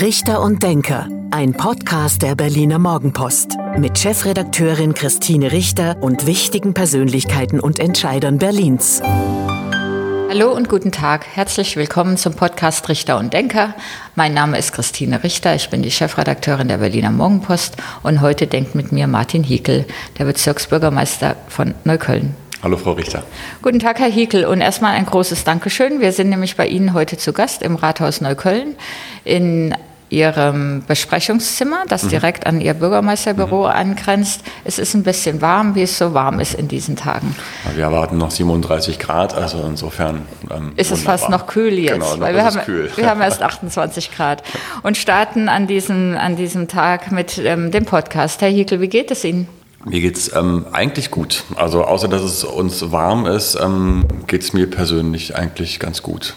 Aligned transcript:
Richter 0.00 0.42
und 0.42 0.62
Denker, 0.62 1.08
ein 1.30 1.54
Podcast 1.54 2.20
der 2.20 2.34
Berliner 2.34 2.78
Morgenpost 2.78 3.56
mit 3.78 3.98
Chefredakteurin 3.98 4.92
Christine 4.92 5.52
Richter 5.52 5.96
und 6.02 6.26
wichtigen 6.26 6.74
Persönlichkeiten 6.74 7.60
und 7.60 7.78
Entscheidern 7.78 8.36
Berlins. 8.36 9.00
Hallo 9.02 10.52
und 10.52 10.68
guten 10.68 10.92
Tag. 10.92 11.26
Herzlich 11.26 11.76
willkommen 11.76 12.18
zum 12.18 12.34
Podcast 12.34 12.86
Richter 12.90 13.18
und 13.18 13.32
Denker. 13.32 13.74
Mein 14.16 14.34
Name 14.34 14.58
ist 14.58 14.72
Christine 14.72 15.24
Richter. 15.24 15.54
Ich 15.54 15.70
bin 15.70 15.80
die 15.80 15.90
Chefredakteurin 15.90 16.68
der 16.68 16.76
Berliner 16.76 17.10
Morgenpost 17.10 17.78
und 18.02 18.20
heute 18.20 18.46
denkt 18.46 18.74
mit 18.74 18.92
mir 18.92 19.06
Martin 19.06 19.44
Hiekel, 19.44 19.86
der 20.18 20.26
Bezirksbürgermeister 20.26 21.36
von 21.48 21.74
Neukölln. 21.84 22.34
Hallo, 22.66 22.78
Frau 22.78 22.94
Richter. 22.94 23.22
Guten 23.62 23.78
Tag, 23.78 24.00
Herr 24.00 24.08
Hiekel. 24.08 24.44
Und 24.44 24.60
erstmal 24.60 24.96
ein 24.96 25.06
großes 25.06 25.44
Dankeschön. 25.44 26.00
Wir 26.00 26.10
sind 26.10 26.30
nämlich 26.30 26.56
bei 26.56 26.66
Ihnen 26.66 26.94
heute 26.94 27.16
zu 27.16 27.32
Gast 27.32 27.62
im 27.62 27.76
Rathaus 27.76 28.20
Neukölln 28.20 28.74
in 29.22 29.72
Ihrem 30.10 30.82
Besprechungszimmer, 30.84 31.84
das 31.86 32.02
mhm. 32.02 32.08
direkt 32.08 32.44
an 32.44 32.60
Ihr 32.60 32.74
Bürgermeisterbüro 32.74 33.68
mhm. 33.68 33.70
angrenzt. 33.70 34.40
Es 34.64 34.80
ist 34.80 34.94
ein 34.94 35.04
bisschen 35.04 35.40
warm, 35.40 35.76
wie 35.76 35.82
es 35.82 35.96
so 35.96 36.12
warm 36.12 36.40
ist 36.40 36.54
in 36.54 36.66
diesen 36.66 36.96
Tagen. 36.96 37.36
Wir 37.76 37.84
erwarten 37.84 38.18
noch 38.18 38.32
37 38.32 38.98
Grad, 38.98 39.32
also 39.32 39.62
insofern. 39.64 40.22
Ähm, 40.50 40.72
ist 40.74 40.90
es 40.90 41.02
fast 41.02 41.28
noch 41.28 41.46
kühl 41.46 41.78
jetzt? 41.78 41.92
Genau, 41.92 42.18
weil 42.18 42.34
wir 42.34 42.44
haben, 42.44 42.60
wir 42.96 43.08
haben 43.08 43.20
erst 43.20 43.44
28 43.44 44.10
Grad 44.10 44.42
und 44.82 44.96
starten 44.96 45.48
an 45.48 45.68
diesem, 45.68 46.16
an 46.18 46.34
diesem 46.34 46.66
Tag 46.66 47.12
mit 47.12 47.38
ähm, 47.38 47.70
dem 47.70 47.84
Podcast. 47.84 48.42
Herr 48.42 48.48
Hiekel, 48.48 48.80
wie 48.80 48.88
geht 48.88 49.12
es 49.12 49.22
Ihnen? 49.22 49.46
Mir 49.88 50.00
geht 50.00 50.16
es 50.16 50.34
ähm, 50.34 50.66
eigentlich 50.72 51.12
gut. 51.12 51.44
Also 51.54 51.84
außer 51.84 52.08
dass 52.08 52.22
es 52.22 52.42
uns 52.42 52.90
warm 52.90 53.24
ist, 53.24 53.54
ähm, 53.54 54.04
geht 54.26 54.42
es 54.42 54.52
mir 54.52 54.68
persönlich 54.68 55.36
eigentlich 55.36 55.78
ganz 55.78 56.02
gut. 56.02 56.34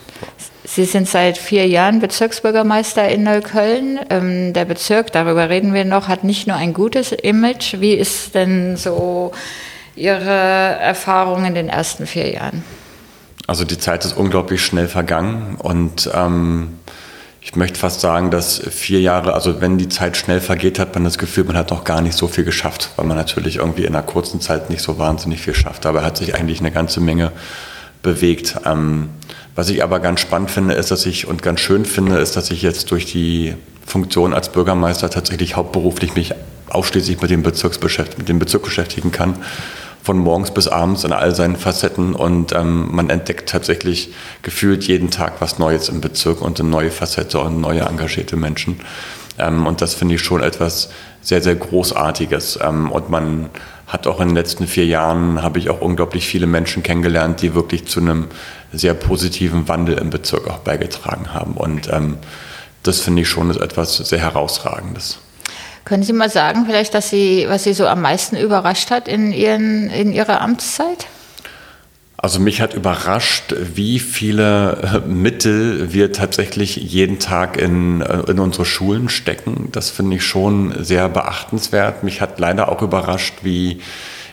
Sie 0.65 0.85
sind 0.85 1.09
seit 1.09 1.39
vier 1.39 1.67
Jahren 1.67 1.99
Bezirksbürgermeister 1.99 3.09
in 3.09 3.23
Neukölln. 3.23 3.99
Ähm, 4.11 4.53
der 4.53 4.65
Bezirk, 4.65 5.11
darüber 5.11 5.49
reden 5.49 5.73
wir 5.73 5.83
noch, 5.83 6.07
hat 6.07 6.23
nicht 6.23 6.45
nur 6.45 6.57
ein 6.57 6.73
gutes 6.73 7.11
Image. 7.11 7.79
Wie 7.79 7.93
ist 7.93 8.35
denn 8.35 8.77
so 8.77 9.31
Ihre 9.95 10.29
Erfahrung 10.29 11.45
in 11.45 11.55
den 11.55 11.69
ersten 11.69 12.05
vier 12.05 12.31
Jahren? 12.31 12.63
Also 13.47 13.65
die 13.65 13.79
Zeit 13.79 14.05
ist 14.05 14.15
unglaublich 14.15 14.63
schnell 14.63 14.87
vergangen 14.87 15.55
und 15.57 16.07
ähm, 16.13 16.77
ich 17.41 17.55
möchte 17.55 17.79
fast 17.79 18.01
sagen, 18.01 18.31
dass 18.31 18.59
vier 18.69 18.99
Jahre, 18.99 19.33
also 19.33 19.61
wenn 19.61 19.77
die 19.77 19.87
Zeit 19.87 20.17
schnell 20.17 20.41
vergeht, 20.41 20.77
hat 20.77 20.93
man 20.93 21.05
das 21.05 21.17
Gefühl, 21.17 21.45
man 21.45 21.55
hat 21.55 21.71
noch 21.71 21.85
gar 21.85 22.01
nicht 22.01 22.17
so 22.17 22.27
viel 22.27 22.43
geschafft, 22.43 22.89
weil 22.95 23.05
man 23.05 23.15
natürlich 23.15 23.57
irgendwie 23.57 23.85
in 23.85 23.95
einer 23.95 24.05
kurzen 24.05 24.41
Zeit 24.41 24.69
nicht 24.69 24.81
so 24.81 24.97
wahnsinnig 24.97 25.41
viel 25.41 25.55
schafft. 25.55 25.85
Aber 25.85 26.03
hat 26.03 26.17
sich 26.17 26.35
eigentlich 26.35 26.59
eine 26.59 26.71
ganze 26.71 26.99
Menge 26.99 27.31
bewegt. 28.03 28.57
Ähm, 28.65 29.09
was 29.55 29.69
ich 29.69 29.83
aber 29.83 29.99
ganz 29.99 30.19
spannend 30.19 30.51
finde, 30.51 30.73
ist, 30.73 30.91
dass 30.91 31.05
ich 31.05 31.27
und 31.27 31.41
ganz 31.41 31.61
schön 31.61 31.85
finde, 31.85 32.17
ist, 32.17 32.35
dass 32.35 32.51
ich 32.51 32.61
jetzt 32.61 32.91
durch 32.91 33.05
die 33.05 33.55
Funktion 33.85 34.33
als 34.33 34.51
Bürgermeister 34.51 35.09
tatsächlich 35.09 35.55
hauptberuflich 35.55 36.15
mich 36.15 36.33
ausschließlich 36.69 37.21
mit 37.21 37.31
dem, 37.31 37.41
mit 37.41 38.29
dem 38.29 38.39
Bezirk 38.39 38.63
beschäftigen 38.63 39.11
kann. 39.11 39.35
Von 40.01 40.17
morgens 40.17 40.51
bis 40.51 40.67
abends 40.67 41.03
in 41.03 41.11
all 41.11 41.35
seinen 41.35 41.55
Facetten 41.55 42.15
und 42.15 42.53
ähm, 42.53 42.89
man 42.91 43.09
entdeckt 43.09 43.49
tatsächlich 43.49 44.13
gefühlt 44.41 44.85
jeden 44.85 45.11
Tag 45.11 45.33
was 45.39 45.59
Neues 45.59 45.89
im 45.89 46.01
Bezirk 46.01 46.41
und 46.41 46.59
eine 46.59 46.69
neue 46.69 46.89
Facette 46.89 47.39
und 47.39 47.59
neue 47.59 47.81
engagierte 47.81 48.37
Menschen. 48.37 48.79
Ähm, 49.37 49.65
und 49.65 49.81
das 49.81 49.95
finde 49.95 50.15
ich 50.15 50.21
schon 50.21 50.43
etwas 50.43 50.89
sehr, 51.21 51.41
sehr 51.41 51.55
Großartiges. 51.55 52.59
Ähm, 52.61 52.91
und 52.91 53.09
man 53.09 53.49
hat 53.87 54.05
auch 54.05 54.19
in 54.19 54.29
den 54.29 54.35
letzten 54.35 54.67
vier 54.67 54.85
Jahren, 54.85 55.41
habe 55.41 55.57
ich 55.57 55.69
auch 55.69 55.81
unglaublich 55.81 56.27
viele 56.27 56.45
Menschen 56.45 56.83
kennengelernt, 56.83 57.41
die 57.41 57.55
wirklich 57.55 57.87
zu 57.87 57.99
einem 57.99 58.27
sehr 58.71 58.93
positiven 58.93 59.67
Wandel 59.67 59.97
im 59.97 60.11
Bezirk 60.11 60.47
auch 60.47 60.59
beigetragen 60.59 61.33
haben. 61.33 61.53
Und 61.53 61.91
ähm, 61.91 62.17
das 62.83 63.01
finde 63.01 63.23
ich 63.23 63.29
schon 63.29 63.49
etwas 63.49 63.97
sehr 63.97 64.19
Herausragendes. 64.19 65.19
Können 65.85 66.03
Sie 66.03 66.13
mal 66.13 66.29
sagen, 66.29 66.65
vielleicht, 66.65 66.93
dass 66.93 67.09
Sie, 67.09 67.45
was 67.47 67.63
Sie 67.63 67.73
so 67.73 67.87
am 67.87 68.01
meisten 68.01 68.35
überrascht 68.35 68.91
hat 68.91 69.07
in, 69.07 69.31
Ihren, 69.31 69.89
in 69.89 70.11
Ihrer 70.11 70.41
Amtszeit? 70.41 71.07
Also 72.21 72.41
mich 72.41 72.59
hat 72.59 72.73
überrascht, 72.73 73.55
wie 73.57 73.99
viele 73.99 75.03
äh, 75.05 75.07
Mittel 75.07 75.93
wir 75.93 76.11
tatsächlich 76.11 76.75
jeden 76.75 77.17
Tag 77.17 77.55
in, 77.55 78.01
äh, 78.01 78.29
in 78.29 78.39
unsere 78.39 78.65
Schulen 78.65 79.07
stecken. 79.07 79.69
Das 79.71 79.89
finde 79.89 80.17
ich 80.17 80.25
schon 80.25 80.83
sehr 80.83 81.07
beachtenswert. 81.07 82.03
Mich 82.03 82.19
hat 82.19 82.37
leider 82.37 82.67
auch 82.69 82.81
überrascht, 82.81 83.35
wie 83.43 83.79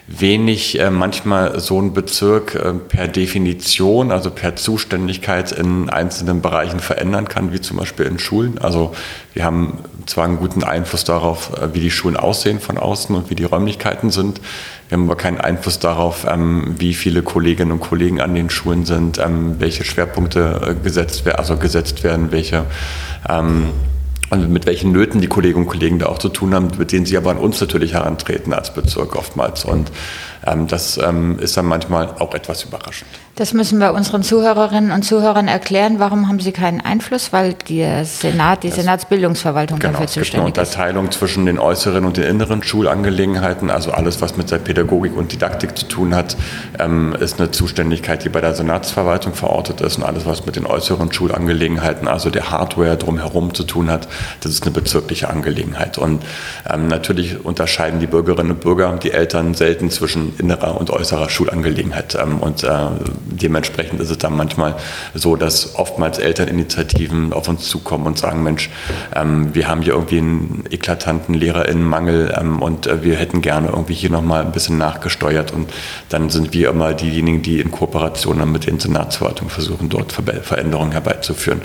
wenig 0.09 0.79
äh, 0.79 0.91
manchmal 0.91 1.59
so 1.59 1.81
ein 1.81 1.93
Bezirk 1.93 2.55
äh, 2.55 2.73
per 2.75 3.09
Definition, 3.09 4.13
also 4.13 4.31
per 4.31 4.55
Zuständigkeit 4.55 5.51
in 5.51 5.91
einzelnen 5.91 6.43
Bereichen 6.43 6.79
verändern 6.79 7.27
kann, 7.27 7.53
wie 7.53 7.61
zum 7.61 7.77
Beispiel 7.77 8.07
in 8.07 8.21
Schulen. 8.21 8.59
Also 8.59 8.95
wir 9.35 9.45
haben 9.45 9.79
zwar 10.07 10.25
einen 10.25 10.37
guten 10.37 10.63
Einfluss 10.63 11.03
darauf, 11.03 11.61
äh, 11.61 11.75
wie 11.75 11.81
die 11.81 11.91
Schulen 11.91 12.17
aussehen 12.17 12.61
von 12.61 12.79
außen 12.79 13.17
und 13.17 13.31
wie 13.31 13.35
die 13.35 13.45
Räumlichkeiten 13.45 14.11
sind. 14.11 14.41
Wir 14.89 14.97
haben 14.97 15.07
aber 15.07 15.17
keinen 15.17 15.41
Einfluss 15.41 15.81
darauf, 15.81 16.25
ähm, 16.31 16.77
wie 16.79 16.95
viele 16.95 17.23
Kolleginnen 17.23 17.73
und 17.73 17.81
Kollegen 17.81 18.21
an 18.21 18.37
den 18.37 18.49
Schulen 18.49 18.85
sind, 18.85 19.19
ähm, 19.19 19.57
welche 19.59 19.85
Schwerpunkte 19.85 20.77
äh, 20.79 20.85
gesetzt 20.85 21.25
werden, 21.25 21.39
also 21.39 21.57
gesetzt 21.57 22.05
werden, 22.05 22.31
welche 22.31 22.65
ähm, 23.29 23.71
und 24.31 24.51
mit 24.51 24.67
welchen 24.67 24.93
Nöten 24.93 25.21
die 25.21 25.29
Kolleginnen 25.29 25.65
und 25.65 25.71
Kollegen 25.71 25.99
da 25.99 26.07
auch 26.07 26.19
zu 26.19 26.29
tun 26.29 26.55
haben, 26.55 26.71
mit 26.79 26.93
denen 26.93 27.07
sie 27.07 27.17
aber 27.17 27.31
an 27.31 27.39
uns 27.39 27.61
natürlich 27.61 27.95
herantreten 27.95 28.53
als 28.53 28.75
Bezirk 28.75 29.15
oftmals. 29.15 29.65
Und 29.65 29.91
das 30.69 30.99
ähm, 30.99 31.39
ist 31.39 31.57
dann 31.57 31.67
manchmal 31.67 32.09
auch 32.19 32.35
etwas 32.35 32.63
überraschend. 32.65 33.11
Das 33.35 33.53
müssen 33.53 33.79
wir 33.81 33.93
unseren 33.93 34.23
Zuhörerinnen 34.23 34.93
und 34.93 35.03
Zuhörern 35.03 35.47
erklären. 35.47 35.97
Warum 35.99 36.27
haben 36.27 36.41
sie 36.41 36.53
keinen 36.53 36.81
Einfluss? 36.81 37.35
Weil 37.35 37.53
der 37.69 38.07
Senat, 38.07 38.63
die 38.63 38.69
das, 38.69 38.79
Senatsbildungsverwaltung 38.79 39.79
genau, 39.79 39.93
dafür 39.93 40.07
zuständig 40.07 40.57
ist. 40.57 40.63
Es 40.63 40.71
gibt 40.71 40.79
eine 40.79 40.89
Unterteilung 40.89 41.11
zwischen 41.11 41.45
den 41.45 41.59
äußeren 41.59 42.07
und 42.07 42.17
den 42.17 42.25
inneren 42.25 42.63
Schulangelegenheiten. 42.63 43.69
Also 43.69 43.91
alles, 43.91 44.23
was 44.23 44.39
mit 44.39 44.51
der 44.51 44.57
Pädagogik 44.57 45.15
und 45.15 45.33
Didaktik 45.33 45.77
zu 45.77 45.87
tun 45.87 46.15
hat, 46.15 46.35
ähm, 46.79 47.15
ist 47.21 47.39
eine 47.39 47.51
Zuständigkeit, 47.51 48.25
die 48.25 48.31
bei 48.31 48.41
der 48.41 48.55
Senatsverwaltung 48.55 49.35
verortet 49.35 49.83
ist. 49.83 49.99
Und 49.99 50.05
alles, 50.05 50.25
was 50.25 50.47
mit 50.47 50.57
den 50.57 50.65
äußeren 50.65 51.13
Schulangelegenheiten, 51.13 52.09
also 52.09 52.31
der 52.31 52.51
Hardware 52.51 52.97
drumherum 52.97 53.53
zu 53.53 53.65
tun 53.65 53.91
hat, 53.91 54.09
das 54.41 54.53
ist 54.53 54.63
eine 54.63 54.73
bezirkliche 54.73 55.29
Angelegenheit. 55.29 55.99
Und 55.99 56.23
ähm, 56.73 56.89
natürlich 56.89 57.45
unterscheiden 57.45 58.01
die 58.01 58.07
Bürgerinnen 58.07 58.53
und 58.53 58.61
Bürger, 58.61 58.97
die 58.97 59.13
Eltern 59.13 59.53
selten 59.53 59.91
zwischen 59.91 60.33
innerer 60.39 60.79
und 60.79 60.91
äußerer 60.91 61.29
Schulangelegenheit. 61.29 62.17
Ähm, 62.21 62.39
und 62.39 62.63
äh, 62.65 62.69
dementsprechend 63.27 64.01
ist 64.01 64.11
es 64.11 64.19
dann 64.19 64.37
manchmal 64.37 64.77
so, 65.15 65.37
dass 65.37 65.77
oftmals 65.77 66.19
Elterninitiativen 66.19 67.33
auf 67.33 67.49
uns 67.49 67.69
zukommen 67.69 68.07
und 68.07 68.19
sagen, 68.19 68.43
Mensch, 68.43 68.71
ähm, 69.15 69.55
wir 69.55 69.69
haben 69.69 69.83
hier 69.83 69.95
irgendwie 69.95 70.19
einen 70.19 70.65
eklatanten 70.71 71.35
Lehrerinnenmangel 71.35 72.35
ähm, 72.39 72.63
und 72.63 72.87
äh, 72.87 73.03
wir 73.03 73.17
hätten 73.17 73.43
gerne 73.43 73.69
irgendwie 73.69 73.95
hier 73.95 74.11
nochmal 74.11 74.45
ein 74.45 74.53
bisschen 74.53 74.79
nachgesteuert. 74.79 75.53
Und 75.53 75.71
dann 76.09 76.31
sind 76.31 76.53
wir 76.53 76.71
immer 76.71 76.95
diejenigen, 76.95 77.43
die 77.43 77.61
in 77.61 77.71
Kooperation 77.71 78.37
mit 78.51 78.67
den 78.67 78.79
Senatsverwaltungen 78.79 79.51
versuchen, 79.51 79.89
dort 79.89 80.13
Veränderungen 80.13 80.93
herbeizuführen 80.93 81.63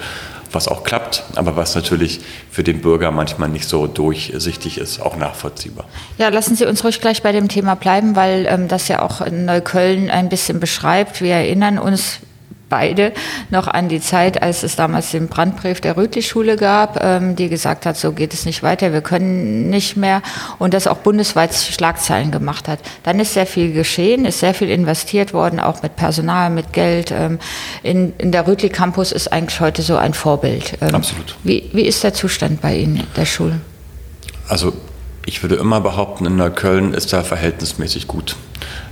was 0.51 0.67
auch 0.67 0.83
klappt, 0.83 1.23
aber 1.35 1.55
was 1.55 1.75
natürlich 1.75 2.21
für 2.49 2.63
den 2.63 2.81
Bürger 2.81 3.11
manchmal 3.11 3.49
nicht 3.49 3.67
so 3.67 3.87
durchsichtig 3.87 4.77
ist, 4.77 5.01
auch 5.01 5.15
nachvollziehbar. 5.15 5.85
Ja, 6.17 6.29
lassen 6.29 6.55
Sie 6.55 6.65
uns 6.65 6.83
ruhig 6.83 7.01
gleich 7.01 7.21
bei 7.23 7.31
dem 7.31 7.47
Thema 7.47 7.75
bleiben, 7.75 8.15
weil 8.15 8.45
ähm, 8.49 8.67
das 8.67 8.87
ja 8.87 9.01
auch 9.01 9.21
in 9.21 9.45
Neukölln 9.45 10.09
ein 10.09 10.29
bisschen 10.29 10.59
beschreibt. 10.59 11.21
Wir 11.21 11.35
erinnern 11.35 11.79
uns, 11.79 12.19
beide 12.71 13.11
noch 13.51 13.67
an 13.67 13.89
die 13.89 14.01
Zeit, 14.01 14.41
als 14.41 14.63
es 14.63 14.75
damals 14.75 15.11
den 15.11 15.27
Brandbrief 15.27 15.81
der 15.81 15.95
Rütli-Schule 15.97 16.55
gab, 16.55 17.03
ähm, 17.03 17.35
die 17.35 17.49
gesagt 17.49 17.85
hat, 17.85 17.97
so 17.97 18.13
geht 18.13 18.33
es 18.33 18.45
nicht 18.45 18.63
weiter, 18.63 18.93
wir 18.93 19.01
können 19.01 19.69
nicht 19.69 19.97
mehr 19.97 20.23
und 20.57 20.73
das 20.73 20.87
auch 20.87 20.97
bundesweit 20.97 21.53
Schlagzeilen 21.53 22.31
gemacht 22.31 22.67
hat. 22.67 22.79
Dann 23.03 23.19
ist 23.19 23.33
sehr 23.33 23.45
viel 23.45 23.73
geschehen, 23.73 24.25
ist 24.25 24.39
sehr 24.39 24.55
viel 24.55 24.69
investiert 24.69 25.33
worden, 25.33 25.59
auch 25.59 25.83
mit 25.83 25.95
Personal, 25.95 26.49
mit 26.49 26.73
Geld. 26.73 27.11
Ähm, 27.11 27.37
in, 27.83 28.13
in 28.17 28.31
der 28.31 28.47
Rütli-Campus 28.47 29.11
ist 29.11 29.31
eigentlich 29.31 29.59
heute 29.59 29.81
so 29.81 29.97
ein 29.97 30.13
Vorbild. 30.13 30.77
Ähm, 30.81 30.95
Absolut. 30.95 31.35
Wie, 31.43 31.69
wie 31.73 31.85
ist 31.85 32.03
der 32.03 32.13
Zustand 32.13 32.61
bei 32.61 32.77
Ihnen, 32.77 33.05
der 33.15 33.25
Schule? 33.25 33.59
Also 34.47 34.73
ich 35.25 35.43
würde 35.43 35.55
immer 35.55 35.81
behaupten, 35.81 36.25
in 36.25 36.35
Neukölln 36.35 36.93
ist 36.93 37.13
er 37.13 37.23
verhältnismäßig 37.23 38.07
gut. 38.07 38.35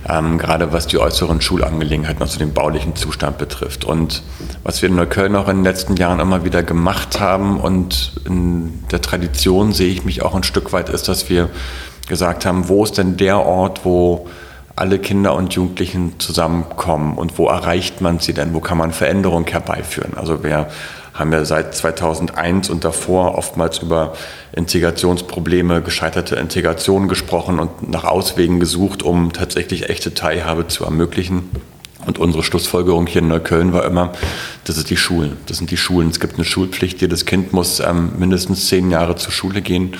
Ähm, 0.08 0.38
gerade 0.38 0.72
was 0.72 0.86
die 0.86 0.98
äußeren 0.98 1.40
Schulangelegenheiten, 1.40 2.22
also 2.22 2.38
den 2.38 2.52
baulichen 2.52 2.96
Zustand 2.96 3.38
betrifft. 3.38 3.84
Und 3.84 4.22
was 4.62 4.82
wir 4.82 4.88
in 4.88 4.96
Neukölln 4.96 5.36
auch 5.36 5.48
in 5.48 5.58
den 5.58 5.64
letzten 5.64 5.96
Jahren 5.96 6.20
immer 6.20 6.44
wieder 6.44 6.62
gemacht 6.62 7.20
haben 7.20 7.60
und 7.60 8.12
in 8.24 8.84
der 8.90 9.00
Tradition 9.00 9.72
sehe 9.72 9.92
ich 9.92 10.04
mich 10.04 10.22
auch 10.22 10.34
ein 10.34 10.42
Stück 10.42 10.72
weit, 10.72 10.88
ist, 10.88 11.08
dass 11.08 11.28
wir 11.28 11.50
gesagt 12.08 12.46
haben, 12.46 12.68
wo 12.68 12.84
ist 12.84 12.98
denn 12.98 13.16
der 13.16 13.38
Ort, 13.38 13.84
wo 13.84 14.26
alle 14.80 14.98
Kinder 14.98 15.34
und 15.34 15.52
Jugendlichen 15.52 16.18
zusammenkommen 16.18 17.18
und 17.18 17.36
wo 17.38 17.48
erreicht 17.48 18.00
man 18.00 18.18
sie 18.18 18.32
denn? 18.32 18.54
Wo 18.54 18.60
kann 18.60 18.78
man 18.78 18.92
Veränderung 18.92 19.46
herbeiführen? 19.46 20.14
Also 20.16 20.42
wer 20.42 20.70
haben 21.12 21.32
ja 21.32 21.44
seit 21.44 21.74
2001 21.74 22.70
und 22.70 22.82
davor 22.82 23.36
oftmals 23.36 23.80
über 23.80 24.14
Integrationsprobleme, 24.52 25.82
gescheiterte 25.82 26.36
Integration 26.36 27.08
gesprochen 27.08 27.58
und 27.58 27.90
nach 27.90 28.04
Auswegen 28.04 28.58
gesucht, 28.58 29.02
um 29.02 29.34
tatsächlich 29.34 29.90
echte 29.90 30.14
Teilhabe 30.14 30.66
zu 30.66 30.84
ermöglichen. 30.84 31.50
Und 32.06 32.18
unsere 32.18 32.42
Schlussfolgerung 32.42 33.06
hier 33.06 33.20
in 33.20 33.28
Neukölln 33.28 33.74
war 33.74 33.84
immer, 33.84 34.12
das 34.64 34.78
ist 34.78 34.88
die 34.88 34.96
Schulen. 34.96 35.36
Das 35.46 35.58
sind 35.58 35.70
die 35.70 35.76
Schulen. 35.76 36.08
Es 36.08 36.20
gibt 36.20 36.36
eine 36.36 36.44
Schulpflicht. 36.46 37.02
Jedes 37.02 37.26
Kind 37.26 37.52
muss 37.52 37.80
ähm, 37.80 38.12
mindestens 38.18 38.68
zehn 38.68 38.90
Jahre 38.90 39.16
zur 39.16 39.32
Schule 39.32 39.60
gehen. 39.60 39.92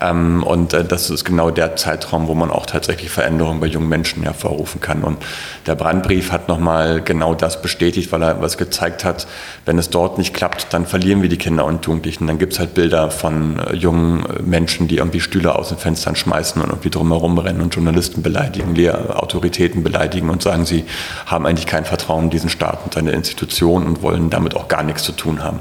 Ähm, 0.00 0.42
und 0.42 0.72
äh, 0.72 0.84
das 0.84 1.10
ist 1.10 1.24
genau 1.24 1.50
der 1.50 1.76
Zeitraum, 1.76 2.28
wo 2.28 2.34
man 2.34 2.50
auch 2.50 2.66
tatsächlich 2.66 3.10
Veränderungen 3.10 3.60
bei 3.60 3.66
jungen 3.66 3.88
Menschen 3.88 4.22
hervorrufen 4.22 4.80
kann. 4.80 5.02
Und 5.02 5.18
der 5.66 5.74
Brandbrief 5.74 6.32
hat 6.32 6.48
nochmal 6.48 7.02
genau 7.02 7.34
das 7.34 7.60
bestätigt, 7.60 8.12
weil 8.12 8.22
er 8.22 8.40
was 8.40 8.56
gezeigt 8.56 9.04
hat, 9.04 9.26
wenn 9.66 9.78
es 9.78 9.90
dort 9.90 10.18
nicht 10.18 10.34
klappt, 10.34 10.72
dann 10.72 10.86
verlieren 10.86 11.22
wir 11.22 11.28
die 11.28 11.36
Kinder 11.36 11.64
und 11.64 11.84
Jugendlichen. 11.86 12.26
Dann 12.26 12.38
gibt 12.38 12.54
es 12.54 12.58
halt 12.58 12.74
Bilder 12.74 13.10
von 13.10 13.58
äh, 13.58 13.74
jungen 13.74 14.24
Menschen, 14.44 14.88
die 14.88 14.96
irgendwie 14.96 15.20
Stühle 15.20 15.54
aus 15.54 15.68
den 15.68 15.78
Fenstern 15.78 16.16
schmeißen 16.16 16.62
und 16.62 16.70
irgendwie 16.70 16.90
drumherum 16.90 17.38
rennen 17.38 17.60
und 17.60 17.74
Journalisten 17.74 18.22
beleidigen, 18.22 18.74
Lehrautoritäten 18.74 19.82
beleidigen 19.82 20.30
und 20.30 20.42
sagen, 20.42 20.64
sie 20.64 20.84
haben 21.26 21.46
eigentlich 21.46 21.66
kein 21.66 21.84
Vertrauen 21.84 22.24
in 22.24 22.30
diesen 22.30 22.50
Staat 22.50 22.80
und 22.84 22.94
seine 22.94 23.10
Institutionen 23.10 23.86
und 23.86 24.02
wollen 24.02 24.30
damit 24.30 24.56
auch 24.56 24.68
gar 24.68 24.82
nichts 24.82 25.02
zu 25.02 25.12
tun 25.12 25.44
haben. 25.44 25.60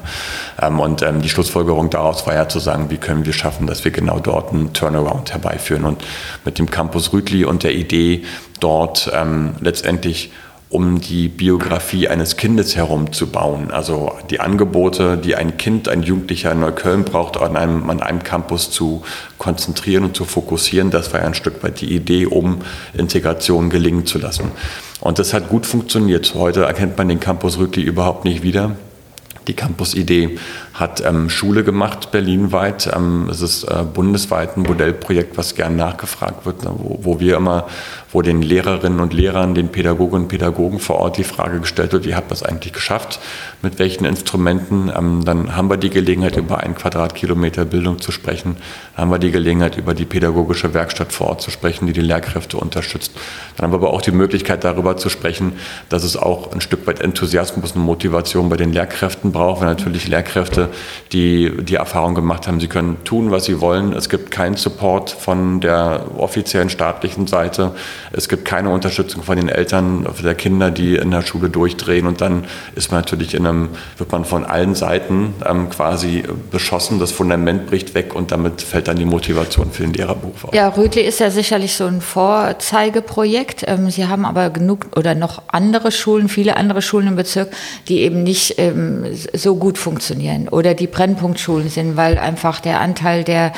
Ähm, 0.62 0.80
und 0.80 1.02
ähm, 1.02 1.22
die 1.22 1.30
Schlussfolgerung 1.30 1.90
daraus 1.90 2.26
war 2.26 2.34
ja 2.34 2.48
zu 2.48 2.60
sagen, 2.60 2.90
wie 2.90 2.98
können 2.98 3.26
wir 3.26 3.34
schaffen, 3.34 3.68
dass 3.68 3.84
wir 3.84 3.92
genau 3.92 4.20
dort 4.20 4.29
einen 4.36 4.74
Turnaround 4.74 5.32
herbeiführen. 5.32 5.86
Und 5.86 6.04
mit 6.46 6.60
dem 6.60 6.70
Campus 6.70 7.14
Rütli 7.14 7.46
und 7.46 7.64
der 7.64 7.74
Idee, 7.74 8.24
dort 8.60 9.12
ähm, 9.14 9.56
letztendlich 9.62 10.32
um 10.70 11.02
die 11.02 11.30
Biografie 11.30 12.08
eines 12.08 12.38
Kindes 12.38 12.76
herumzubauen. 12.76 13.72
Also 13.72 14.14
die 14.30 14.40
Angebote, 14.40 15.18
die 15.18 15.36
ein 15.36 15.58
Kind, 15.58 15.90
ein 15.90 16.04
Jugendlicher 16.04 16.52
in 16.52 16.60
Neukölln 16.60 17.06
braucht, 17.06 17.38
an 17.38 17.58
einem, 17.58 17.90
an 17.90 18.02
einem 18.02 18.22
Campus 18.22 18.70
zu 18.70 19.02
konzentrieren 19.40 20.04
und 20.04 20.16
zu 20.16 20.26
fokussieren, 20.26 20.92
das 20.92 21.12
war 21.12 21.22
ja 21.22 21.26
ein 21.26 21.34
Stück 21.34 21.64
weit 21.64 21.82
die 21.82 21.92
Idee, 21.92 22.28
um 22.28 22.60
Integration 22.94 23.72
gelingen 23.72 24.06
zu 24.06 24.20
lassen. 24.20 24.52
Und 25.00 25.18
das 25.18 25.34
hat 25.34 25.50
gut 25.50 25.66
funktioniert. 25.66 26.36
Heute 26.36 26.66
erkennt 26.66 26.98
man 26.98 27.10
den 27.10 27.20
Campus 27.20 27.58
Rütli 27.58 27.82
überhaupt 27.82 28.26
nicht 28.26 28.44
wieder. 28.44 28.76
Die 29.50 29.56
Campus-Idee 29.56 30.38
hat 30.76 31.04
ähm, 31.04 31.28
Schule 31.30 31.64
gemacht, 31.64 32.12
berlinweit. 32.12 32.90
Ähm, 32.96 33.28
es 33.32 33.42
ist 33.42 33.64
äh, 33.64 33.84
bundesweit 33.84 34.56
ein 34.56 34.62
Modellprojekt, 34.62 35.38
was 35.38 35.56
gern 35.56 35.76
nachgefragt 35.76 36.46
wird, 36.46 36.64
ne, 36.64 36.72
wo, 36.78 37.00
wo, 37.02 37.20
wir 37.20 37.36
immer, 37.36 37.68
wo 38.12 38.22
den 38.22 38.44
Lehrerinnen 38.44 39.00
und 39.00 39.12
Lehrern, 39.12 39.56
den 39.56 39.70
Pädagoginnen 39.70 40.24
und 40.24 40.28
Pädagogen 40.28 40.80
vor 40.80 40.98
Ort 40.98 41.18
die 41.18 41.24
Frage 41.24 41.60
gestellt 41.60 41.94
wird, 41.94 42.06
wie 42.06 42.14
hat 42.14 42.26
man 42.26 42.34
es 42.34 42.44
eigentlich 42.44 42.74
geschafft, 42.74 43.20
mit 43.64 43.80
welchen 43.80 44.06
Instrumenten. 44.06 44.92
Ähm, 44.96 45.26
dann 45.26 45.56
haben 45.56 45.70
wir 45.70 45.78
die 45.78 45.90
Gelegenheit, 45.90 46.38
über 46.38 46.60
einen 46.60 46.76
Quadratkilometer 46.76 47.66
Bildung 47.66 48.00
zu 48.00 48.12
sprechen. 48.12 48.56
Dann 48.96 49.06
haben 49.06 49.12
wir 49.12 49.20
die 49.20 49.32
Gelegenheit, 49.32 49.78
über 49.78 49.96
die 49.96 50.06
pädagogische 50.06 50.76
Werkstatt 50.76 51.12
vor 51.12 51.28
Ort 51.28 51.42
zu 51.42 51.50
sprechen, 51.50 51.88
die 51.88 51.94
die 51.94 52.02
Lehrkräfte 52.02 52.58
unterstützt. 52.58 53.14
Dann 53.58 53.66
haben 53.66 53.72
wir 53.74 53.78
aber 53.78 53.94
auch 53.94 54.02
die 54.02 54.12
Möglichkeit, 54.12 54.64
darüber 54.64 54.96
zu 54.96 55.10
sprechen, 55.10 55.54
dass 55.90 56.04
es 56.04 56.16
auch 56.16 56.54
ein 56.54 56.62
Stück 56.62 56.86
weit 56.86 57.02
Enthusiasmus 57.02 57.72
und 57.72 57.82
Motivation 57.82 58.48
bei 58.50 58.56
den 58.56 58.72
Lehrkräften 58.72 59.32
braucht, 59.32 59.39
weil 59.40 59.68
natürlich 59.68 60.08
Lehrkräfte 60.08 60.70
die 61.12 61.52
die 61.62 61.76
Erfahrung 61.76 62.16
gemacht 62.16 62.48
haben, 62.48 62.60
sie 62.60 62.68
können 62.68 62.98
tun, 63.04 63.32
was 63.32 63.46
sie 63.46 63.62
wollen. 63.62 63.94
Es 63.94 64.10
gibt 64.10 64.32
keinen 64.32 64.56
Support 64.56 65.10
von 65.10 65.60
der 65.60 66.06
offiziellen 66.18 66.70
staatlichen 66.70 67.28
Seite. 67.28 67.72
Es 68.12 68.30
gibt 68.30 68.46
keine 68.46 68.70
Unterstützung 68.70 69.24
von 69.24 69.38
den 69.38 69.50
Eltern 69.50 70.06
der 70.24 70.36
Kinder, 70.36 70.72
die 70.72 70.96
in 70.96 71.12
der 71.12 71.24
Schule 71.24 71.50
durchdrehen. 71.50 72.06
Und 72.06 72.22
dann 72.22 72.46
ist 72.76 72.92
man 72.92 73.02
natürlich 73.02 73.34
in 73.34 73.46
einem, 73.46 73.70
wird 73.98 74.12
man 74.12 74.26
von 74.26 74.46
allen 74.46 74.76
Seiten 74.76 75.34
ähm, 75.46 75.70
quasi 75.70 76.24
beschossen. 76.52 77.00
Das 77.00 77.12
Fundament 77.12 77.68
bricht 77.68 77.96
weg 77.96 78.16
und 78.16 78.32
damit 78.32 78.62
fällt 78.62 78.88
dann 78.88 78.98
die 78.98 79.06
Motivation 79.06 79.72
für 79.72 79.84
den 79.84 79.94
Lehrerberuf 79.94 80.46
auf. 80.46 80.54
Ja, 80.54 80.70
Rütli 80.70 81.02
ist 81.02 81.20
ja 81.20 81.32
sicherlich 81.32 81.76
so 81.76 81.86
ein 81.86 82.02
Vorzeigeprojekt. 82.02 83.64
Ähm, 83.68 83.90
sie 83.90 84.08
haben 84.08 84.26
aber 84.26 84.50
genug 84.52 84.88
oder 84.96 85.16
noch 85.16 85.42
andere 85.48 85.92
Schulen, 85.92 86.30
viele 86.30 86.56
andere 86.56 86.82
Schulen 86.82 87.08
im 87.08 87.16
Bezirk, 87.16 87.50
die 87.88 88.02
eben 88.02 88.24
nicht 88.24 88.56
ähm, 88.58 89.06
so 89.34 89.56
gut 89.56 89.78
funktionieren 89.78 90.48
oder 90.50 90.74
die 90.74 90.88
Brennpunktschulen 90.88 91.70
sind, 91.70 91.98
weil 91.98 92.18
einfach 92.18 92.60
der 92.60 92.80
Anteil 92.80 93.24
der, 93.24 93.52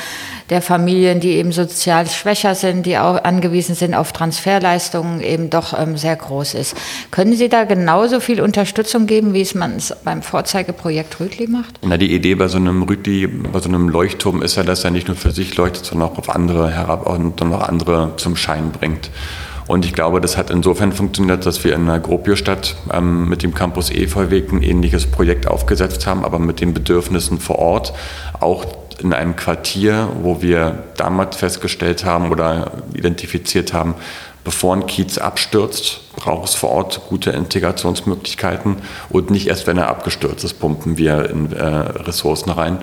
der 0.50 0.62
Familien, 0.62 1.20
die 1.20 1.32
eben 1.32 1.52
sozial 1.52 2.06
schwächer 2.06 2.54
sind, 2.54 2.86
die 2.86 2.98
auch 2.98 3.22
angewiesen 3.24 3.74
sind 3.74 3.94
auf 3.94 4.12
Transferleistungen, 4.12 5.20
eben 5.20 5.50
doch 5.50 5.78
ähm, 5.78 5.96
sehr 5.96 6.16
groß 6.16 6.54
ist. 6.54 6.76
Können 7.10 7.34
Sie 7.34 7.48
da 7.48 7.64
genauso 7.64 8.20
viel 8.20 8.40
Unterstützung 8.40 9.06
geben, 9.06 9.34
wie 9.34 9.42
es 9.42 9.54
man 9.54 9.76
es 9.76 9.94
beim 10.04 10.22
Vorzeigeprojekt 10.22 11.20
Rütli 11.20 11.46
macht? 11.46 11.78
Na, 11.82 11.96
die 11.96 12.14
Idee 12.14 12.34
bei 12.34 12.48
so 12.48 12.58
einem 12.58 12.82
Rütli, 12.82 13.26
bei 13.26 13.60
so 13.60 13.68
einem 13.68 13.88
Leuchtturm 13.88 14.42
ist 14.42 14.56
ja, 14.56 14.62
dass 14.62 14.84
er 14.84 14.90
nicht 14.90 15.08
nur 15.08 15.16
für 15.16 15.30
sich 15.30 15.56
leuchtet, 15.56 15.84
sondern 15.84 16.08
auch 16.08 16.18
auf 16.18 16.28
andere 16.30 16.70
herab 16.70 17.06
und 17.06 17.40
dann 17.40 17.52
auch 17.52 17.62
andere 17.62 18.14
zum 18.16 18.36
Schein 18.36 18.72
bringt. 18.72 19.10
Und 19.66 19.84
ich 19.84 19.92
glaube, 19.92 20.20
das 20.20 20.36
hat 20.36 20.50
insofern 20.50 20.92
funktioniert, 20.92 21.46
dass 21.46 21.62
wir 21.64 21.74
in 21.74 21.86
der 21.86 22.00
Gropiostadt 22.00 22.76
ähm, 22.92 23.28
mit 23.28 23.42
dem 23.42 23.54
Campus 23.54 23.90
Efeuweg 23.90 24.52
ein 24.52 24.62
ähnliches 24.62 25.06
Projekt 25.06 25.46
aufgesetzt 25.46 26.06
haben, 26.06 26.24
aber 26.24 26.38
mit 26.38 26.60
den 26.60 26.74
Bedürfnissen 26.74 27.38
vor 27.38 27.58
Ort, 27.58 27.92
auch 28.40 28.64
in 28.98 29.12
einem 29.12 29.36
Quartier, 29.36 30.08
wo 30.22 30.42
wir 30.42 30.84
damals 30.96 31.36
festgestellt 31.36 32.04
haben 32.04 32.30
oder 32.30 32.72
identifiziert 32.94 33.72
haben, 33.72 33.94
bevor 34.44 34.74
ein 34.74 34.86
Kiez 34.86 35.18
abstürzt, 35.18 36.00
braucht 36.16 36.48
es 36.48 36.54
vor 36.54 36.70
Ort 36.70 37.02
gute 37.08 37.30
Integrationsmöglichkeiten 37.30 38.76
und 39.08 39.30
nicht 39.30 39.46
erst, 39.46 39.66
wenn 39.66 39.78
er 39.78 39.88
abgestürzt 39.88 40.44
ist, 40.44 40.54
pumpen 40.54 40.98
wir 40.98 41.30
in 41.30 41.52
äh, 41.52 41.64
Ressourcen 41.64 42.50
rein. 42.50 42.78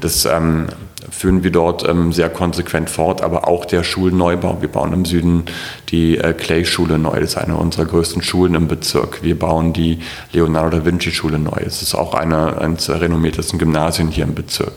Das 0.00 0.24
ähm, 0.26 0.66
führen 1.10 1.42
wir 1.42 1.50
dort 1.50 1.86
ähm, 1.88 2.12
sehr 2.12 2.30
konsequent 2.30 2.88
fort, 2.88 3.22
aber 3.22 3.48
auch 3.48 3.64
der 3.64 3.82
Schulneubau. 3.82 4.58
Wir 4.60 4.68
bauen 4.68 4.92
im 4.92 5.04
Süden 5.04 5.44
die 5.88 6.18
äh, 6.18 6.32
Clay-Schule 6.32 6.98
neu, 6.98 7.20
das 7.20 7.30
ist 7.30 7.36
eine 7.36 7.56
unserer 7.56 7.84
größten 7.84 8.22
Schulen 8.22 8.54
im 8.54 8.68
Bezirk. 8.68 9.22
Wir 9.22 9.38
bauen 9.38 9.72
die 9.72 10.00
Leonardo 10.32 10.78
da 10.78 10.84
Vinci-Schule 10.84 11.38
neu. 11.38 11.60
Es 11.64 11.82
ist 11.82 11.94
auch 11.94 12.14
eine 12.14 12.58
eines 12.60 12.86
der 12.86 13.00
renommiertesten 13.00 13.58
Gymnasien 13.58 14.08
hier 14.08 14.24
im 14.24 14.34
Bezirk. 14.34 14.72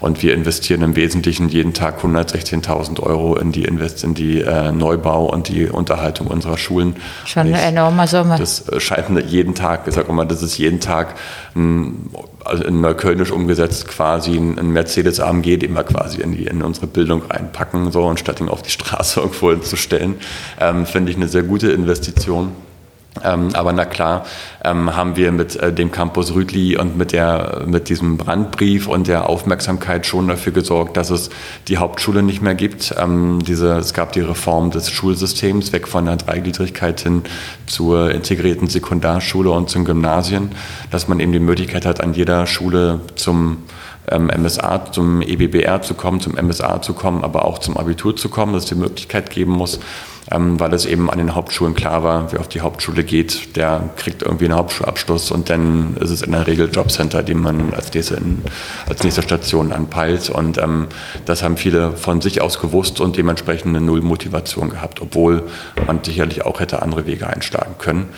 Und 0.00 0.22
wir 0.22 0.34
investieren 0.34 0.82
im 0.82 0.96
Wesentlichen 0.96 1.48
jeden 1.48 1.74
Tag 1.74 2.02
116.000 2.02 3.00
Euro 3.00 3.36
in 3.36 3.52
die, 3.52 3.64
Invest 3.64 4.02
in 4.04 4.14
die 4.14 4.40
äh, 4.40 4.72
Neubau 4.72 5.26
und 5.26 5.48
die 5.48 5.66
Unterhaltung 5.66 6.26
unserer 6.28 6.56
Schulen. 6.56 6.96
Schon 7.26 7.48
eine 7.48 7.60
enorme 7.60 8.06
Summe. 8.06 8.36
Das 8.38 8.68
äh, 8.68 8.80
scheint 8.80 9.08
jeden 9.30 9.54
Tag, 9.54 9.86
ich 9.86 9.94
sage 9.94 10.08
immer, 10.08 10.24
das 10.24 10.42
ist 10.42 10.58
jeden 10.58 10.80
Tag 10.80 11.14
ein, 11.54 12.10
also 12.44 12.64
in 12.64 12.80
Neuköllnisch 12.80 13.30
umgesetzt 13.30 13.88
quasi 13.88 14.36
ein 14.36 14.72
Mercedes 14.72 15.20
AMG, 15.20 15.58
den 15.58 15.72
wir 15.74 15.84
quasi 15.84 16.20
in, 16.20 16.32
die, 16.32 16.46
in 16.46 16.62
unsere 16.62 16.86
Bildung 16.86 17.22
reinpacken, 17.28 17.90
so, 17.92 18.06
anstatt 18.06 18.40
ihn 18.40 18.48
auf 18.48 18.62
die 18.62 18.70
Straße 18.70 19.20
irgendwo 19.20 19.50
hinzustellen. 19.50 20.16
Ähm, 20.58 20.86
Finde 20.86 21.10
ich 21.10 21.16
eine 21.16 21.28
sehr 21.28 21.42
gute 21.42 21.70
Investition. 21.72 22.52
Ähm, 23.24 23.50
aber 23.54 23.72
na 23.72 23.84
klar, 23.84 24.24
ähm, 24.64 24.94
haben 24.94 25.16
wir 25.16 25.32
mit 25.32 25.56
äh, 25.56 25.72
dem 25.72 25.90
Campus 25.90 26.34
Rütli 26.34 26.76
und 26.76 26.96
mit, 26.96 27.12
der, 27.12 27.64
mit 27.66 27.88
diesem 27.88 28.16
Brandbrief 28.16 28.86
und 28.86 29.08
der 29.08 29.28
Aufmerksamkeit 29.28 30.06
schon 30.06 30.28
dafür 30.28 30.52
gesorgt, 30.52 30.96
dass 30.96 31.10
es 31.10 31.28
die 31.68 31.78
Hauptschule 31.78 32.22
nicht 32.22 32.40
mehr 32.40 32.54
gibt. 32.54 32.94
Ähm, 32.98 33.40
diese, 33.44 33.72
es 33.72 33.94
gab 33.94 34.12
die 34.12 34.20
Reform 34.20 34.70
des 34.70 34.90
Schulsystems, 34.90 35.72
weg 35.72 35.88
von 35.88 36.06
der 36.06 36.16
Dreigliedrigkeit 36.16 37.00
hin 37.00 37.22
zur 37.66 38.12
integrierten 38.12 38.68
Sekundarschule 38.68 39.50
und 39.50 39.70
zum 39.70 39.84
Gymnasien, 39.84 40.50
dass 40.90 41.08
man 41.08 41.18
eben 41.20 41.32
die 41.32 41.40
Möglichkeit 41.40 41.84
hat, 41.84 42.00
an 42.00 42.14
jeder 42.14 42.46
Schule 42.46 43.00
zum 43.16 43.64
ähm, 44.08 44.26
MSA, 44.26 44.92
zum 44.92 45.20
EBBR 45.22 45.82
zu 45.82 45.94
kommen, 45.94 46.20
zum 46.20 46.34
MSA 46.34 46.80
zu 46.80 46.94
kommen, 46.94 47.24
aber 47.24 47.44
auch 47.44 47.58
zum 47.58 47.76
Abitur 47.76 48.16
zu 48.16 48.28
kommen, 48.28 48.52
dass 48.52 48.64
es 48.64 48.68
die 48.68 48.76
Möglichkeit 48.76 49.30
geben 49.30 49.52
muss, 49.52 49.80
ähm, 50.30 50.60
weil 50.60 50.72
es 50.72 50.86
eben 50.86 51.10
an 51.10 51.18
den 51.18 51.34
Hauptschulen 51.34 51.74
klar 51.74 52.04
war, 52.04 52.32
wer 52.32 52.40
auf 52.40 52.48
die 52.48 52.60
Hauptschule 52.60 53.02
geht, 53.02 53.56
der 53.56 53.90
kriegt 53.96 54.22
irgendwie 54.22 54.44
einen 54.44 54.54
Hauptschulabschluss 54.54 55.30
und 55.30 55.50
dann 55.50 55.96
ist 55.98 56.10
es 56.10 56.22
in 56.22 56.32
der 56.32 56.46
Regel 56.46 56.70
Jobcenter, 56.70 57.22
den 57.22 57.40
man 57.40 57.74
als 57.74 57.92
nächste, 57.92 58.14
in, 58.14 58.42
als 58.88 59.02
nächste 59.02 59.22
Station 59.22 59.72
anpeilt. 59.72 60.30
Und 60.30 60.58
ähm, 60.58 60.86
das 61.24 61.42
haben 61.42 61.56
viele 61.56 61.96
von 61.96 62.20
sich 62.20 62.40
aus 62.40 62.60
gewusst 62.60 63.00
und 63.00 63.16
dementsprechend 63.16 63.74
eine 63.76 63.84
Nullmotivation 63.84 64.70
gehabt, 64.70 65.02
obwohl 65.02 65.44
man 65.86 66.02
sicherlich 66.04 66.44
auch 66.44 66.60
hätte 66.60 66.82
andere 66.82 67.06
Wege 67.06 67.26
einschlagen 67.26 67.74
können. 67.78 68.08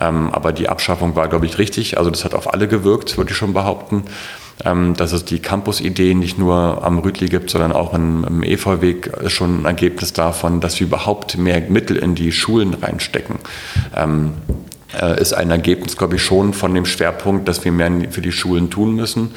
Ähm, 0.00 0.30
aber 0.32 0.52
die 0.52 0.68
Abschaffung 0.68 1.16
war, 1.16 1.28
glaube 1.28 1.46
ich, 1.46 1.58
richtig. 1.58 1.98
Also 1.98 2.10
das 2.10 2.24
hat 2.24 2.34
auf 2.34 2.52
alle 2.52 2.68
gewirkt, 2.68 3.16
würde 3.16 3.30
ich 3.30 3.36
schon 3.36 3.52
behaupten. 3.52 4.04
Ähm, 4.64 4.94
dass 4.94 5.12
es 5.12 5.24
die 5.24 5.40
Campus-Idee 5.40 6.14
nicht 6.14 6.38
nur 6.38 6.84
am 6.84 6.98
Rütli 6.98 7.26
gibt, 7.26 7.50
sondern 7.50 7.72
auch 7.72 7.92
im, 7.92 8.42
EV-Weg 8.42 9.08
ist 9.08 9.32
schon 9.32 9.62
ein 9.62 9.64
Ergebnis 9.64 10.12
davon, 10.12 10.60
dass 10.60 10.78
wir 10.78 10.86
überhaupt 10.86 11.36
mehr 11.36 11.60
Mittel 11.68 11.96
in 11.96 12.14
die 12.14 12.30
Schulen 12.30 12.74
reinstecken. 12.74 13.36
Ähm, 13.96 14.34
äh, 15.00 15.20
ist 15.20 15.32
ein 15.32 15.50
Ergebnis, 15.50 15.96
glaube 15.96 16.16
ich, 16.16 16.22
schon 16.22 16.52
von 16.52 16.72
dem 16.72 16.86
Schwerpunkt, 16.86 17.48
dass 17.48 17.64
wir 17.64 17.72
mehr 17.72 17.90
für 18.10 18.20
die 18.20 18.30
Schulen 18.30 18.70
tun 18.70 18.94
müssen. 18.94 19.34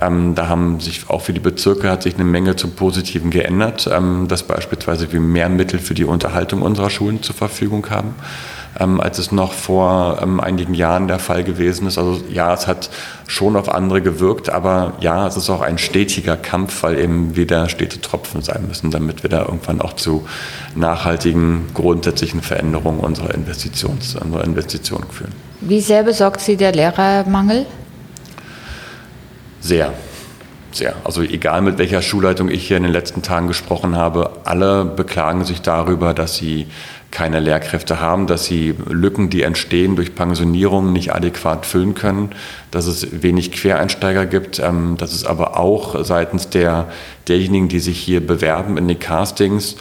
Ähm, 0.00 0.34
da 0.34 0.48
haben 0.48 0.80
sich 0.80 1.08
auch 1.08 1.22
für 1.22 1.32
die 1.32 1.40
Bezirke 1.40 1.88
hat 1.88 2.02
sich 2.02 2.14
eine 2.14 2.24
Menge 2.24 2.56
zum 2.56 2.72
Positiven 2.72 3.30
geändert, 3.30 3.86
dass 3.86 4.42
beispielsweise 4.42 5.12
wir 5.12 5.20
mehr 5.20 5.48
Mittel 5.48 5.78
für 5.78 5.94
die 5.94 6.04
Unterhaltung 6.04 6.62
unserer 6.62 6.90
Schulen 6.90 7.22
zur 7.22 7.36
Verfügung 7.36 7.88
haben. 7.90 8.14
Ähm, 8.78 9.00
als 9.00 9.18
es 9.18 9.32
noch 9.32 9.52
vor 9.52 10.18
ähm, 10.22 10.40
einigen 10.40 10.74
Jahren 10.74 11.08
der 11.08 11.18
Fall 11.18 11.44
gewesen 11.44 11.86
ist. 11.86 11.98
Also 11.98 12.20
ja, 12.30 12.52
es 12.52 12.66
hat 12.66 12.90
schon 13.26 13.56
auf 13.56 13.68
andere 13.68 14.02
gewirkt, 14.02 14.50
aber 14.50 14.94
ja, 15.00 15.26
es 15.26 15.36
ist 15.36 15.50
auch 15.50 15.60
ein 15.60 15.78
stetiger 15.78 16.36
Kampf, 16.36 16.82
weil 16.82 16.98
eben 16.98 17.36
wieder 17.36 17.68
stete 17.68 18.00
Tropfen 18.00 18.42
sein 18.42 18.66
müssen, 18.68 18.90
damit 18.90 19.22
wir 19.22 19.30
da 19.30 19.42
irgendwann 19.42 19.80
auch 19.80 19.94
zu 19.94 20.26
nachhaltigen, 20.74 21.66
grundsätzlichen 21.74 22.42
Veränderungen 22.42 23.00
unserer, 23.00 23.34
Investitions, 23.34 24.16
unserer 24.16 24.44
Investitionen 24.44 25.10
führen. 25.10 25.32
Wie 25.60 25.80
sehr 25.80 26.02
besorgt 26.02 26.40
Sie 26.40 26.56
der 26.56 26.72
Lehrermangel? 26.72 27.66
Sehr. 29.60 29.92
Sehr. 30.76 30.94
Also 31.04 31.22
egal 31.22 31.62
mit 31.62 31.78
welcher 31.78 32.02
Schulleitung 32.02 32.50
ich 32.50 32.68
hier 32.68 32.76
in 32.76 32.82
den 32.82 32.92
letzten 32.92 33.22
Tagen 33.22 33.48
gesprochen 33.48 33.96
habe, 33.96 34.32
alle 34.44 34.84
beklagen 34.84 35.46
sich 35.46 35.62
darüber, 35.62 36.12
dass 36.12 36.36
sie 36.36 36.66
keine 37.16 37.40
Lehrkräfte 37.40 37.98
haben, 37.98 38.26
dass 38.26 38.44
sie 38.44 38.74
Lücken, 38.90 39.30
die 39.30 39.40
entstehen 39.40 39.96
durch 39.96 40.14
Pensionierungen, 40.14 40.92
nicht 40.92 41.14
adäquat 41.14 41.64
füllen 41.64 41.94
können, 41.94 42.32
dass 42.70 42.84
es 42.84 43.22
wenig 43.22 43.52
Quereinsteiger 43.52 44.26
gibt, 44.26 44.58
ähm, 44.58 44.98
dass 44.98 45.14
es 45.14 45.24
aber 45.24 45.58
auch 45.58 46.04
seitens 46.04 46.50
der, 46.50 46.88
derjenigen, 47.26 47.68
die 47.68 47.80
sich 47.80 47.98
hier 47.98 48.20
bewerben 48.20 48.76
in 48.76 48.86
den 48.86 48.98
Castings, 48.98 49.76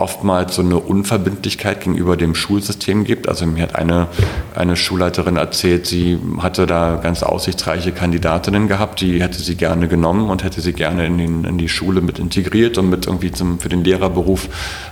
oftmals 0.00 0.54
so 0.54 0.62
eine 0.62 0.78
Unverbindlichkeit 0.78 1.80
gegenüber 1.80 2.16
dem 2.16 2.34
Schulsystem 2.34 3.04
gibt. 3.04 3.28
Also 3.28 3.46
mir 3.46 3.62
hat 3.64 3.76
eine, 3.76 4.08
eine 4.54 4.76
Schulleiterin 4.76 5.36
erzählt, 5.36 5.86
sie 5.86 6.18
hatte 6.38 6.66
da 6.66 6.98
ganz 7.02 7.22
aussichtsreiche 7.22 7.92
Kandidatinnen 7.92 8.66
gehabt, 8.66 9.00
die 9.00 9.22
hätte 9.22 9.40
sie 9.40 9.56
gerne 9.56 9.88
genommen 9.88 10.30
und 10.30 10.42
hätte 10.42 10.60
sie 10.60 10.72
gerne 10.72 11.06
in, 11.06 11.18
den, 11.18 11.44
in 11.44 11.58
die 11.58 11.68
Schule 11.68 12.00
mit 12.00 12.18
integriert 12.18 12.78
und 12.78 12.88
mit 12.88 13.06
irgendwie 13.06 13.30
zum, 13.30 13.60
für 13.60 13.68
den 13.68 13.84
Lehrerberuf 13.84 14.48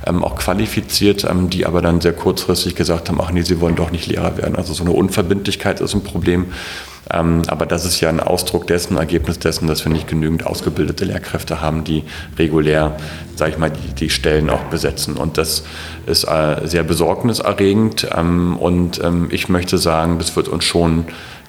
ähm, 0.07 0.23
auch 0.23 0.37
qualifiziert, 0.37 1.25
ähm, 1.25 1.49
die 1.49 1.65
aber 1.65 1.81
dann 1.81 2.01
sehr 2.01 2.13
kurzfristig 2.13 2.75
gesagt 2.75 3.09
haben, 3.09 3.19
ach 3.21 3.33
nee, 3.33 3.43
sie 3.43 3.61
wollen 3.61 3.77
doch 3.77 3.91
nicht 3.91 4.07
Lehrer 4.07 4.37
werden. 4.37 4.57
Also 4.57 4.75
so 4.75 4.85
eine 4.85 4.93
Unverbindlichkeit 4.93 5.81
ist 5.81 5.95
ein 5.95 6.03
Problem. 6.03 6.53
Ähm, 7.13 7.43
aber 7.47 7.67
das 7.67 7.85
ist 7.85 8.01
ja 8.01 8.09
ein 8.09 8.21
Ausdruck 8.21 8.67
dessen, 8.67 8.97
Ergebnis 8.97 9.39
dessen, 9.39 9.67
dass 9.67 9.85
wir 9.85 9.93
nicht 9.93 10.09
genügend 10.09 10.47
ausgebildete 10.47 11.05
Lehrkräfte 11.05 11.61
haben, 11.61 11.85
die 11.85 12.05
regulär, 12.39 12.97
sage 13.37 13.53
ich 13.53 13.59
mal, 13.59 13.71
die, 13.71 13.95
die, 13.95 14.11
Stellen 14.11 14.51
auch 14.51 14.65
besetzen. 14.65 15.17
Und 15.17 15.39
das 15.39 15.65
ist 16.07 16.25
äh, 16.25 16.61
sehr 16.65 16.83
besorgniserregend. 16.83 18.09
Ähm, 18.15 18.57
und 18.57 19.03
ähm, 19.03 19.29
ich 19.31 19.49
möchte 19.49 19.79
sagen, 19.79 20.19
das 20.19 20.37
wird 20.37 20.49
uns 20.49 20.65
schon 20.65 21.07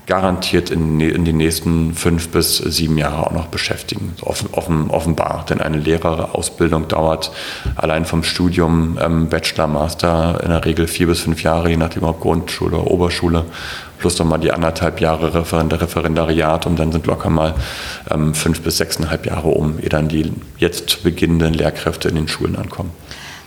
garantiert 0.10 0.72
in, 0.72 1.00
in 1.00 1.24
die 1.24 1.34
nächsten 1.34 1.94
fünf 1.94 2.30
bis 2.30 2.58
sieben 2.58 2.98
Jahre 2.98 3.28
auch 3.28 3.32
noch 3.32 3.46
beschäftigen. 3.46 4.16
Offen, 4.22 4.50
offen, 4.52 4.90
offenbar, 4.90 5.46
denn 5.48 5.62
eine 5.62 5.78
Lehrerausbildung 5.78 6.88
dauert 6.88 7.32
allein 7.76 8.06
vom 8.06 8.24
Studium 8.24 8.98
ähm, 9.00 9.30
Bachelor, 9.30 9.68
Master 9.68 10.42
in 10.44 10.50
der 10.50 10.66
Regel 10.66 10.88
vier 10.88 11.06
bis 11.06 11.20
fünf 11.20 11.44
Jahre, 11.44 11.70
je 11.70 11.78
nachdem 11.78 12.04
ob 12.04 12.22
Grundschule 12.22 12.78
oder 12.78 12.90
Oberschule, 12.90 13.46
plus 14.00 14.18
nochmal 14.18 14.40
die 14.40 14.52
anderthalb 14.52 15.00
Jahre 15.00 15.32
Referendariat 15.36 16.66
und 16.66 16.80
dann 16.80 16.92
sind 16.92 17.06
locker 17.06 17.30
mal 17.30 17.54
ähm, 18.10 18.34
fünf 18.34 18.62
bis 18.62 18.78
sechseinhalb 18.78 19.28
Jahre 19.28 19.50
um, 19.50 19.78
ehe 19.80 19.90
dann 19.90 20.08
die 20.08 20.32
jetzt 20.58 21.04
beginnenden 21.04 21.54
Lehrkräfte 21.54 22.10
in 22.10 22.16
den 22.16 22.28
Schulen 22.28 22.56
ankommen. 22.56 22.90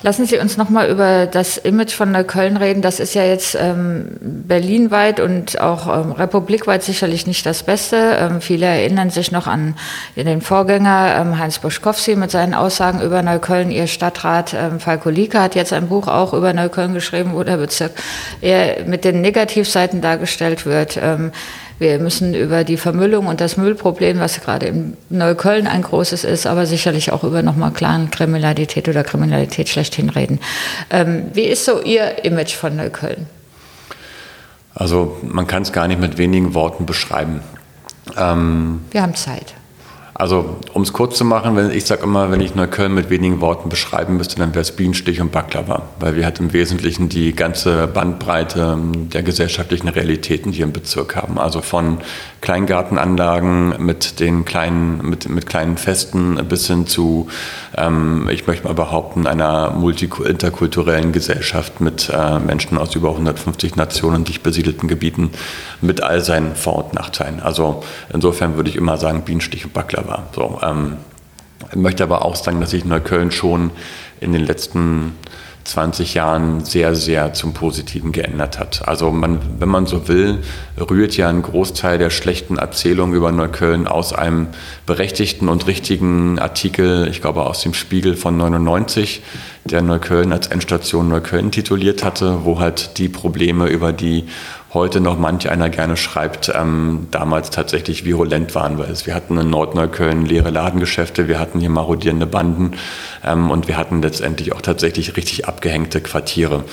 Lassen 0.05 0.27
Sie 0.27 0.37
uns 0.39 0.57
noch 0.57 0.69
mal 0.69 0.91
über 0.91 1.27
das 1.27 1.59
Image 1.59 1.93
von 1.93 2.11
Neukölln 2.11 2.57
reden. 2.57 2.83
Das 2.83 2.99
ist 2.99 3.15
ja 3.15 3.23
jetzt 3.23 3.55
ähm, 3.55 4.17
berlinweit 4.21 5.21
und 5.21 5.61
auch 5.61 5.87
ähm, 5.87 6.11
republikweit 6.11 6.83
sicherlich 6.83 7.29
nicht 7.29 7.47
das 7.47 7.63
Beste. 7.63 8.17
Ähm, 8.19 8.41
viele 8.41 8.67
erinnern 8.67 9.11
sich 9.11 9.31
noch 9.31 9.47
an 9.47 9.77
den 10.17 10.41
Vorgänger 10.41 11.15
ähm, 11.21 11.39
Heinz 11.39 11.61
Buschkowski 11.61 12.17
mit 12.17 12.33
seinen 12.33 12.53
Aussagen 12.53 13.01
über 13.01 13.23
Neukölln. 13.23 13.71
Ihr 13.71 13.87
Stadtrat 13.87 14.55
ähm, 14.55 14.81
Falko 14.81 15.09
Lieke 15.09 15.41
hat 15.41 15.55
jetzt 15.55 15.73
ein 15.73 15.89
Buch 15.89 16.09
auch 16.09 16.33
über 16.33 16.53
Neukölln 16.53 16.95
geschrieben, 16.95 17.31
wo 17.35 17.45
der 17.45 17.59
Bezirk 17.59 17.93
eher 18.41 18.85
mit 18.85 19.05
den 19.05 19.21
Negativseiten 19.21 20.01
dargestellt 20.01 20.67
wird. 20.67 20.99
Wir 21.83 21.99
müssen 21.99 22.33
über 22.33 22.63
die 22.63 22.77
Vermüllung 22.77 23.27
und 23.27 23.41
das 23.41 23.57
Müllproblem, 23.57 24.21
was 24.21 24.41
gerade 24.41 24.67
in 24.67 24.97
Neukölln 25.11 25.67
ein 25.67 25.83
großes 25.83 26.23
ist, 26.23 26.47
aber 26.47 26.65
sicherlich 26.65 27.11
auch 27.11 27.25
über 27.25 27.43
nochmal 27.43 27.73
klaren 27.73 28.09
Kriminalität 28.11 28.89
oder 28.89 29.03
Kriminalität 29.03 29.69
schlechthin 29.69 30.09
reden. 30.09 30.39
Ähm, 30.91 31.25
wie 31.35 31.43
ist 31.43 31.65
so 31.65 31.83
Ihr 31.83 32.25
Image 32.25 32.55
von 32.55 32.77
Neukölln? 32.77 33.27
Also 34.75 35.17
man 35.23 35.49
kann 35.49 35.63
es 35.63 35.73
gar 35.73 35.89
nicht 35.89 36.01
mit 36.01 36.19
wenigen 36.19 36.55
Worten 36.55 36.87
beschreiben. 36.87 37.41
Ähm, 38.17 38.83
Wir 38.93 39.03
haben 39.03 39.17
Zeit. 39.17 39.55
Also, 40.23 40.61
um 40.73 40.83
es 40.83 40.93
kurz 40.93 41.19
zu 41.19 41.25
machen, 41.25 41.57
wenn, 41.57 41.73
ich 41.73 41.85
sage 41.85 42.05
immer, 42.05 42.31
wenn 42.31 42.41
ich 42.41 42.55
Neukölln 42.55 42.95
mit 42.95 43.11
wenigen 43.11 43.41
Worten 43.41 43.69
beschreiben 43.69 44.19
müsste, 44.19 44.37
dann 44.37 44.51
wäre 44.55 44.61
es 44.61 44.71
Bienenstich 44.71 45.21
und 45.21 45.33
Baklava, 45.33 45.83
weil 45.99 46.15
wir 46.15 46.25
halt 46.25 46.39
im 46.39 46.53
Wesentlichen 46.53 47.09
die 47.09 47.35
ganze 47.35 47.89
Bandbreite 47.89 48.79
der 49.13 49.25
gesellschaftlichen 49.25 49.89
Realitäten 49.89 50.53
hier 50.53 50.65
im 50.65 50.73
Bezirk 50.73 51.17
haben. 51.17 51.41
Also 51.41 51.61
von 51.61 51.99
Kleingartenanlagen 52.41 53.85
mit 53.85 54.21
den 54.21 54.45
kleinen, 54.45 55.05
mit, 55.05 55.29
mit 55.29 55.47
kleinen 55.47 55.77
Festen 55.77 56.37
bis 56.49 56.69
hin 56.69 56.87
zu, 56.87 57.27
ähm, 57.77 58.29
ich 58.31 58.47
möchte 58.47 58.67
mal 58.67 58.75
behaupten, 58.75 59.27
einer 59.27 59.75
interkulturellen 60.25 61.13
Gesellschaft 61.13 61.81
mit 61.81 62.11
äh, 62.13 62.39
Menschen 62.39 62.79
aus 62.79 62.95
über 62.95 63.11
150 63.11 63.77
Nationen, 63.77 64.25
dicht 64.25 64.43
besiedelten 64.43 64.89
Gebieten, 64.89 65.31
mit 65.81 66.03
all 66.03 66.21
seinen 66.21 66.55
Vor- 66.55 66.87
und 66.87 66.95
Nachteilen. 66.95 67.41
Also 67.41 67.83
insofern 68.13 68.57
würde 68.57 68.71
ich 68.71 68.77
immer 68.77 68.97
sagen, 68.97 69.23
Bienenstich 69.23 69.65
und 69.65 69.73
Baklava. 69.73 70.25
So, 70.35 70.61
ähm, 70.63 70.97
ich 71.71 71.77
möchte 71.77 72.03
aber 72.03 72.25
auch 72.25 72.37
sagen, 72.37 72.61
dass 72.61 72.71
sich 72.71 72.85
Neukölln 72.85 73.31
schon 73.31 73.71
in 74.21 74.33
den 74.33 74.45
letzten 74.45 75.17
20 75.65 76.15
Jahren 76.15 76.65
sehr, 76.65 76.95
sehr 76.95 77.33
zum 77.33 77.55
Positiven 77.55 78.13
geändert 78.13 78.59
hat. 78.59 78.87
Also 78.89 79.11
man, 79.11 79.39
wenn 79.59 79.69
man 79.69 79.87
so 79.87 80.09
will, 80.09 80.39
rührt 80.79 81.17
ja 81.17 81.29
ein 81.29 81.43
Großteil 81.43 81.99
der 81.99 82.11
schlechten 82.11 82.59
Erzählungen 82.59 83.15
über 83.15 83.33
Neukölln 83.33 83.87
aus 83.87 84.13
einem 84.13 84.49
berechtigten 84.87 85.49
und 85.49 85.67
richtigen 85.67 86.39
Artikel, 86.39 87.09
ich 87.09 87.21
glaube 87.21 87.47
aus 87.47 87.63
dem 87.63 87.75
Spiegel 87.75 88.17
von 88.17 88.37
99, 88.37 89.23
der 89.65 89.83
Neukölln 89.83 90.33
als 90.33 90.49
Endstation 90.49 91.09
Neukölln 91.09 91.53
tituliert 91.53 92.03
hatte, 92.03 92.45
wo 92.45 92.59
halt 92.59 92.99
die 92.99 93.09
Probleme, 93.09 93.69
über 93.69 93.93
die 93.93 94.25
heute 94.75 95.01
noch 95.01 95.19
manch 95.19 95.51
einer 95.51 95.69
gerne 95.69 95.97
schreibt, 95.97 96.51
ähm, 96.55 97.09
damals 97.11 97.51
tatsächlich 97.51 98.05
virulent 98.05 98.55
waren, 98.55 98.79
weil 98.79 98.91
es, 98.91 99.07
wir 99.07 99.15
hatten 99.15 99.37
in 99.37 99.51
Nordneukölln 99.51 100.25
leere 100.25 100.51
Ladengeschäfte, 100.51 101.29
wir 101.29 101.39
hatten 101.39 101.61
hier 101.61 101.71
marodierende 101.71 102.27
Banden 102.27 102.73
ähm, 103.25 103.51
und 103.51 103.69
wir 103.69 103.77
hatten 103.77 104.01
letztendlich 104.01 104.53
auch 104.55 104.63
tatsächlich 104.63 105.17
richtig 105.17 105.47
abgehängte 105.47 106.01
Quartiere. 106.01 106.65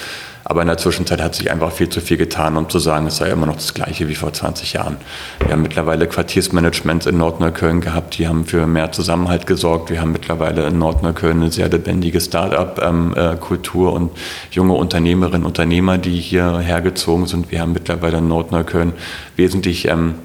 Aber 0.43 0.62
in 0.62 0.67
der 0.67 0.77
Zwischenzeit 0.77 1.22
hat 1.22 1.36
sich 1.36 1.51
einfach 1.51 1.72
viel 1.72 1.89
zu 1.89 2.01
viel 2.01 2.17
getan, 2.17 2.58
um 2.58 2.69
zu 2.69 2.79
sagen, 2.79 3.08
es 3.08 3.17
sei 3.17 3.29
immer 3.29 3.46
noch 3.46 3.55
das 3.55 3.74
Gleiche 3.74 4.08
wie 4.08 4.15
vor 4.15 4.34
20 4.34 4.74
Jahren. 4.74 4.98
Wir 5.39 5.51
haben 5.51 5.62
mittlerweile 5.62 6.08
Quartiersmanagements 6.08 7.05
in 7.05 7.17
Nordneukölln 7.17 7.81
gehabt, 7.81 8.17
die 8.17 8.27
haben 8.27 8.46
für 8.46 8.65
mehr 8.65 8.91
Zusammenhalt 8.91 9.46
gesorgt. 9.46 9.91
Wir 9.91 10.01
haben 10.01 10.12
mittlerweile 10.12 10.65
in 10.65 10.79
Nordneukölln 10.79 11.41
eine 11.41 11.51
sehr 11.51 11.69
lebendige 11.69 12.19
Start-up-Kultur 12.19 13.93
und 13.93 14.12
junge 14.51 14.74
Unternehmerinnen 14.74 15.46
und 15.46 15.60
Unternehmer, 15.60 15.98
die 15.98 16.22
hier 16.22 16.60
hergezogen 16.60 17.25
sind. 17.27 17.51
Wir 17.51 17.60
haben 17.60 17.74
mittlerweile 17.74 18.19
in 18.19 18.29
Nordneukölln 18.29 18.93
wesentlich 19.36 19.89
ähm, 19.89 20.15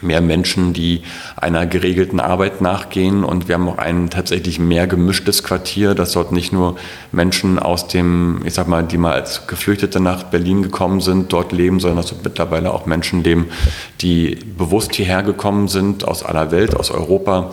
mehr 0.00 0.20
Menschen, 0.20 0.72
die 0.72 1.02
einer 1.36 1.66
geregelten 1.66 2.20
Arbeit 2.20 2.60
nachgehen. 2.60 3.24
Und 3.24 3.48
wir 3.48 3.54
haben 3.54 3.68
auch 3.68 3.78
ein 3.78 4.10
tatsächlich 4.10 4.58
mehr 4.58 4.86
gemischtes 4.86 5.42
Quartier, 5.42 5.94
dass 5.94 6.12
dort 6.12 6.32
nicht 6.32 6.52
nur 6.52 6.76
Menschen 7.12 7.58
aus 7.58 7.88
dem, 7.88 8.42
ich 8.44 8.54
sag 8.54 8.68
mal, 8.68 8.82
die 8.82 8.98
mal 8.98 9.12
als 9.12 9.46
Geflüchtete 9.46 10.00
nach 10.00 10.24
Berlin 10.24 10.62
gekommen 10.62 11.00
sind, 11.00 11.32
dort 11.32 11.52
leben, 11.52 11.80
sondern 11.80 11.98
dass 11.98 12.10
dort 12.10 12.24
mittlerweile 12.24 12.72
auch 12.72 12.86
Menschen 12.86 13.22
leben, 13.24 13.46
die 14.00 14.38
bewusst 14.56 14.94
hierher 14.94 15.22
gekommen 15.22 15.68
sind, 15.68 16.06
aus 16.06 16.22
aller 16.22 16.50
Welt, 16.50 16.76
aus 16.76 16.90
Europa 16.90 17.50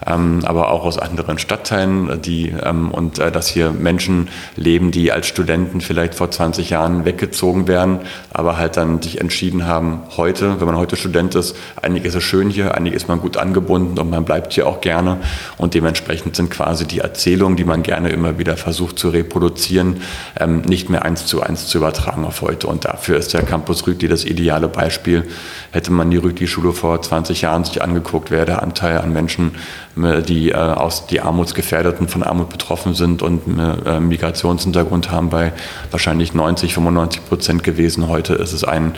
aber 0.00 0.70
auch 0.70 0.84
aus 0.84 0.98
anderen 0.98 1.38
Stadtteilen, 1.38 2.20
die, 2.22 2.54
ähm, 2.62 2.90
und 2.90 3.18
äh, 3.18 3.32
dass 3.32 3.48
hier 3.48 3.70
Menschen 3.70 4.28
leben, 4.56 4.90
die 4.90 5.12
als 5.12 5.26
Studenten 5.26 5.80
vielleicht 5.80 6.14
vor 6.14 6.30
20 6.30 6.70
Jahren 6.70 7.04
weggezogen 7.04 7.66
wären, 7.68 8.00
aber 8.32 8.58
halt 8.58 8.76
dann 8.76 9.00
sich 9.00 9.20
entschieden 9.20 9.66
haben, 9.66 10.02
heute, 10.16 10.60
wenn 10.60 10.66
man 10.66 10.76
heute 10.76 10.96
Student 10.96 11.34
ist, 11.34 11.56
eigentlich 11.80 12.04
ist 12.04 12.14
es 12.14 12.22
schön 12.22 12.50
hier, 12.50 12.74
eigentlich 12.74 12.94
ist 12.94 13.08
man 13.08 13.20
gut 13.20 13.36
angebunden 13.36 13.98
und 13.98 14.10
man 14.10 14.24
bleibt 14.24 14.52
hier 14.52 14.66
auch 14.66 14.80
gerne 14.80 15.18
und 15.56 15.74
dementsprechend 15.74 16.36
sind 16.36 16.50
quasi 16.50 16.86
die 16.86 17.00
Erzählungen, 17.00 17.56
die 17.56 17.64
man 17.64 17.82
gerne 17.82 18.10
immer 18.10 18.38
wieder 18.38 18.56
versucht 18.56 18.98
zu 18.98 19.08
reproduzieren, 19.08 20.02
ähm, 20.38 20.60
nicht 20.62 20.90
mehr 20.90 21.04
eins 21.04 21.26
zu 21.26 21.42
eins 21.42 21.66
zu 21.66 21.78
übertragen 21.78 22.24
auf 22.24 22.42
heute 22.42 22.66
und 22.66 22.84
dafür 22.84 23.16
ist 23.16 23.32
der 23.32 23.42
Campus 23.42 23.86
Rütli 23.86 24.08
das 24.08 24.24
ideale 24.24 24.68
Beispiel. 24.68 25.24
Hätte 25.72 25.92
man 25.92 26.10
die 26.10 26.16
Rütli-Schule 26.16 26.72
vor 26.72 27.00
20 27.00 27.42
Jahren 27.42 27.64
sich 27.64 27.82
angeguckt, 27.82 28.30
wäre 28.30 28.46
der 28.46 28.62
Anteil 28.62 28.98
an 28.98 29.12
Menschen 29.12 29.52
die 29.96 30.54
aus 30.54 31.06
die 31.06 31.20
Armutsgefährdeten 31.20 32.08
von 32.08 32.22
Armut 32.22 32.50
betroffen 32.50 32.94
sind 32.94 33.22
und 33.22 33.46
Migrationshintergrund 33.46 35.10
haben, 35.10 35.30
bei 35.30 35.52
wahrscheinlich 35.90 36.34
90, 36.34 36.74
95 36.74 37.26
Prozent 37.26 37.64
gewesen. 37.64 38.08
Heute 38.08 38.34
ist 38.34 38.52
es 38.52 38.62
ein, 38.62 38.94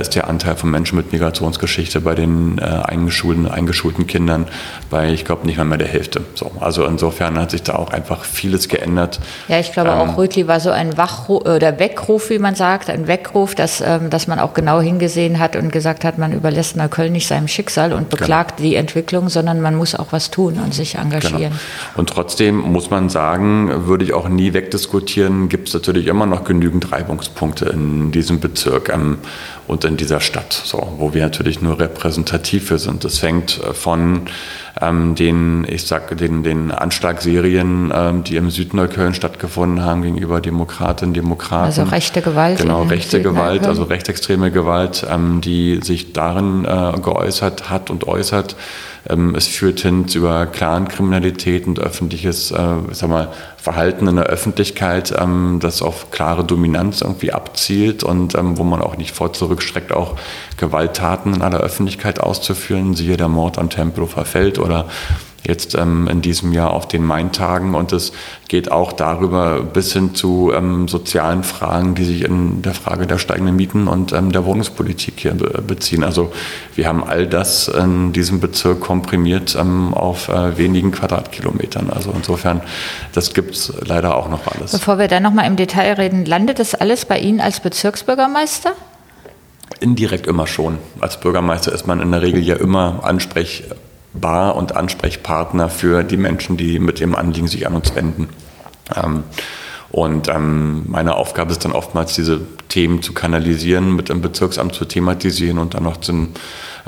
ist 0.00 0.14
der 0.14 0.28
Anteil 0.28 0.54
von 0.56 0.70
Menschen 0.70 0.96
mit 0.96 1.12
Migrationsgeschichte 1.12 2.00
bei 2.00 2.14
den 2.14 2.60
eingeschulten, 2.60 3.48
eingeschulten 3.48 4.06
Kindern 4.06 4.46
bei, 4.90 5.12
ich 5.12 5.24
glaube, 5.24 5.46
nicht 5.46 5.58
mal 5.58 5.64
mehr 5.64 5.78
der 5.78 5.88
Hälfte. 5.88 6.22
So, 6.34 6.52
also 6.60 6.84
insofern 6.84 7.38
hat 7.38 7.50
sich 7.50 7.62
da 7.62 7.74
auch 7.74 7.90
einfach 7.90 8.24
vieles 8.24 8.68
geändert. 8.68 9.20
Ja, 9.48 9.58
ich 9.58 9.72
glaube 9.72 9.90
ähm, 9.90 9.96
auch 9.96 10.16
Rötli 10.16 10.46
war 10.46 10.60
so 10.60 10.70
ein 10.70 10.96
Wachruf 10.96 11.44
oder 11.44 11.78
Weckruf, 11.78 12.30
wie 12.30 12.38
man 12.38 12.54
sagt, 12.54 12.90
ein 12.90 13.06
Weckruf, 13.06 13.54
dass, 13.54 13.80
ähm, 13.80 14.10
dass 14.10 14.26
man 14.26 14.38
auch 14.38 14.54
genau 14.54 14.80
hingesehen 14.80 15.38
hat 15.38 15.56
und 15.56 15.72
gesagt 15.72 16.04
hat, 16.04 16.18
man 16.18 16.32
überlässt 16.32 16.76
Neukölln 16.76 17.12
nicht 17.12 17.26
seinem 17.26 17.48
Schicksal 17.48 17.92
und 17.92 18.10
genau. 18.10 18.20
beklagt 18.20 18.56
genau. 18.58 18.68
die 18.68 18.76
Entwicklung, 18.76 19.28
sondern 19.28 19.60
man 19.60 19.74
muss 19.74 19.94
auch 19.94 20.08
was 20.10 20.27
tun 20.30 20.58
und 20.64 20.74
sich 20.74 20.96
engagieren. 20.96 21.38
Genau. 21.38 21.52
Und 21.96 22.10
trotzdem 22.10 22.58
muss 22.58 22.90
man 22.90 23.08
sagen, 23.08 23.86
würde 23.86 24.04
ich 24.04 24.12
auch 24.12 24.28
nie 24.28 24.52
wegdiskutieren, 24.52 25.48
gibt 25.48 25.68
es 25.68 25.74
natürlich 25.74 26.06
immer 26.06 26.26
noch 26.26 26.44
genügend 26.44 26.92
Reibungspunkte 26.92 27.66
in 27.66 28.12
diesem 28.12 28.40
Bezirk 28.40 28.88
ähm, 28.88 29.18
und 29.66 29.84
in 29.84 29.96
dieser 29.96 30.20
Stadt, 30.20 30.52
so, 30.52 30.94
wo 30.98 31.14
wir 31.14 31.22
natürlich 31.22 31.60
nur 31.60 31.78
repräsentativ 31.78 32.68
für 32.68 32.78
sind. 32.78 33.04
Das 33.04 33.18
fängt 33.18 33.60
äh, 33.62 33.74
von 33.74 34.22
ähm, 34.80 35.14
den, 35.14 35.66
ich 35.68 35.86
sag, 35.86 36.16
den, 36.16 36.42
den 36.42 36.70
Anschlagsserien, 36.70 37.92
ähm, 37.94 38.24
die 38.24 38.36
im 38.36 38.50
Südneukölln 38.50 39.14
stattgefunden 39.14 39.84
haben 39.84 40.02
gegenüber 40.02 40.40
Demokratinnen, 40.40 41.14
Demokraten. 41.14 41.64
Also 41.64 41.82
rechte 41.82 42.22
Gewalt. 42.22 42.58
Genau, 42.58 42.82
rechte 42.82 43.22
Gewalt, 43.22 43.66
also 43.66 43.84
rechtsextreme 43.84 44.50
Gewalt, 44.50 45.06
ähm, 45.08 45.40
die 45.40 45.80
sich 45.82 46.12
darin 46.12 46.64
äh, 46.64 46.98
geäußert 47.00 47.70
hat 47.70 47.90
und 47.90 48.06
äußert. 48.06 48.56
Ähm, 49.08 49.34
es 49.34 49.46
führt 49.46 49.80
hin 49.80 50.08
zu 50.08 50.20
Clan-Kriminalität 50.20 51.66
und 51.66 51.78
öffentliches, 51.78 52.50
äh, 52.50 52.76
sag 52.92 53.10
mal, 53.10 53.28
Verhalten 53.56 54.06
in 54.06 54.16
der 54.16 54.26
Öffentlichkeit, 54.26 55.14
ähm, 55.18 55.58
das 55.60 55.82
auf 55.82 56.10
klare 56.10 56.44
Dominanz 56.44 57.00
irgendwie 57.02 57.32
abzielt 57.32 58.02
und 58.02 58.34
ähm, 58.34 58.56
wo 58.56 58.64
man 58.64 58.80
auch 58.80 58.96
nicht 58.96 59.14
vor 59.14 59.32
zurückstreckt, 59.32 59.92
auch 59.92 60.16
Gewalttaten 60.56 61.34
in 61.34 61.42
aller 61.42 61.60
Öffentlichkeit 61.60 62.20
auszuführen, 62.20 62.94
siehe 62.94 63.16
der 63.16 63.28
Mord 63.28 63.58
am 63.58 63.70
Tempelhofer 63.70 64.24
Feld 64.24 64.58
oder 64.58 64.86
jetzt 65.46 65.74
ähm, 65.74 66.08
in 66.08 66.20
diesem 66.20 66.52
Jahr 66.52 66.72
auf 66.72 66.88
den 66.88 67.04
Maintagen 67.04 67.74
und 67.74 67.92
es 67.92 68.12
geht 68.48 68.70
auch 68.70 68.92
darüber 68.92 69.62
bis 69.62 69.92
hin 69.92 70.14
zu 70.14 70.52
ähm, 70.54 70.88
sozialen 70.88 71.42
Fragen, 71.42 71.94
die 71.94 72.04
sich 72.04 72.24
in 72.24 72.62
der 72.62 72.74
Frage 72.74 73.06
der 73.06 73.18
steigenden 73.18 73.56
Mieten 73.56 73.88
und 73.88 74.12
ähm, 74.12 74.32
der 74.32 74.44
Wohnungspolitik 74.44 75.14
hier 75.18 75.34
be 75.34 75.62
beziehen. 75.66 76.04
Also 76.04 76.32
wir 76.74 76.88
haben 76.88 77.04
all 77.04 77.26
das 77.26 77.68
in 77.68 78.12
diesem 78.12 78.40
Bezirk 78.40 78.80
komprimiert 78.80 79.56
ähm, 79.58 79.94
auf 79.94 80.28
äh, 80.28 80.56
wenigen 80.58 80.92
Quadratkilometern. 80.92 81.90
Also 81.90 82.12
insofern, 82.14 82.60
das 83.12 83.34
gibt 83.34 83.54
es 83.54 83.72
leider 83.84 84.16
auch 84.16 84.28
noch 84.28 84.46
alles. 84.46 84.72
Bevor 84.72 84.98
wir 84.98 85.08
dann 85.08 85.22
nochmal 85.22 85.46
im 85.46 85.56
Detail 85.56 85.94
reden, 85.94 86.24
landet 86.24 86.58
das 86.58 86.74
alles 86.74 87.04
bei 87.04 87.18
Ihnen 87.18 87.40
als 87.40 87.60
Bezirksbürgermeister? 87.60 88.72
Indirekt 89.80 90.26
immer 90.26 90.46
schon. 90.46 90.78
Als 91.00 91.20
Bürgermeister 91.20 91.72
ist 91.72 91.86
man 91.86 92.00
in 92.00 92.10
der 92.10 92.22
Regel 92.22 92.42
ja 92.42 92.56
immer 92.56 93.00
ansprechbar 93.04 93.76
Bar 94.12 94.56
und 94.56 94.76
Ansprechpartner 94.76 95.68
für 95.68 96.02
die 96.02 96.16
Menschen, 96.16 96.56
die 96.56 96.78
mit 96.78 97.00
dem 97.00 97.14
Anliegen 97.14 97.48
sich 97.48 97.66
an 97.66 97.74
uns 97.74 97.94
wenden. 97.94 98.28
Ähm, 98.94 99.24
und 99.90 100.28
ähm, 100.28 100.84
meine 100.86 101.16
Aufgabe 101.16 101.52
ist 101.52 101.64
dann 101.64 101.72
oftmals, 101.72 102.14
diese 102.14 102.40
Themen 102.68 103.02
zu 103.02 103.14
kanalisieren, 103.14 103.96
mit 103.96 104.10
dem 104.10 104.20
Bezirksamt 104.20 104.74
zu 104.74 104.84
thematisieren 104.84 105.58
und 105.58 105.72
dann 105.72 105.84
noch 105.84 105.96
zu 105.96 106.28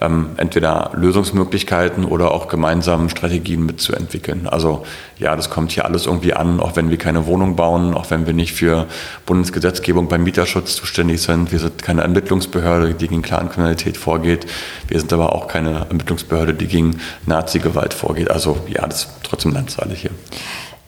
ähm, 0.00 0.30
entweder 0.36 0.90
Lösungsmöglichkeiten 0.94 2.04
oder 2.04 2.32
auch 2.32 2.48
gemeinsamen 2.48 3.08
Strategien 3.08 3.64
mitzuentwickeln. 3.64 4.46
Also 4.46 4.84
ja, 5.18 5.34
das 5.34 5.48
kommt 5.48 5.72
hier 5.72 5.86
alles 5.86 6.06
irgendwie 6.06 6.34
an, 6.34 6.60
auch 6.60 6.76
wenn 6.76 6.90
wir 6.90 6.98
keine 6.98 7.26
Wohnung 7.26 7.56
bauen, 7.56 7.94
auch 7.94 8.10
wenn 8.10 8.26
wir 8.26 8.34
nicht 8.34 8.52
für 8.52 8.86
Bundesgesetzgebung 9.24 10.08
beim 10.08 10.22
Mieterschutz 10.22 10.76
zuständig 10.76 11.22
sind. 11.22 11.52
Wir 11.52 11.58
sind 11.58 11.82
keine 11.82 12.02
Ermittlungsbehörde, 12.02 12.94
die 12.94 13.08
gegen 13.08 13.22
Clankriminalität 13.22 13.96
vorgeht. 13.96 14.46
Wir 14.88 15.00
sind 15.00 15.12
aber 15.12 15.34
auch 15.34 15.48
keine 15.48 15.86
Ermittlungsbehörde, 15.88 16.52
die 16.52 16.66
gegen 16.66 17.00
Nazi-Gewalt 17.24 17.94
vorgeht. 17.94 18.30
Also 18.30 18.58
ja, 18.68 18.86
das 18.86 19.04
ist 19.04 19.10
trotzdem 19.22 19.52
Landsale 19.52 19.94
hier. 19.94 20.10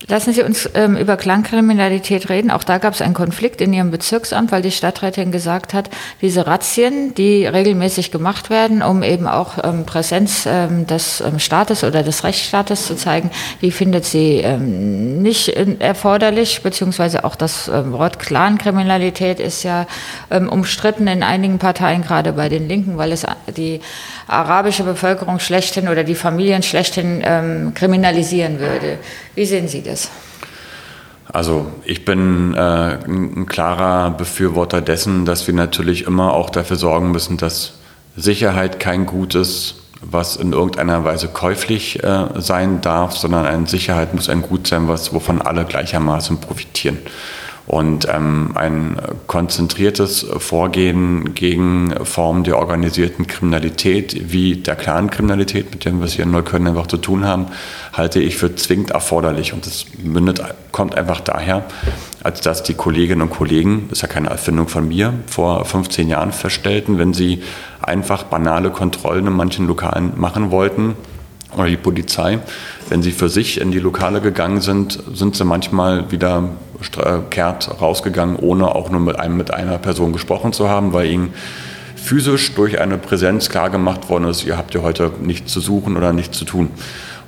Lassen 0.08 0.32
Sie 0.32 0.42
uns 0.42 0.68
ähm, 0.74 0.96
über 0.96 1.16
Klangkriminalität 1.16 2.28
reden. 2.28 2.50
Auch 2.50 2.64
da 2.64 2.78
gab 2.78 2.94
es 2.94 3.02
einen 3.02 3.14
Konflikt 3.14 3.60
in 3.60 3.72
Ihrem 3.72 3.90
Bezirksamt, 3.90 4.50
weil 4.50 4.62
die 4.62 4.72
Stadträtin 4.72 5.30
gesagt 5.30 5.74
hat, 5.74 5.90
diese 6.20 6.46
Razzien, 6.46 7.14
die 7.14 7.46
regelmäßig 7.46 8.10
gemacht 8.10 8.50
werden, 8.50 8.82
um 8.82 9.02
eben 9.02 9.28
auch 9.28 9.62
ähm, 9.62 9.84
Präsenz 9.86 10.46
ähm, 10.46 10.86
des 10.86 11.20
ähm, 11.20 11.38
Staates 11.38 11.84
oder 11.84 12.02
des 12.02 12.24
Rechtsstaates 12.24 12.86
zu 12.86 12.96
zeigen, 12.96 13.30
die 13.60 13.70
findet 13.70 14.04
sie 14.04 14.38
ähm, 14.38 15.22
nicht 15.22 15.48
erforderlich, 15.48 16.62
beziehungsweise 16.62 17.24
auch 17.24 17.36
das 17.36 17.68
ähm, 17.68 17.92
Wort 17.92 18.18
Clankriminalität 18.18 19.40
ist 19.40 19.62
ja 19.62 19.86
umstritten 20.30 21.06
in 21.06 21.22
einigen 21.22 21.58
Parteien, 21.58 22.02
gerade 22.02 22.32
bei 22.32 22.48
den 22.48 22.68
Linken, 22.68 22.96
weil 22.96 23.12
es 23.12 23.26
die 23.56 23.80
arabische 24.26 24.82
Bevölkerung 24.82 25.38
schlechthin 25.38 25.88
oder 25.88 26.04
die 26.04 26.14
Familien 26.14 26.62
schlechthin 26.62 27.72
kriminalisieren 27.74 28.58
würde. 28.58 28.98
Wie 29.34 29.44
sehen 29.44 29.68
Sie 29.68 29.82
das? 29.82 29.91
Also 31.32 31.72
ich 31.84 32.04
bin 32.04 32.54
äh, 32.54 32.58
ein 32.58 33.46
klarer 33.46 34.10
Befürworter 34.10 34.82
dessen, 34.82 35.24
dass 35.24 35.46
wir 35.46 35.54
natürlich 35.54 36.06
immer 36.06 36.34
auch 36.34 36.50
dafür 36.50 36.76
sorgen 36.76 37.10
müssen, 37.10 37.38
dass 37.38 37.74
Sicherheit 38.16 38.80
kein 38.80 39.06
Gut 39.06 39.34
ist, 39.34 39.76
was 40.02 40.36
in 40.36 40.52
irgendeiner 40.52 41.04
Weise 41.04 41.28
käuflich 41.28 42.02
äh, 42.02 42.26
sein 42.36 42.80
darf, 42.82 43.16
sondern 43.16 43.46
eine 43.46 43.66
Sicherheit 43.66 44.14
muss 44.14 44.28
ein 44.28 44.42
Gut 44.42 44.66
sein, 44.66 44.88
was, 44.88 45.14
wovon 45.14 45.40
alle 45.40 45.64
gleichermaßen 45.64 46.38
profitieren. 46.38 46.98
Und 47.72 48.06
ähm, 48.12 48.50
ein 48.54 48.98
konzentriertes 49.26 50.26
Vorgehen 50.36 51.32
gegen 51.32 51.94
Formen 52.04 52.44
der 52.44 52.58
organisierten 52.58 53.26
Kriminalität, 53.26 54.30
wie 54.30 54.56
der 54.56 54.76
Clankriminalität, 54.76 55.70
mit 55.70 55.86
dem 55.86 56.00
wir 56.00 56.04
es 56.04 56.12
hier 56.12 56.26
in 56.26 56.32
Neukölln 56.32 56.68
einfach 56.68 56.86
zu 56.86 56.98
tun 56.98 57.24
haben, 57.24 57.46
halte 57.94 58.20
ich 58.20 58.36
für 58.36 58.54
zwingend 58.56 58.90
erforderlich. 58.90 59.54
Und 59.54 59.64
das 59.64 59.86
mündet, 60.02 60.42
kommt 60.70 60.96
einfach 60.96 61.20
daher, 61.20 61.64
als 62.22 62.42
dass 62.42 62.62
die 62.62 62.74
Kolleginnen 62.74 63.22
und 63.22 63.30
Kollegen, 63.30 63.86
das 63.88 64.00
ist 64.00 64.02
ja 64.02 64.08
keine 64.08 64.28
Erfindung 64.28 64.68
von 64.68 64.86
mir, 64.86 65.14
vor 65.26 65.64
15 65.64 66.10
Jahren 66.10 66.32
feststellten, 66.32 66.98
wenn 66.98 67.14
sie 67.14 67.42
einfach 67.80 68.24
banale 68.24 68.68
Kontrollen 68.68 69.28
in 69.28 69.32
manchen 69.32 69.66
Lokalen 69.66 70.12
machen 70.16 70.50
wollten, 70.50 70.94
oder 71.54 71.66
die 71.66 71.76
Polizei, 71.76 72.38
wenn 72.88 73.02
sie 73.02 73.12
für 73.12 73.28
sich 73.28 73.60
in 73.60 73.70
die 73.70 73.78
Lokale 73.78 74.20
gegangen 74.20 74.60
sind, 74.60 74.98
sind 75.14 75.36
sie 75.36 75.44
manchmal 75.44 76.10
wieder 76.10 76.48
kehrt 77.30 77.80
rausgegangen, 77.80 78.36
ohne 78.36 78.74
auch 78.74 78.90
nur 78.90 79.00
mit, 79.00 79.18
einem, 79.18 79.36
mit 79.36 79.54
einer 79.54 79.78
Person 79.78 80.12
gesprochen 80.12 80.52
zu 80.52 80.68
haben, 80.68 80.92
weil 80.92 81.10
ihnen 81.10 81.32
physisch 81.94 82.54
durch 82.54 82.80
eine 82.80 82.98
Präsenz 82.98 83.48
klargemacht 83.48 84.08
worden 84.08 84.24
ist, 84.24 84.44
ihr 84.44 84.56
habt 84.56 84.74
ja 84.74 84.82
heute 84.82 85.12
nichts 85.20 85.52
zu 85.52 85.60
suchen 85.60 85.96
oder 85.96 86.12
nichts 86.12 86.36
zu 86.36 86.44
tun. 86.44 86.70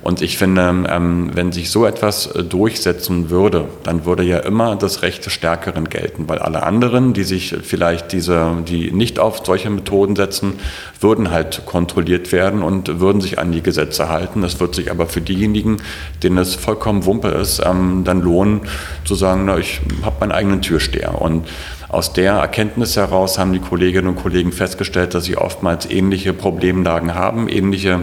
Und 0.05 0.21
ich 0.21 0.37
finde, 0.37 0.85
ähm, 0.87 1.31
wenn 1.33 1.51
sich 1.51 1.71
so 1.71 1.83
etwas 1.83 2.27
äh, 2.27 2.43
durchsetzen 2.43 3.31
würde, 3.31 3.65
dann 3.81 4.05
würde 4.05 4.21
ja 4.21 4.37
immer 4.37 4.75
das 4.75 5.01
Recht 5.01 5.25
des 5.25 5.33
Stärkeren 5.33 5.89
gelten, 5.89 6.29
weil 6.29 6.37
alle 6.37 6.61
anderen, 6.61 7.13
die 7.13 7.23
sich 7.23 7.55
vielleicht 7.63 8.11
diese, 8.11 8.51
die 8.67 8.91
nicht 8.91 9.17
auf 9.17 9.43
solche 9.43 9.71
Methoden 9.71 10.15
setzen, 10.15 10.59
würden 10.99 11.31
halt 11.31 11.65
kontrolliert 11.65 12.31
werden 12.31 12.61
und 12.61 12.99
würden 12.99 13.19
sich 13.19 13.39
an 13.39 13.51
die 13.51 13.63
Gesetze 13.63 14.07
halten. 14.07 14.43
Das 14.43 14.59
wird 14.59 14.75
sich 14.75 14.91
aber 14.91 15.07
für 15.07 15.21
diejenigen, 15.21 15.77
denen 16.21 16.37
es 16.37 16.53
vollkommen 16.53 17.05
Wumpe 17.05 17.29
ist, 17.29 17.63
ähm, 17.65 18.03
dann 18.05 18.21
lohnen 18.21 18.61
zu 19.05 19.15
sagen, 19.15 19.45
na, 19.45 19.57
ich 19.57 19.81
habe 20.03 20.17
meinen 20.19 20.33
eigenen 20.33 20.61
Türsteher. 20.61 21.19
Und 21.19 21.47
aus 21.89 22.13
der 22.13 22.33
Erkenntnis 22.33 22.95
heraus 22.95 23.39
haben 23.39 23.53
die 23.53 23.59
Kolleginnen 23.59 24.09
und 24.09 24.17
Kollegen 24.17 24.51
festgestellt, 24.51 25.15
dass 25.15 25.23
sie 25.23 25.35
oftmals 25.35 25.89
ähnliche 25.89 26.31
Problemlagen 26.33 27.15
haben, 27.15 27.49
ähnliche 27.49 28.01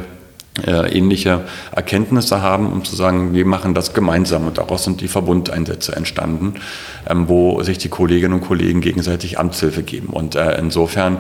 äh, 0.67 0.97
ähnliche 0.97 1.41
Erkenntnisse 1.75 2.43
haben, 2.43 2.71
um 2.71 2.85
zu 2.85 2.95
sagen, 2.95 3.33
wir 3.33 3.47
machen 3.47 3.73
das 3.73 3.95
gemeinsam. 3.95 4.47
Und 4.47 4.59
daraus 4.59 4.85
sind 4.85 5.01
die 5.01 5.09
Verbundeinsätze 5.09 5.97
entstanden, 5.97 6.55
ähm, 7.09 7.29
wo 7.29 7.63
sich 7.63 7.79
die 7.79 7.89
Kolleginnen 7.89 8.35
und 8.35 8.47
Kollegen 8.47 8.83
gegenseitig 8.83 9.39
Amtshilfe 9.39 9.83
geben. 9.83 10.09
Und 10.09 10.35
äh, 10.35 10.59
insofern 10.59 11.19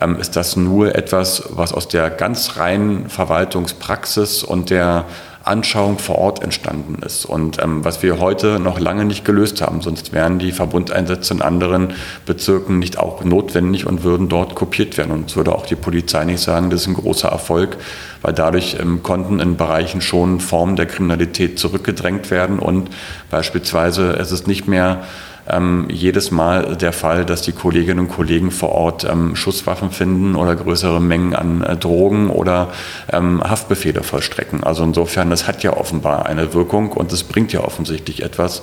ähm, 0.00 0.16
ist 0.18 0.34
das 0.34 0.56
nur 0.56 0.96
etwas, 0.96 1.44
was 1.50 1.72
aus 1.72 1.86
der 1.86 2.10
ganz 2.10 2.56
reinen 2.56 3.08
Verwaltungspraxis 3.08 4.42
und 4.42 4.70
der 4.70 5.04
Anschauung 5.44 5.98
vor 5.98 6.18
Ort 6.18 6.42
entstanden 6.42 7.02
ist 7.04 7.24
und 7.24 7.62
ähm, 7.62 7.84
was 7.84 8.02
wir 8.02 8.20
heute 8.20 8.60
noch 8.60 8.78
lange 8.78 9.04
nicht 9.04 9.24
gelöst 9.24 9.60
haben. 9.60 9.80
Sonst 9.80 10.12
wären 10.12 10.38
die 10.38 10.52
Verbundeinsätze 10.52 11.34
in 11.34 11.42
anderen 11.42 11.94
Bezirken 12.26 12.78
nicht 12.78 12.98
auch 12.98 13.24
notwendig 13.24 13.86
und 13.86 14.04
würden 14.04 14.28
dort 14.28 14.54
kopiert 14.54 14.96
werden. 14.98 15.12
Und 15.12 15.30
es 15.30 15.36
würde 15.36 15.54
auch 15.54 15.66
die 15.66 15.76
Polizei 15.76 16.24
nicht 16.24 16.40
sagen, 16.40 16.70
das 16.70 16.82
ist 16.82 16.86
ein 16.88 16.94
großer 16.94 17.28
Erfolg, 17.28 17.76
weil 18.22 18.32
dadurch 18.32 18.76
ähm, 18.80 19.02
konnten 19.02 19.40
in 19.40 19.56
Bereichen 19.56 20.00
schon 20.00 20.40
Formen 20.40 20.76
der 20.76 20.86
Kriminalität 20.86 21.58
zurückgedrängt 21.58 22.30
werden 22.30 22.58
und 22.58 22.90
beispielsweise 23.30 24.12
es 24.12 24.32
ist 24.32 24.46
nicht 24.46 24.68
mehr 24.68 25.02
ähm, 25.48 25.86
jedes 25.90 26.30
Mal 26.30 26.76
der 26.76 26.92
Fall, 26.92 27.24
dass 27.24 27.42
die 27.42 27.52
Kolleginnen 27.52 28.00
und 28.00 28.08
Kollegen 28.08 28.50
vor 28.50 28.70
Ort 28.70 29.04
ähm, 29.04 29.34
Schusswaffen 29.34 29.90
finden 29.90 30.36
oder 30.36 30.54
größere 30.54 31.00
Mengen 31.00 31.34
an 31.34 31.62
äh, 31.62 31.76
Drogen 31.76 32.30
oder 32.30 32.68
ähm, 33.12 33.42
Haftbefehle 33.42 34.02
vollstrecken. 34.02 34.62
Also 34.62 34.84
insofern, 34.84 35.30
das 35.30 35.48
hat 35.48 35.62
ja 35.62 35.76
offenbar 35.76 36.26
eine 36.26 36.54
Wirkung 36.54 36.92
und 36.92 37.12
es 37.12 37.24
bringt 37.24 37.52
ja 37.52 37.60
offensichtlich 37.60 38.22
etwas, 38.22 38.62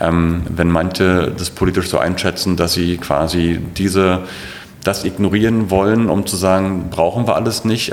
ähm, 0.00 0.42
wenn 0.48 0.68
manche 0.68 1.32
das 1.36 1.50
politisch 1.50 1.88
so 1.88 1.98
einschätzen, 1.98 2.56
dass 2.56 2.72
sie 2.72 2.96
quasi 2.96 3.60
diese 3.76 4.22
das 4.82 5.04
ignorieren 5.04 5.70
wollen, 5.70 6.10
um 6.10 6.26
zu 6.26 6.36
sagen, 6.36 6.90
brauchen 6.90 7.26
wir 7.26 7.36
alles 7.36 7.64
nicht. 7.64 7.92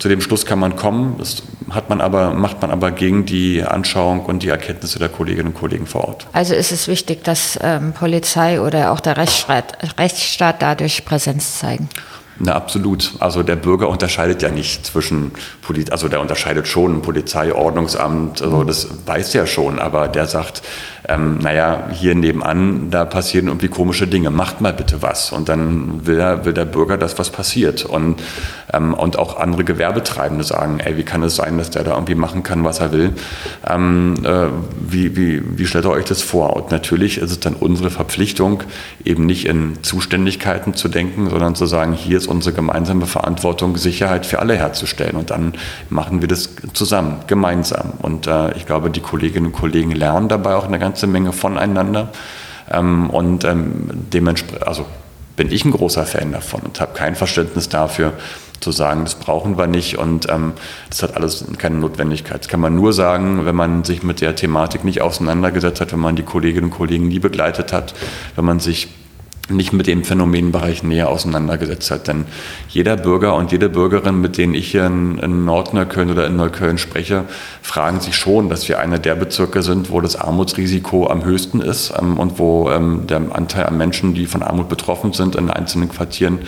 Zu 0.00 0.08
dem 0.08 0.22
Schluss 0.22 0.46
kann 0.46 0.58
man 0.58 0.76
kommen, 0.76 1.16
das 1.18 1.42
hat 1.68 1.90
man 1.90 2.00
aber, 2.00 2.32
macht 2.32 2.62
man 2.62 2.70
aber 2.70 2.90
gegen 2.90 3.26
die 3.26 3.62
Anschauung 3.62 4.24
und 4.24 4.42
die 4.42 4.48
Erkenntnisse 4.48 4.98
der 4.98 5.10
Kolleginnen 5.10 5.48
und 5.48 5.54
Kollegen 5.54 5.86
vor 5.86 6.08
Ort. 6.08 6.26
Also 6.32 6.54
ist 6.54 6.72
es 6.72 6.88
wichtig, 6.88 7.22
dass 7.22 7.58
ähm, 7.62 7.92
Polizei 7.92 8.62
oder 8.62 8.92
auch 8.92 9.00
der 9.00 9.18
Rechtsstaat, 9.18 9.98
Rechtsstaat 9.98 10.62
dadurch 10.62 11.04
Präsenz 11.04 11.58
zeigen? 11.58 11.90
Na, 12.42 12.54
absolut. 12.54 13.12
Also 13.18 13.42
der 13.42 13.56
Bürger 13.56 13.90
unterscheidet 13.90 14.40
ja 14.40 14.50
nicht 14.50 14.86
zwischen, 14.86 15.32
Poli 15.60 15.84
also 15.90 16.08
der 16.08 16.22
unterscheidet 16.22 16.66
schon 16.66 17.02
Polizei, 17.02 17.54
Ordnungsamt, 17.54 18.40
also 18.40 18.64
das 18.64 18.88
weiß 19.04 19.34
ja 19.34 19.46
schon, 19.46 19.78
aber 19.78 20.08
der 20.08 20.26
sagt, 20.26 20.62
ähm, 21.10 21.38
naja, 21.38 21.88
hier 21.92 22.14
nebenan, 22.14 22.90
da 22.90 23.04
passieren 23.04 23.48
irgendwie 23.48 23.68
komische 23.68 24.06
Dinge, 24.06 24.30
macht 24.30 24.60
mal 24.60 24.72
bitte 24.72 25.02
was. 25.02 25.32
Und 25.32 25.48
dann 25.48 26.06
will, 26.06 26.18
will 26.44 26.52
der 26.52 26.66
Bürger, 26.66 26.96
dass 26.96 27.18
was 27.18 27.30
passiert. 27.30 27.84
Und, 27.84 28.22
ähm, 28.72 28.94
und 28.94 29.18
auch 29.18 29.38
andere 29.38 29.64
Gewerbetreibende 29.64 30.44
sagen, 30.44 30.78
ey, 30.78 30.96
wie 30.96 31.02
kann 31.02 31.22
es 31.22 31.36
sein, 31.36 31.58
dass 31.58 31.70
der 31.70 31.84
da 31.84 31.94
irgendwie 31.94 32.14
machen 32.14 32.42
kann, 32.42 32.64
was 32.64 32.80
er 32.80 32.92
will? 32.92 33.12
Ähm, 33.66 34.14
äh, 34.24 34.46
wie, 34.80 35.16
wie, 35.16 35.42
wie 35.58 35.66
stellt 35.66 35.84
ihr 35.84 35.90
euch 35.90 36.04
das 36.04 36.22
vor? 36.22 36.54
Und 36.54 36.70
natürlich 36.70 37.18
ist 37.18 37.30
es 37.30 37.40
dann 37.40 37.54
unsere 37.54 37.90
Verpflichtung, 37.90 38.62
eben 39.04 39.26
nicht 39.26 39.46
in 39.46 39.82
Zuständigkeiten 39.82 40.74
zu 40.74 40.88
denken, 40.88 41.28
sondern 41.28 41.54
zu 41.54 41.66
sagen, 41.66 41.92
hier 41.92 42.18
ist 42.18 42.28
unsere 42.30 42.54
gemeinsame 42.54 43.06
Verantwortung, 43.06 43.76
Sicherheit 43.76 44.26
für 44.26 44.38
alle 44.38 44.56
herzustellen. 44.56 45.16
Und 45.16 45.30
dann 45.30 45.54
machen 45.88 46.20
wir 46.20 46.28
das 46.28 46.50
zusammen, 46.72 47.16
gemeinsam. 47.26 47.92
Und 48.00 48.26
äh, 48.26 48.56
ich 48.56 48.66
glaube, 48.66 48.90
die 48.90 49.00
Kolleginnen 49.00 49.46
und 49.46 49.52
Kollegen 49.52 49.92
lernen 49.92 50.28
dabei 50.28 50.54
auch 50.54 50.66
eine 50.66 50.78
ganze 50.78 51.06
Menge 51.06 51.32
voneinander. 51.32 52.08
Ähm, 52.70 53.10
und 53.10 53.44
ähm, 53.44 53.88
dementsprechend, 54.12 54.66
also 54.66 54.86
bin 55.36 55.50
ich 55.50 55.64
ein 55.64 55.70
großer 55.70 56.04
Fan 56.04 56.32
davon 56.32 56.60
und 56.60 56.80
habe 56.80 56.92
kein 56.92 57.14
Verständnis 57.14 57.68
dafür, 57.68 58.12
zu 58.60 58.72
sagen, 58.72 59.04
das 59.04 59.14
brauchen 59.14 59.56
wir 59.58 59.66
nicht 59.66 59.98
und 59.98 60.28
ähm, 60.28 60.52
das 60.90 61.02
hat 61.02 61.16
alles 61.16 61.44
keine 61.58 61.76
Notwendigkeit. 61.76 62.40
Das 62.40 62.48
kann 62.48 62.60
man 62.60 62.74
nur 62.74 62.92
sagen, 62.92 63.46
wenn 63.46 63.56
man 63.56 63.84
sich 63.84 64.02
mit 64.02 64.20
der 64.20 64.36
Thematik 64.36 64.84
nicht 64.84 65.00
auseinandergesetzt 65.00 65.80
hat, 65.80 65.92
wenn 65.92 66.00
man 66.00 66.16
die 66.16 66.22
Kolleginnen 66.22 66.66
und 66.66 66.70
Kollegen 66.76 67.08
nie 67.08 67.18
begleitet 67.18 67.72
hat, 67.72 67.94
wenn 68.36 68.44
man 68.44 68.60
sich 68.60 68.88
nicht 69.50 69.72
mit 69.72 69.86
dem 69.86 70.04
Phänomenbereich 70.04 70.82
näher 70.82 71.08
auseinandergesetzt 71.08 71.90
hat. 71.90 72.08
Denn 72.08 72.24
jeder 72.68 72.96
Bürger 72.96 73.34
und 73.34 73.52
jede 73.52 73.68
Bürgerin, 73.68 74.20
mit 74.20 74.38
denen 74.38 74.54
ich 74.54 74.70
hier 74.70 74.86
in, 74.86 75.18
in 75.18 75.44
Nordneukölln 75.44 76.10
oder 76.10 76.26
in 76.26 76.36
Neukölln 76.36 76.78
spreche, 76.78 77.24
fragen 77.62 78.00
sich 78.00 78.16
schon, 78.16 78.48
dass 78.48 78.68
wir 78.68 78.78
einer 78.78 78.98
der 78.98 79.14
Bezirke 79.14 79.62
sind, 79.62 79.90
wo 79.90 80.00
das 80.00 80.16
Armutsrisiko 80.16 81.08
am 81.08 81.24
höchsten 81.24 81.60
ist 81.60 81.92
ähm, 82.00 82.18
und 82.18 82.38
wo 82.38 82.70
ähm, 82.70 83.06
der 83.06 83.20
Anteil 83.32 83.66
an 83.66 83.76
Menschen, 83.76 84.14
die 84.14 84.26
von 84.26 84.42
Armut 84.42 84.68
betroffen 84.68 85.12
sind, 85.12 85.36
in 85.36 85.50
einzelnen 85.50 85.88
Quartieren 85.88 86.40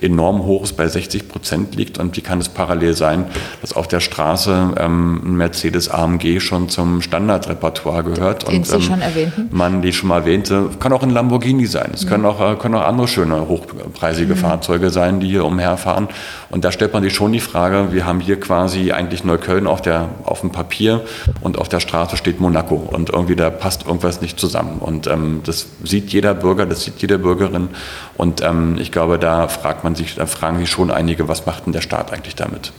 enorm 0.00 0.44
hoch 0.44 0.64
ist, 0.64 0.76
bei 0.76 0.88
60 0.88 1.28
Prozent 1.28 1.74
liegt. 1.74 1.98
Und 1.98 2.16
wie 2.16 2.20
kann 2.20 2.40
es 2.40 2.48
parallel 2.48 2.94
sein, 2.94 3.26
dass 3.60 3.72
auf 3.72 3.88
der 3.88 4.00
Straße 4.00 4.74
ähm, 4.78 5.20
ein 5.24 5.36
Mercedes 5.36 5.88
AMG 5.88 6.40
schon 6.40 6.68
zum 6.68 7.02
Standardrepertoire 7.02 8.04
gehört? 8.04 8.48
Den 8.48 8.58
und 8.58 8.66
Sie 8.66 8.82
schon 8.82 9.00
erwähnten? 9.00 9.48
man 9.50 9.82
die 9.82 9.92
schon 9.92 10.08
mal 10.08 10.20
erwähnte, 10.20 10.70
kann 10.78 10.92
auch 10.92 11.02
ein 11.02 11.10
Lamborghini 11.10 11.66
sein. 11.66 11.90
Es 11.92 12.06
können 12.06 12.24
auch 12.24 12.40
können 12.56 12.74
auch 12.74 12.86
andere 12.86 13.08
schöne, 13.08 13.48
hochpreisige 13.48 14.34
mhm. 14.34 14.38
Fahrzeuge 14.38 14.90
sein, 14.90 15.20
die 15.20 15.28
hier 15.28 15.44
umherfahren. 15.44 16.08
Und 16.50 16.64
da 16.64 16.72
stellt 16.72 16.92
man 16.92 17.02
sich 17.02 17.14
schon 17.14 17.32
die 17.32 17.40
Frage, 17.40 17.92
wir 17.92 18.06
haben 18.06 18.20
hier 18.20 18.38
quasi 18.38 18.92
eigentlich 18.92 19.24
Neukölln 19.24 19.66
auf, 19.66 19.82
der, 19.82 20.08
auf 20.24 20.40
dem 20.40 20.50
Papier 20.50 21.02
und 21.40 21.58
auf 21.58 21.68
der 21.68 21.80
Straße 21.80 22.16
steht 22.16 22.40
Monaco. 22.40 22.74
Und 22.74 23.10
irgendwie 23.10 23.36
da 23.36 23.50
passt 23.50 23.86
irgendwas 23.86 24.20
nicht 24.20 24.38
zusammen. 24.38 24.78
Und 24.80 25.06
ähm, 25.06 25.42
das 25.44 25.66
sieht 25.84 26.10
jeder 26.10 26.34
Bürger, 26.34 26.66
das 26.66 26.84
sieht 26.84 27.00
jede 27.00 27.18
Bürgerin. 27.18 27.68
Und 28.16 28.42
ähm, 28.42 28.76
ich 28.78 28.92
glaube, 28.92 29.18
da 29.18 29.48
fragt 29.48 29.84
man 29.84 29.94
sich, 29.94 30.14
da 30.14 30.26
fragen 30.26 30.58
sich 30.58 30.70
schon 30.70 30.90
einige, 30.90 31.28
was 31.28 31.46
macht 31.46 31.66
denn 31.66 31.72
der 31.72 31.82
Staat 31.82 32.12
eigentlich 32.12 32.36
damit? 32.36 32.72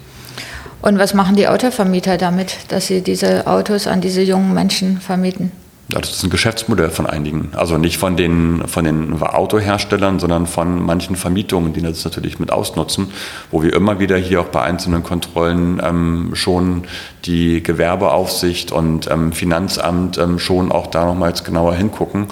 Und 0.81 0.97
was 0.97 1.13
machen 1.13 1.35
die 1.35 1.47
Autovermieter 1.47 2.17
damit, 2.17 2.57
dass 2.69 2.87
sie 2.87 3.01
diese 3.01 3.45
Autos 3.45 3.87
an 3.87 4.01
diese 4.01 4.21
jungen 4.21 4.53
Menschen 4.53 4.99
vermieten? 4.99 5.51
Das 5.89 6.09
ist 6.09 6.23
ein 6.23 6.29
Geschäftsmodell 6.29 6.89
von 6.89 7.05
einigen. 7.05 7.49
Also 7.53 7.77
nicht 7.77 7.97
von 7.97 8.15
den, 8.15 8.63
von 8.67 8.85
den 8.85 9.21
Autoherstellern, 9.21 10.19
sondern 10.19 10.47
von 10.47 10.81
manchen 10.81 11.17
Vermietungen, 11.17 11.73
die 11.73 11.81
das 11.81 12.05
natürlich 12.05 12.39
mit 12.39 12.51
ausnutzen, 12.51 13.11
wo 13.51 13.61
wir 13.61 13.73
immer 13.73 13.99
wieder 13.99 14.15
hier 14.15 14.41
auch 14.41 14.45
bei 14.45 14.61
einzelnen 14.61 15.03
Kontrollen 15.03 15.81
ähm, 15.83 16.31
schon 16.33 16.83
die 17.25 17.61
Gewerbeaufsicht 17.61 18.71
und 18.71 19.11
ähm, 19.11 19.33
Finanzamt 19.33 20.17
ähm, 20.17 20.39
schon 20.39 20.71
auch 20.71 20.87
da 20.87 21.05
nochmals 21.05 21.43
genauer 21.43 21.75
hingucken. 21.75 22.27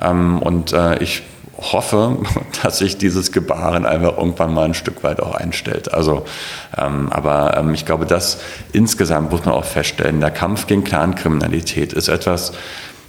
Ähm, 0.00 0.38
und 0.38 0.72
äh, 0.72 1.02
ich 1.02 1.22
hoffe, 1.58 2.18
dass 2.62 2.78
sich 2.78 2.98
dieses 2.98 3.32
Gebaren 3.32 3.86
einfach 3.86 4.16
irgendwann 4.16 4.54
mal 4.54 4.64
ein 4.64 4.74
Stück 4.74 5.02
weit 5.02 5.20
auch 5.20 5.34
einstellt. 5.34 5.92
Also, 5.92 6.24
ähm, 6.76 7.08
aber 7.10 7.56
ähm, 7.56 7.74
ich 7.74 7.86
glaube, 7.86 8.06
dass 8.06 8.38
insgesamt 8.72 9.30
muss 9.30 9.44
man 9.44 9.54
auch 9.54 9.64
feststellen, 9.64 10.20
der 10.20 10.30
Kampf 10.30 10.66
gegen 10.66 10.84
Clankriminalität 10.84 11.92
ist 11.92 12.08
etwas, 12.08 12.52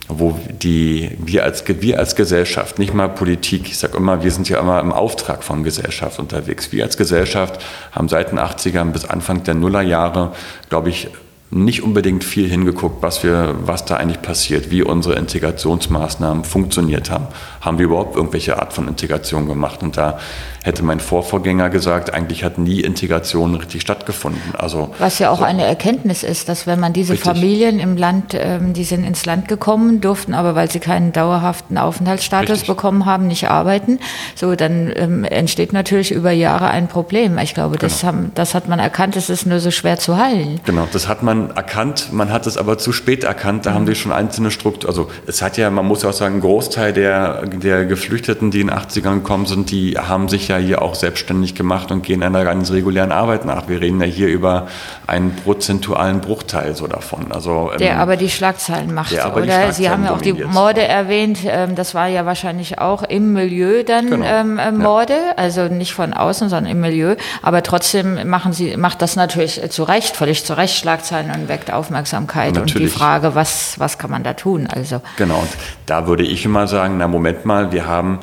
wo 0.07 0.37
die, 0.47 1.17
wir, 1.17 1.43
als, 1.43 1.63
wir 1.67 1.97
als 1.97 2.15
Gesellschaft, 2.15 2.77
nicht 2.77 2.93
mal 2.93 3.09
Politik, 3.09 3.67
ich 3.67 3.77
sage 3.77 3.97
immer, 3.97 4.23
wir 4.23 4.31
sind 4.31 4.47
ja 4.49 4.59
immer 4.59 4.79
im 4.79 4.91
Auftrag 4.91 5.43
von 5.43 5.63
Gesellschaft 5.63 6.19
unterwegs. 6.19 6.71
Wir 6.71 6.83
als 6.83 6.97
Gesellschaft 6.97 7.59
haben 7.91 8.07
seit 8.07 8.31
den 8.31 8.39
80ern 8.39 8.91
bis 8.91 9.05
Anfang 9.05 9.43
der 9.43 9.55
Nullerjahre, 9.55 10.33
glaube 10.69 10.89
ich, 10.89 11.09
nicht 11.51 11.83
unbedingt 11.83 12.23
viel 12.23 12.49
hingeguckt, 12.49 13.01
was, 13.01 13.23
wir, 13.23 13.55
was 13.61 13.85
da 13.85 13.95
eigentlich 13.97 14.21
passiert, 14.21 14.71
wie 14.71 14.83
unsere 14.83 15.15
Integrationsmaßnahmen 15.15 16.43
funktioniert 16.43 17.11
haben. 17.11 17.27
Haben 17.61 17.77
wir 17.77 17.85
überhaupt 17.85 18.15
irgendwelche 18.15 18.59
Art 18.59 18.73
von 18.73 18.87
Integration 18.87 19.47
gemacht? 19.47 19.83
Und 19.83 19.95
da 19.95 20.19
hätte 20.63 20.83
mein 20.83 20.99
Vorvorgänger 20.99 21.69
gesagt, 21.69 22.11
eigentlich 22.11 22.43
hat 22.43 22.57
nie 22.57 22.81
Integration 22.81 23.53
richtig 23.53 23.83
stattgefunden. 23.83 24.41
Also, 24.57 24.89
Was 24.97 25.19
ja 25.19 25.29
auch 25.29 25.37
so. 25.37 25.43
eine 25.43 25.63
Erkenntnis 25.63 26.23
ist, 26.23 26.49
dass 26.49 26.65
wenn 26.65 26.79
man 26.79 26.91
diese 26.91 27.13
richtig. 27.13 27.31
Familien 27.31 27.79
im 27.79 27.95
Land, 27.95 28.33
ähm, 28.33 28.73
die 28.73 28.83
sind 28.83 29.03
ins 29.03 29.25
Land 29.25 29.47
gekommen, 29.47 30.01
durften 30.01 30.33
aber, 30.33 30.55
weil 30.55 30.71
sie 30.71 30.79
keinen 30.79 31.13
dauerhaften 31.13 31.77
Aufenthaltsstatus 31.77 32.49
richtig. 32.49 32.67
bekommen 32.67 33.05
haben, 33.05 33.27
nicht 33.27 33.49
arbeiten, 33.49 33.99
so 34.33 34.55
dann 34.55 34.91
ähm, 34.95 35.23
entsteht 35.23 35.71
natürlich 35.71 36.11
über 36.11 36.31
Jahre 36.31 36.67
ein 36.69 36.87
Problem. 36.87 37.37
Ich 37.37 37.53
glaube, 37.53 37.77
das, 37.77 38.01
genau. 38.01 38.13
haben, 38.13 38.31
das 38.33 38.55
hat 38.55 38.67
man 38.67 38.79
erkannt, 38.79 39.15
es 39.15 39.29
ist 39.29 39.45
nur 39.45 39.59
so 39.59 39.69
schwer 39.69 39.99
zu 39.99 40.17
heilen. 40.17 40.59
Genau, 40.65 40.87
das 40.91 41.07
hat 41.07 41.21
man 41.21 41.44
erkannt, 41.51 42.11
man 42.11 42.31
hat 42.31 42.47
es 42.47 42.57
aber 42.57 42.77
zu 42.77 42.91
spät 42.91 43.23
erkannt, 43.23 43.65
da 43.65 43.71
mhm. 43.71 43.75
haben 43.75 43.87
wir 43.87 43.95
schon 43.95 44.11
einzelne 44.11 44.51
Strukturen, 44.51 44.89
also 44.89 45.09
es 45.27 45.41
hat 45.41 45.57
ja, 45.57 45.69
man 45.69 45.85
muss 45.85 46.03
ja 46.03 46.09
auch 46.09 46.13
sagen, 46.13 46.35
ein 46.35 46.41
Großteil 46.41 46.93
der, 46.93 47.45
der 47.45 47.85
Geflüchteten, 47.85 48.51
die 48.51 48.61
in 48.61 48.67
den 48.67 48.77
80ern 48.77 49.15
gekommen 49.15 49.45
sind, 49.45 49.71
die 49.71 49.97
haben 49.97 50.29
sich 50.29 50.47
ja 50.47 50.57
hier 50.57 50.81
auch 50.81 50.95
selbstständig 50.95 51.55
gemacht 51.55 51.91
und 51.91 52.03
gehen 52.03 52.23
einer 52.23 52.43
ganz 52.43 52.71
regulären 52.71 53.11
Arbeit 53.11 53.45
nach. 53.45 53.67
Wir 53.67 53.81
reden 53.81 53.99
ja 54.01 54.07
hier 54.07 54.27
über 54.27 54.67
einen 55.07 55.35
prozentualen 55.35 56.21
Bruchteil 56.21 56.75
so 56.75 56.87
davon. 56.87 57.31
Also, 57.31 57.71
der 57.79 57.93
ähm, 57.93 57.99
aber 57.99 58.17
die 58.17 58.29
Schlagzeilen 58.29 58.93
macht, 58.93 59.11
oder? 59.13 59.21
Schlagzeilen 59.21 59.73
Sie 59.73 59.89
haben 59.89 60.03
ja 60.05 60.13
auch 60.13 60.21
die 60.21 60.33
Morde 60.33 60.83
erwähnt. 60.83 61.39
Ähm, 61.45 61.75
das 61.75 61.93
war 61.93 62.07
ja 62.07 62.25
wahrscheinlich 62.25 62.79
auch 62.79 63.03
im 63.03 63.33
Milieu 63.33 63.83
dann 63.83 64.09
genau. 64.09 64.25
ähm, 64.25 64.59
äh, 64.59 64.71
Morde, 64.71 65.13
ja. 65.13 65.33
also 65.37 65.65
nicht 65.65 65.93
von 65.93 66.13
außen, 66.13 66.49
sondern 66.49 66.71
im 66.71 66.81
Milieu. 66.81 67.15
Aber 67.41 67.63
trotzdem 67.63 68.27
machen 68.27 68.53
Sie, 68.53 68.77
macht 68.77 69.01
das 69.01 69.15
natürlich 69.15 69.61
zu 69.69 69.83
Recht, 69.83 70.15
völlig 70.15 70.45
zu 70.45 70.57
Recht 70.57 70.75
Schlagzeilen 70.75 71.24
und 71.31 71.47
weckt 71.47 71.71
Aufmerksamkeit. 71.71 72.57
Und 72.57 72.77
die 72.77 72.87
Frage, 72.87 73.35
was, 73.35 73.79
was 73.79 73.97
kann 73.97 74.11
man 74.11 74.23
da 74.23 74.33
tun? 74.33 74.67
Also. 74.67 75.01
Genau, 75.17 75.39
und 75.39 75.49
da 75.85 76.07
würde 76.07 76.23
ich 76.23 76.45
immer 76.45 76.67
sagen, 76.67 76.97
na 76.97 77.07
Moment 77.07 77.45
mal, 77.45 77.71
wir 77.71 77.87
haben 77.87 78.19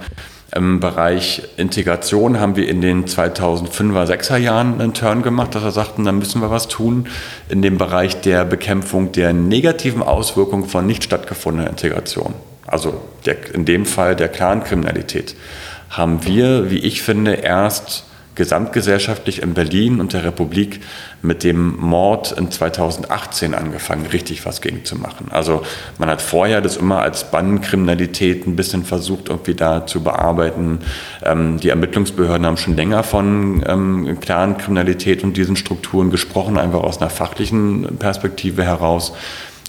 im 0.55 0.81
Bereich 0.81 1.43
Integration 1.57 2.39
haben 2.39 2.57
wir 2.57 2.69
in 2.69 2.83
den 2.83 3.07
2005er, 3.07 4.05
6er 4.05 4.37
Jahren 4.37 4.81
einen 4.81 4.93
Turn 4.93 5.23
gemacht, 5.23 5.55
dass 5.55 5.65
wir 5.65 5.71
sagten, 5.71 6.05
da 6.05 6.13
müssen 6.13 6.43
wir 6.43 6.51
was 6.51 6.69
tun. 6.69 7.09
In 7.49 7.63
dem 7.63 7.79
Bereich 7.79 8.21
der 8.21 8.45
Bekämpfung 8.45 9.13
der 9.13 9.33
negativen 9.33 10.03
Auswirkungen 10.03 10.67
von 10.67 10.87
nicht 10.87 11.05
stattgefundener 11.05 11.71
Integration, 11.71 12.35
also 12.67 13.01
der, 13.25 13.55
in 13.55 13.65
dem 13.65 13.87
Fall 13.87 14.15
der 14.15 14.29
Clankriminalität, 14.29 15.35
haben 15.89 16.27
wir, 16.27 16.71
wie 16.71 16.79
ich 16.79 17.03
finde, 17.03 17.33
erst 17.33 18.05
gesamtgesellschaftlich 18.35 19.43
in 19.43 19.55
Berlin 19.55 20.01
und 20.01 20.13
der 20.13 20.25
Republik 20.25 20.81
mit 21.21 21.45
dem 21.45 21.77
Mord 21.77 22.33
in 22.33 22.51
2018 22.51 23.55
angefangen, 23.55 24.07
richtig 24.07 24.47
was 24.47 24.61
gegen 24.61 24.85
zu 24.85 24.97
machen. 24.97 25.27
Also 25.31 25.63
man 25.99 26.09
hat 26.09 26.23
vorher 26.23 26.61
das 26.61 26.77
immer 26.77 27.03
als 27.03 27.31
Bandenkriminalität 27.31 28.47
ein 28.47 28.57
bisschen 28.57 28.85
versucht, 28.85 29.29
irgendwie 29.29 29.55
da 29.55 29.87
zu 29.87 30.03
bearbeiten. 30.03 30.79
Ähm, 31.23 31.61
die 31.61 31.69
Ermittlungsbehörden 31.69 32.47
haben 32.47 32.57
schon 32.57 32.77
länger 32.77 33.03
von 33.03 33.63
ähm, 33.67 34.19
klaren 34.21 34.57
Kriminalität 34.57 35.23
und 35.25 35.37
diesen 35.37 35.57
Strukturen 35.57 36.11
gesprochen, 36.11 36.59
einfach 36.59 36.81
aus 36.81 37.01
einer 37.01 37.11
fachlichen 37.11 37.97
Perspektive 37.99 38.65
heraus. 38.65 39.13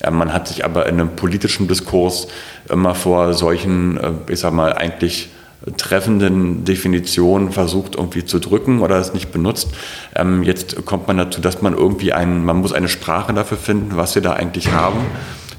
Man 0.10 0.34
hat 0.34 0.48
sich 0.48 0.66
aber 0.66 0.88
in 0.88 1.00
einem 1.00 1.16
politischen 1.16 1.68
Diskurs 1.68 2.28
immer 2.70 2.96
vor 2.96 3.34
solchen, 3.34 3.98
äh, 3.98 4.12
ich 4.30 4.40
sag 4.40 4.54
mal, 4.54 4.74
eigentlich 4.74 5.30
treffenden 5.78 6.66
Definitionen 6.66 7.52
versucht 7.52 7.96
irgendwie 7.96 8.26
zu 8.26 8.40
drücken 8.40 8.82
oder 8.82 8.98
es 8.98 9.14
nicht 9.14 9.32
benutzt. 9.32 9.70
Ähm, 10.16 10.44
jetzt 10.44 10.86
kommt 10.86 11.08
man 11.08 11.18
dazu, 11.18 11.42
dass 11.42 11.62
man 11.62 11.74
irgendwie 11.74 12.14
ein, 12.14 12.44
man 12.44 12.58
muss 12.58 12.74
eine 12.74 12.90
Sprache 12.90 13.34
dafür 13.34 13.58
finden, 13.58 13.96
was 13.96 14.16
wir 14.16 14.22
da 14.22 14.34
eigentlich 14.34 14.72
haben. 14.72 15.00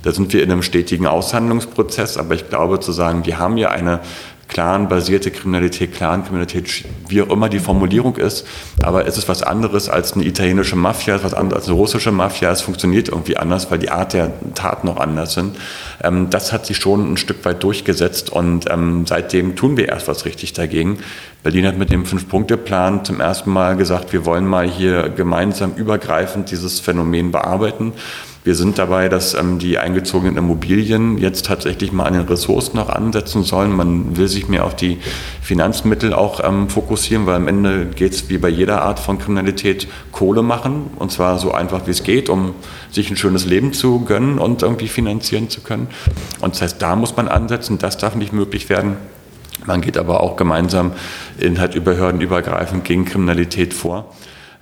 Da 0.03 0.12
sind 0.12 0.35
wir 0.35 0.43
in 0.43 0.53
einem 0.53 0.62
stetigen 0.62 1.07
Aushandlungsprozess, 1.07 2.19
aber 2.19 2.35
ich 2.35 2.51
glaube 2.51 2.79
zu 2.81 2.93
sagen, 2.93 3.25
wir 3.25 3.38
haben 3.38 3.57
ja 3.57 3.71
eine 3.71 4.01
clanbasierte 4.48 5.30
Kriminalität, 5.30 5.94
Clankriminalität, 5.94 6.85
wie 7.09 7.22
auch 7.22 7.30
immer 7.30 7.48
die 7.48 7.59
Formulierung 7.59 8.16
ist, 8.16 8.46
aber 8.83 9.07
es 9.07 9.18
ist 9.18 9.28
was 9.28 9.42
anderes 9.42 9.88
als 9.88 10.14
eine 10.14 10.24
italienische 10.24 10.76
Mafia, 10.76 11.14
es 11.14 11.20
ist 11.22 11.33
was 11.33 11.35
anderes 11.35 11.62
als 11.62 11.68
eine 11.68 11.76
russische 11.76 12.12
Mafia, 12.12 12.50
es 12.50 12.61
funktioniert 12.61 13.09
irgendwie 13.09 13.37
anders, 13.37 13.70
weil 13.70 13.78
die 13.78 13.90
Art 13.90 14.12
der 14.12 14.33
Taten 14.54 14.87
noch 14.87 14.98
anders 14.98 15.35
sind. 15.35 15.57
Ähm, 16.02 16.28
das 16.30 16.52
hat 16.52 16.66
sich 16.66 16.76
schon 16.76 17.12
ein 17.12 17.16
Stück 17.16 17.44
weit 17.44 17.62
durchgesetzt 17.62 18.30
und 18.30 18.70
ähm, 18.70 19.07
seitdem 19.07 19.57
tun 19.57 19.76
wir 19.76 19.88
erst 19.88 20.09
was 20.09 20.24
richtig 20.24 20.52
dagegen. 20.52 20.98
Berlin 21.42 21.66
hat 21.66 21.76
mit 21.76 21.90
dem 21.90 22.07
Fünf-Punkte-Plan 22.07 23.04
zum 23.04 23.20
ersten 23.20 23.50
Mal 23.50 23.76
gesagt, 23.76 24.12
wir 24.12 24.24
wollen 24.24 24.46
mal 24.46 24.66
hier 24.68 25.11
gemeinsam 25.11 25.74
übergreifend 25.74 26.50
dieses 26.50 26.80
Phänomen 26.80 27.33
bearbeiten. 27.33 27.92
Wir 28.44 28.54
sind 28.54 28.76
dabei, 28.76 29.09
dass 29.09 29.33
ähm, 29.33 29.59
die 29.59 29.78
eingezogenen 29.78 30.37
Immobilien 30.37 31.16
jetzt 31.16 31.46
tatsächlich 31.46 31.92
mal 31.92 32.04
an 32.04 32.12
den 32.12 32.28
Ressourcen 32.28 32.76
noch 32.76 32.90
ansetzen 32.90 33.42
sollen. 33.42 33.74
Man 33.74 34.18
will 34.18 34.28
sich 34.28 34.48
mehr 34.48 34.66
auf 34.66 34.76
die 34.76 34.98
Finanzmittel 35.40 36.12
auch 36.12 36.44
ähm, 36.44 36.68
fokussieren, 36.68 37.24
weil 37.24 37.37
am 37.37 37.48
Ende 37.48 37.87
geht 37.87 38.12
es 38.12 38.28
wie 38.28 38.37
bei 38.37 38.50
jeder 38.50 38.83
Art 38.83 38.98
von 38.98 39.18
Kriminalität 39.18 39.88
Kohle 40.12 40.42
machen 40.42 40.90
und 40.96 41.11
zwar 41.11 41.38
so 41.38 41.52
einfach 41.52 41.87
wie 41.87 41.92
es 41.92 42.02
geht, 42.02 42.28
um 42.28 42.54
sich 42.92 43.11
ein 43.11 43.16
schönes 43.16 43.46
Leben 43.46 43.72
zu 43.72 44.00
gönnen 44.00 44.38
und 44.38 44.61
irgendwie 44.61 44.88
finanzieren 44.88 45.48
zu 45.48 45.62
können. 45.62 45.88
Und 46.42 46.54
das 46.54 46.61
heißt, 46.61 46.83
da 46.83 46.96
muss 46.96 47.16
man 47.16 47.28
ansetzen, 47.28 47.78
das 47.78 47.96
darf 47.96 48.14
nicht 48.14 48.35
möglich 48.35 48.68
werden. 48.68 48.98
Man 49.64 49.80
geht 49.80 49.96
aber 49.96 50.20
auch 50.20 50.37
gemeinsam 50.37 50.92
in 51.38 51.59
halt 51.59 51.74
überhördenübergreifend 51.74 52.85
gegen 52.85 53.07
Kriminalität 53.07 53.72
vor. 53.72 54.14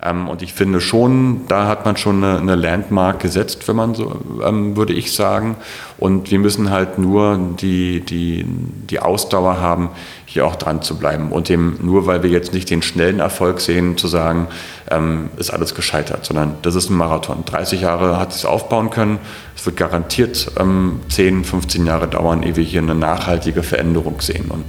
Ähm, 0.04 0.28
und 0.28 0.42
ich 0.42 0.52
finde 0.52 0.80
schon, 0.80 1.46
da 1.48 1.68
hat 1.68 1.84
man 1.84 1.96
schon 1.96 2.22
eine, 2.22 2.38
eine 2.38 2.56
Landmark 2.56 3.20
gesetzt, 3.20 3.68
wenn 3.68 3.76
man 3.76 3.94
so, 3.94 4.20
ähm, 4.44 4.76
würde 4.76 4.92
ich 4.92 5.14
sagen. 5.14 5.56
Und 5.98 6.30
wir 6.30 6.38
müssen 6.38 6.70
halt 6.70 6.98
nur 6.98 7.38
die, 7.60 8.00
die, 8.00 8.44
die 8.44 8.98
Ausdauer 8.98 9.60
haben, 9.60 9.90
hier 10.26 10.46
auch 10.46 10.56
dran 10.56 10.82
zu 10.82 10.98
bleiben. 10.98 11.30
Und 11.30 11.48
dem, 11.48 11.78
nur 11.82 12.06
weil 12.06 12.22
wir 12.22 12.30
jetzt 12.30 12.52
nicht 12.52 12.70
den 12.70 12.82
schnellen 12.82 13.20
Erfolg 13.20 13.60
sehen, 13.60 13.96
zu 13.96 14.08
sagen, 14.08 14.48
ähm, 14.90 15.30
ist 15.36 15.50
alles 15.50 15.74
gescheitert, 15.74 16.24
sondern 16.24 16.56
das 16.62 16.74
ist 16.74 16.90
ein 16.90 16.96
Marathon. 16.96 17.44
30 17.44 17.82
Jahre 17.82 18.18
hat 18.18 18.34
es 18.34 18.44
aufbauen 18.44 18.90
können. 18.90 19.18
Es 19.62 19.66
wird 19.66 19.76
garantiert 19.76 20.50
ähm, 20.58 20.98
10, 21.08 21.44
15 21.44 21.86
Jahre 21.86 22.08
dauern, 22.08 22.42
ehe 22.42 22.56
wir 22.56 22.64
hier 22.64 22.82
eine 22.82 22.96
nachhaltige 22.96 23.62
Veränderung 23.62 24.20
sehen. 24.20 24.46
Und, 24.50 24.64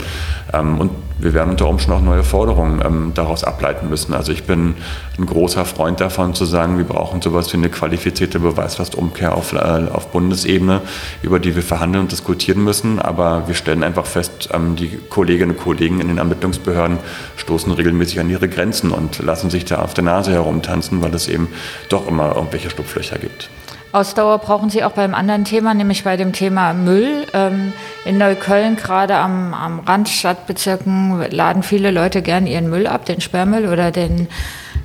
ähm, 0.53 0.79
und 0.79 0.91
wir 1.17 1.33
werden 1.33 1.49
unter 1.49 1.67
Umständen 1.67 1.99
auch 1.99 2.05
neue 2.05 2.23
Forderungen 2.23 2.79
ähm, 2.85 3.11
daraus 3.15 3.43
ableiten 3.43 3.89
müssen. 3.89 4.13
Also 4.13 4.31
ich 4.31 4.43
bin 4.43 4.75
ein 5.17 5.25
großer 5.25 5.65
Freund 5.65 5.99
davon 5.99 6.35
zu 6.35 6.45
sagen, 6.45 6.77
wir 6.77 6.85
brauchen 6.85 7.23
sowas 7.23 7.51
wie 7.51 7.57
eine 7.57 7.69
qualifizierte 7.69 8.39
Beweislastumkehr 8.39 9.35
auf, 9.35 9.53
äh, 9.53 9.57
auf 9.57 10.11
Bundesebene, 10.11 10.81
über 11.23 11.39
die 11.39 11.55
wir 11.55 11.63
verhandeln 11.63 12.03
und 12.03 12.11
diskutieren 12.11 12.63
müssen. 12.63 12.99
Aber 12.99 13.47
wir 13.47 13.55
stellen 13.55 13.83
einfach 13.83 14.05
fest, 14.05 14.49
ähm, 14.53 14.75
die 14.75 14.99
Kolleginnen 15.09 15.55
und 15.55 15.57
Kollegen 15.57 16.01
in 16.01 16.09
den 16.09 16.19
Ermittlungsbehörden 16.19 16.99
stoßen 17.37 17.71
regelmäßig 17.71 18.19
an 18.19 18.29
ihre 18.29 18.47
Grenzen 18.47 18.91
und 18.91 19.17
lassen 19.23 19.49
sich 19.49 19.65
da 19.65 19.79
auf 19.79 19.95
der 19.95 20.03
Nase 20.03 20.31
herumtanzen, 20.33 21.01
weil 21.01 21.15
es 21.15 21.27
eben 21.27 21.47
doch 21.89 22.07
immer 22.07 22.35
irgendwelche 22.35 22.69
Schlupflöcher 22.69 23.17
gibt. 23.17 23.49
Ausdauer 23.93 24.39
brauchen 24.39 24.71
Sie 24.71 24.83
auch 24.83 24.93
beim 24.93 25.13
anderen 25.13 25.45
Thema, 25.45 25.75
nämlich 25.75 26.03
bei 26.03 26.17
dem 26.17 26.33
Thema 26.33 26.73
Müll. 26.73 27.27
Ähm, 27.33 27.73
in 28.05 28.17
Neukölln, 28.17 28.75
gerade 28.75 29.15
am, 29.17 29.53
am 29.53 29.79
Randstadtbezirken, 29.81 31.23
laden 31.29 31.61
viele 31.61 31.91
Leute 31.91 32.23
gern 32.23 32.47
ihren 32.47 32.71
Müll 32.71 32.87
ab, 32.87 33.05
den 33.05 33.21
Sperrmüll 33.21 33.67
oder 33.67 33.91
den 33.91 34.27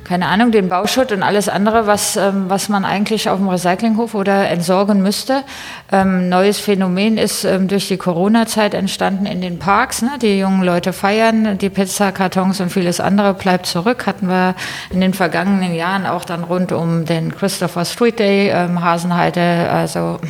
keine 0.08 0.26
Ahnung, 0.28 0.52
den 0.52 0.70
Bauschutt 0.70 1.12
und 1.12 1.22
alles 1.22 1.50
andere, 1.50 1.86
was, 1.86 2.16
ähm, 2.16 2.46
was 2.48 2.70
man 2.70 2.86
eigentlich 2.86 3.28
auf 3.28 3.38
dem 3.38 3.48
Recyclinghof 3.48 4.14
oder 4.14 4.48
entsorgen 4.48 5.02
müsste. 5.02 5.44
Ähm, 5.92 6.30
neues 6.30 6.58
Phänomen 6.58 7.18
ist 7.18 7.44
ähm, 7.44 7.68
durch 7.68 7.88
die 7.88 7.98
Corona-Zeit 7.98 8.72
entstanden 8.72 9.26
in 9.26 9.42
den 9.42 9.58
Parks. 9.58 10.00
Ne? 10.00 10.12
Die 10.22 10.38
jungen 10.38 10.62
Leute 10.62 10.94
feiern, 10.94 11.58
die 11.58 11.68
Pizzakartons 11.68 12.58
und 12.60 12.70
vieles 12.70 13.00
andere 13.00 13.34
bleibt 13.34 13.66
zurück. 13.66 14.06
Hatten 14.06 14.28
wir 14.28 14.54
in 14.88 15.02
den 15.02 15.12
vergangenen 15.12 15.74
Jahren 15.74 16.06
auch 16.06 16.24
dann 16.24 16.42
rund 16.42 16.72
um 16.72 17.04
den 17.04 17.36
Christopher 17.36 17.84
Street 17.84 18.18
Day 18.18 18.48
ähm, 18.48 18.82
Hasenheide, 18.82 19.68
also 19.70 20.20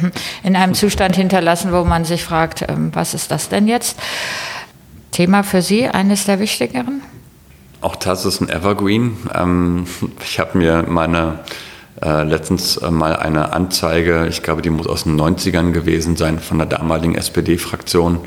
in 0.43 0.57
einem 0.57 0.75
Zustand 0.75 1.15
hinterlassen, 1.15 1.71
wo 1.71 1.85
man 1.85 2.05
sich 2.05 2.25
fragt, 2.25 2.63
ähm, 2.69 2.91
was 2.95 3.15
ist 3.15 3.31
das 3.31 3.49
denn 3.49 3.69
jetzt? 3.69 3.97
Thema 5.13 5.45
für 5.45 5.63
Sie, 5.63 5.87
eines 5.87 6.25
der 6.25 6.41
wichtigeren? 6.41 7.01
Auch 7.81 7.95
das 7.95 8.25
ist 8.25 8.41
ein 8.41 8.49
Evergreen. 8.49 9.17
Ähm, 9.33 9.85
ich 10.21 10.41
habe 10.41 10.59
mir 10.59 10.85
meine 10.89 11.41
äh, 12.03 12.25
letztens 12.25 12.77
äh, 12.77 12.91
mal 12.91 13.15
eine 13.15 13.53
Anzeige, 13.53 14.27
ich 14.29 14.43
glaube, 14.43 14.63
die 14.63 14.71
muss 14.71 14.89
aus 14.89 15.05
den 15.05 15.19
90ern 15.21 15.71
gewesen 15.71 16.17
sein, 16.17 16.41
von 16.41 16.59
der 16.59 16.67
damaligen 16.67 17.15
SPD-Fraktion. 17.15 18.21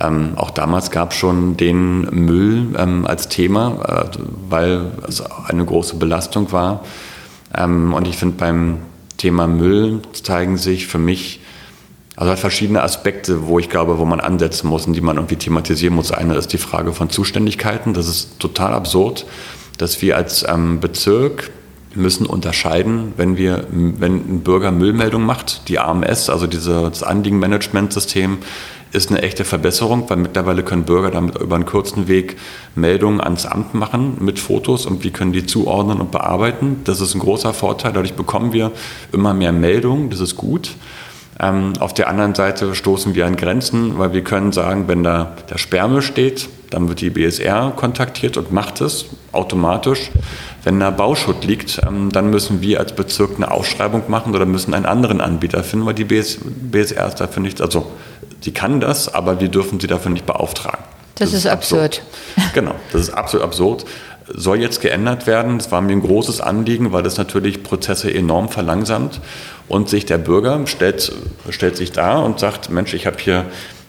Ähm, 0.00 0.32
auch 0.34 0.50
damals 0.50 0.90
gab 0.90 1.12
es 1.12 1.16
schon 1.16 1.56
den 1.56 2.02
Müll 2.10 2.74
ähm, 2.76 3.06
als 3.06 3.28
Thema, 3.28 4.08
äh, 4.14 4.18
weil 4.48 4.86
es 5.06 5.20
eine 5.20 5.64
große 5.64 5.96
Belastung 5.96 6.50
war. 6.50 6.84
Ähm, 7.56 7.94
und 7.94 8.08
ich 8.08 8.16
finde, 8.16 8.36
beim 8.36 8.78
Thema 9.16 9.46
Müll 9.46 10.00
zeigen 10.12 10.56
sich 10.56 10.88
für 10.88 10.98
mich 10.98 11.40
also 12.18 12.32
hat 12.32 12.40
verschiedene 12.40 12.82
Aspekte, 12.82 13.46
wo 13.46 13.60
ich 13.60 13.70
glaube, 13.70 13.98
wo 13.98 14.04
man 14.04 14.18
ansetzen 14.18 14.66
muss 14.66 14.88
und 14.88 14.94
die 14.94 15.00
man 15.00 15.18
irgendwie 15.18 15.36
thematisieren 15.36 15.94
muss. 15.94 16.10
Eine 16.10 16.34
ist 16.34 16.52
die 16.52 16.58
Frage 16.58 16.92
von 16.92 17.10
Zuständigkeiten. 17.10 17.94
Das 17.94 18.08
ist 18.08 18.40
total 18.40 18.74
absurd, 18.74 19.24
dass 19.78 20.02
wir 20.02 20.16
als 20.16 20.44
ähm, 20.48 20.80
Bezirk 20.80 21.52
müssen 21.94 22.26
unterscheiden, 22.26 23.12
wenn 23.16 23.36
wir, 23.36 23.68
wenn 23.70 24.14
ein 24.14 24.40
Bürger 24.40 24.72
Müllmeldung 24.72 25.22
macht, 25.22 25.68
die 25.68 25.78
AMS, 25.78 26.28
also 26.28 26.48
dieses 26.48 27.04
Anliegenmanagementsystem, 27.04 28.38
ist 28.90 29.10
eine 29.10 29.22
echte 29.22 29.44
Verbesserung, 29.44 30.10
weil 30.10 30.16
mittlerweile 30.16 30.64
können 30.64 30.82
Bürger 30.82 31.12
damit 31.12 31.38
über 31.38 31.54
einen 31.54 31.66
kurzen 31.66 32.08
Weg 32.08 32.36
Meldungen 32.74 33.20
ans 33.20 33.46
Amt 33.46 33.74
machen 33.74 34.16
mit 34.18 34.40
Fotos 34.40 34.86
und 34.86 35.04
wir 35.04 35.12
können 35.12 35.32
die 35.32 35.46
zuordnen 35.46 36.00
und 36.00 36.10
bearbeiten. 36.10 36.80
Das 36.82 37.00
ist 37.00 37.14
ein 37.14 37.20
großer 37.20 37.54
Vorteil. 37.54 37.92
Dadurch 37.92 38.14
bekommen 38.14 38.52
wir 38.52 38.72
immer 39.12 39.34
mehr 39.34 39.52
Meldungen. 39.52 40.10
Das 40.10 40.18
ist 40.18 40.34
gut. 40.34 40.74
Ähm, 41.40 41.74
auf 41.78 41.94
der 41.94 42.08
anderen 42.08 42.34
Seite 42.34 42.74
stoßen 42.74 43.14
wir 43.14 43.26
an 43.26 43.36
Grenzen, 43.36 43.98
weil 43.98 44.12
wir 44.12 44.24
können 44.24 44.52
sagen, 44.52 44.88
wenn 44.88 45.04
da 45.04 45.36
der 45.50 45.58
Sperme 45.58 46.02
steht, 46.02 46.48
dann 46.70 46.88
wird 46.88 47.00
die 47.00 47.10
BSR 47.10 47.72
kontaktiert 47.76 48.36
und 48.36 48.52
macht 48.52 48.80
es 48.80 49.06
automatisch. 49.32 50.10
Wenn 50.64 50.80
da 50.80 50.90
Bauschutt 50.90 51.44
liegt, 51.44 51.80
ähm, 51.86 52.10
dann 52.10 52.30
müssen 52.30 52.60
wir 52.60 52.80
als 52.80 52.92
Bezirk 52.94 53.36
eine 53.36 53.50
Ausschreibung 53.50 54.02
machen 54.08 54.34
oder 54.34 54.46
müssen 54.46 54.74
einen 54.74 54.86
anderen 54.86 55.20
Anbieter 55.20 55.62
finden, 55.62 55.86
weil 55.86 55.94
die 55.94 56.04
BS, 56.04 56.38
BSR 56.42 57.06
ist 57.08 57.20
dafür 57.20 57.42
nicht, 57.42 57.62
also 57.62 57.86
sie 58.40 58.52
kann 58.52 58.80
das, 58.80 59.12
aber 59.12 59.40
wir 59.40 59.48
dürfen 59.48 59.78
sie 59.78 59.86
dafür 59.86 60.10
nicht 60.10 60.26
beauftragen. 60.26 60.84
Das, 61.14 61.30
das 61.30 61.40
ist 61.40 61.46
absurd. 61.46 62.02
absurd. 62.36 62.54
Genau, 62.54 62.74
das 62.92 63.02
ist 63.02 63.10
absolut 63.10 63.44
absurd 63.44 63.84
soll 64.34 64.60
jetzt 64.60 64.80
geändert 64.80 65.26
werden. 65.26 65.58
Das 65.58 65.70
war 65.70 65.80
mir 65.80 65.92
ein 65.92 66.02
großes 66.02 66.40
Anliegen, 66.40 66.92
weil 66.92 67.02
das 67.02 67.16
natürlich 67.16 67.62
Prozesse 67.62 68.12
enorm 68.12 68.48
verlangsamt. 68.48 69.20
Und 69.68 69.88
sich 69.88 70.06
der 70.06 70.18
Bürger 70.18 70.66
stellt, 70.66 71.12
stellt 71.50 71.76
sich 71.76 71.92
da 71.92 72.18
und 72.18 72.38
sagt, 72.38 72.70
Mensch, 72.70 72.94
ich 72.94 73.06
habe 73.06 73.18
hier 73.18 73.44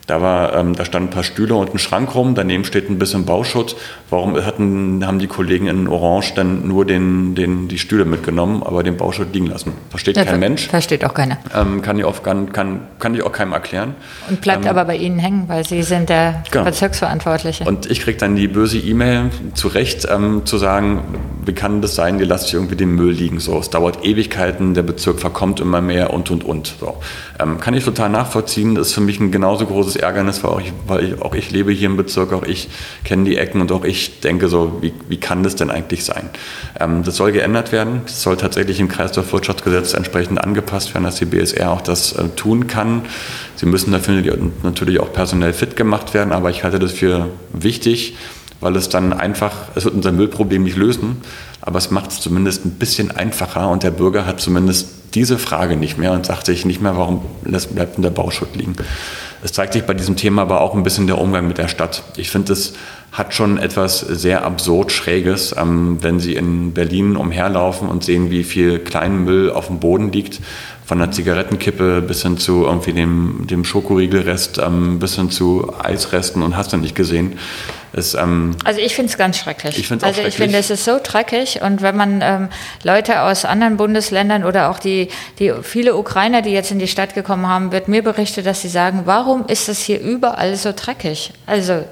da, 0.09 0.21
war, 0.21 0.55
ähm, 0.55 0.75
da 0.75 0.85
standen 0.85 1.09
ein 1.09 1.11
paar 1.11 1.23
Stühle 1.23 1.55
und 1.55 1.73
ein 1.73 1.77
Schrank 1.77 2.15
rum, 2.15 2.33
daneben 2.33 2.65
steht 2.65 2.89
ein 2.89 2.97
bisschen 2.97 3.25
Bauschutt. 3.25 3.75
Warum 4.09 4.35
hatten, 4.43 5.05
haben 5.05 5.19
die 5.19 5.27
Kollegen 5.27 5.67
in 5.67 5.87
Orange 5.87 6.33
dann 6.33 6.67
nur 6.67 6.85
den, 6.85 7.35
den, 7.35 7.67
die 7.67 7.77
Stühle 7.77 8.05
mitgenommen, 8.05 8.63
aber 8.63 8.81
den 8.81 8.97
Bauschutt 8.97 9.33
liegen 9.33 9.45
lassen? 9.45 9.73
Versteht 9.89 10.17
ja, 10.17 10.25
kein 10.25 10.39
Mensch. 10.39 10.67
Versteht 10.67 11.05
auch 11.05 11.13
keiner. 11.13 11.37
Ähm, 11.55 11.81
kann, 11.81 11.99
ich 11.99 12.05
auch, 12.05 12.23
kann, 12.23 12.51
kann, 12.51 12.81
kann 12.97 13.13
ich 13.13 13.23
auch 13.23 13.31
keinem 13.31 13.53
erklären. 13.53 13.95
Und 14.29 14.41
bleibt 14.41 14.65
ähm, 14.65 14.71
aber 14.71 14.85
bei 14.85 14.95
Ihnen 14.95 15.19
hängen, 15.19 15.43
weil 15.47 15.65
Sie 15.65 15.83
sind 15.83 16.09
der 16.09 16.43
genau. 16.49 16.65
Bezirksverantwortliche. 16.65 17.65
Und 17.65 17.85
ich 17.89 18.01
kriege 18.01 18.17
dann 18.17 18.35
die 18.35 18.47
böse 18.47 18.79
E-Mail 18.79 19.29
zu 19.53 19.67
Recht 19.67 20.07
ähm, 20.09 20.45
zu 20.45 20.57
sagen, 20.57 21.01
wie 21.45 21.53
kann 21.53 21.81
das 21.81 21.95
sein, 21.95 22.19
ihr 22.19 22.25
lasst 22.25 22.49
hier 22.49 22.59
irgendwie 22.59 22.75
den 22.75 22.95
Müll 22.95 23.11
liegen. 23.11 23.39
So, 23.39 23.59
es 23.59 23.69
dauert 23.69 24.05
Ewigkeiten, 24.05 24.73
der 24.73 24.83
Bezirk 24.83 25.19
verkommt 25.19 25.59
immer 25.59 25.81
mehr 25.81 26.13
und, 26.13 26.31
und, 26.31 26.43
und. 26.43 26.75
So. 26.79 26.97
Ähm, 27.39 27.59
kann 27.59 27.73
ich 27.73 27.83
total 27.85 28.09
nachvollziehen. 28.09 28.75
Das 28.75 28.87
ist 28.87 28.93
für 28.93 29.01
mich 29.01 29.19
ein 29.19 29.31
genauso 29.31 29.65
großes 29.65 29.98
Ärgernis, 29.99 30.43
weil, 30.43 30.51
auch 30.51 30.61
ich, 30.61 30.73
weil 30.87 31.17
auch 31.21 31.35
ich 31.35 31.51
lebe 31.51 31.71
hier 31.71 31.87
im 31.87 31.97
Bezirk, 31.97 32.33
auch 32.33 32.43
ich 32.43 32.69
kenne 33.03 33.25
die 33.25 33.37
Ecken 33.37 33.61
und 33.61 33.71
auch 33.71 33.83
ich 33.83 34.19
denke 34.19 34.49
so, 34.49 34.77
wie, 34.81 34.93
wie 35.07 35.17
kann 35.17 35.43
das 35.43 35.55
denn 35.55 35.69
eigentlich 35.69 36.03
sein? 36.05 36.29
Ähm, 36.79 37.03
das 37.03 37.15
soll 37.15 37.31
geändert 37.31 37.71
werden. 37.71 38.01
Das 38.05 38.21
soll 38.21 38.37
tatsächlich 38.37 38.79
im 38.79 38.87
Kreislaufwirtschaftsgesetz 38.87 39.93
entsprechend 39.93 40.43
angepasst 40.43 40.93
werden, 40.93 41.03
dass 41.03 41.15
die 41.15 41.25
BSR 41.25 41.71
auch 41.71 41.81
das 41.81 42.13
äh, 42.13 42.29
tun 42.35 42.67
kann. 42.67 43.03
Sie 43.55 43.65
müssen 43.65 43.91
dafür 43.91 44.21
natürlich 44.63 44.99
auch 44.99 45.11
personell 45.11 45.53
fit 45.53 45.75
gemacht 45.75 46.13
werden, 46.13 46.31
aber 46.31 46.49
ich 46.49 46.63
halte 46.63 46.79
das 46.79 46.91
für 46.91 47.27
wichtig, 47.53 48.15
weil 48.61 48.75
es 48.75 48.89
dann 48.89 49.13
einfach, 49.13 49.53
es 49.75 49.85
wird 49.85 49.95
unser 49.95 50.11
Müllproblem 50.11 50.63
nicht 50.63 50.77
lösen, 50.77 51.17
aber 51.61 51.77
es 51.77 51.91
macht 51.91 52.11
es 52.11 52.21
zumindest 52.21 52.65
ein 52.65 52.71
bisschen 52.71 53.11
einfacher 53.11 53.69
und 53.69 53.83
der 53.83 53.91
Bürger 53.91 54.25
hat 54.25 54.39
zumindest 54.39 54.87
diese 55.13 55.37
Frage 55.37 55.75
nicht 55.75 55.97
mehr 55.97 56.11
und 56.13 56.25
sagt 56.25 56.45
sich 56.45 56.65
nicht 56.65 56.81
mehr, 56.81 56.95
warum 56.97 57.25
bleibt 57.43 57.95
denn 57.95 58.03
der 58.03 58.09
Bauschutt 58.11 58.55
liegen. 58.55 58.75
Es 59.41 59.53
zeigt 59.53 59.73
sich 59.73 59.83
bei 59.83 59.93
diesem 59.93 60.17
Thema 60.17 60.41
aber 60.41 60.61
auch 60.61 60.75
ein 60.75 60.83
bisschen 60.83 61.07
der 61.07 61.17
Umgang 61.17 61.47
mit 61.47 61.57
der 61.57 61.69
Stadt. 61.69 62.03
Ich 62.17 62.29
finde, 62.29 62.53
es 62.53 62.73
hat 63.11 63.33
schon 63.33 63.57
etwas 63.57 63.99
sehr 64.01 64.45
absurd 64.45 64.91
Schräges, 64.91 65.55
ähm, 65.57 65.97
wenn 66.01 66.19
Sie 66.19 66.35
in 66.35 66.73
Berlin 66.73 67.15
umherlaufen 67.15 67.87
und 67.87 68.03
sehen, 68.03 68.29
wie 68.29 68.43
viel 68.43 68.79
Kleinmüll 68.79 69.51
auf 69.51 69.67
dem 69.67 69.79
Boden 69.79 70.11
liegt, 70.11 70.41
von 70.89 70.97
der 70.97 71.11
Zigarettenkippe 71.11 72.01
bis 72.01 72.23
hin 72.23 72.39
zu 72.39 72.65
irgendwie 72.65 72.93
dem, 72.93 73.45
dem 73.45 73.63
Schokoriegelrest, 73.63 74.57
ähm, 74.57 74.97
bis 74.97 75.17
hin 75.17 75.29
zu 75.29 75.71
Eisresten 75.77 76.41
und 76.41 76.57
hast 76.57 76.73
du 76.73 76.77
nicht 76.77 76.95
gesehen. 76.95 77.37
Es, 77.93 78.15
ähm, 78.15 78.55
also 78.63 78.79
ich 78.79 78.95
finde 78.95 79.11
es 79.11 79.17
ganz 79.19 79.37
schrecklich. 79.37 79.77
Ich 79.77 79.87
finde 79.87 80.07
also 80.07 80.23
ich 80.23 80.33
finde, 80.33 80.57
es 80.57 80.71
ist 80.71 80.85
so 80.85 80.97
dreckig 81.01 81.61
und 81.61 81.83
wenn 81.83 81.95
man 81.95 82.21
ähm, 82.23 82.49
Leute 82.83 83.21
aus 83.21 83.45
anderen 83.45 83.77
Bundesländern 83.77 84.43
oder 84.43 84.71
auch 84.71 84.79
die, 84.79 85.09
die 85.37 85.53
viele 85.61 85.95
Ukrainer, 85.95 86.41
die 86.41 86.49
jetzt 86.49 86.71
in 86.71 86.79
die 86.79 86.87
Stadt 86.87 87.13
gekommen 87.13 87.45
haben, 87.45 87.71
wird 87.71 87.87
mir 87.87 88.01
berichtet, 88.01 88.47
dass 88.47 88.61
sie 88.61 88.69
sagen, 88.69 89.01
warum 89.05 89.45
ist 89.45 89.69
es 89.69 89.77
hier 89.81 90.01
überall 90.01 90.55
so 90.55 90.73
dreckig? 90.75 91.33
Also 91.45 91.83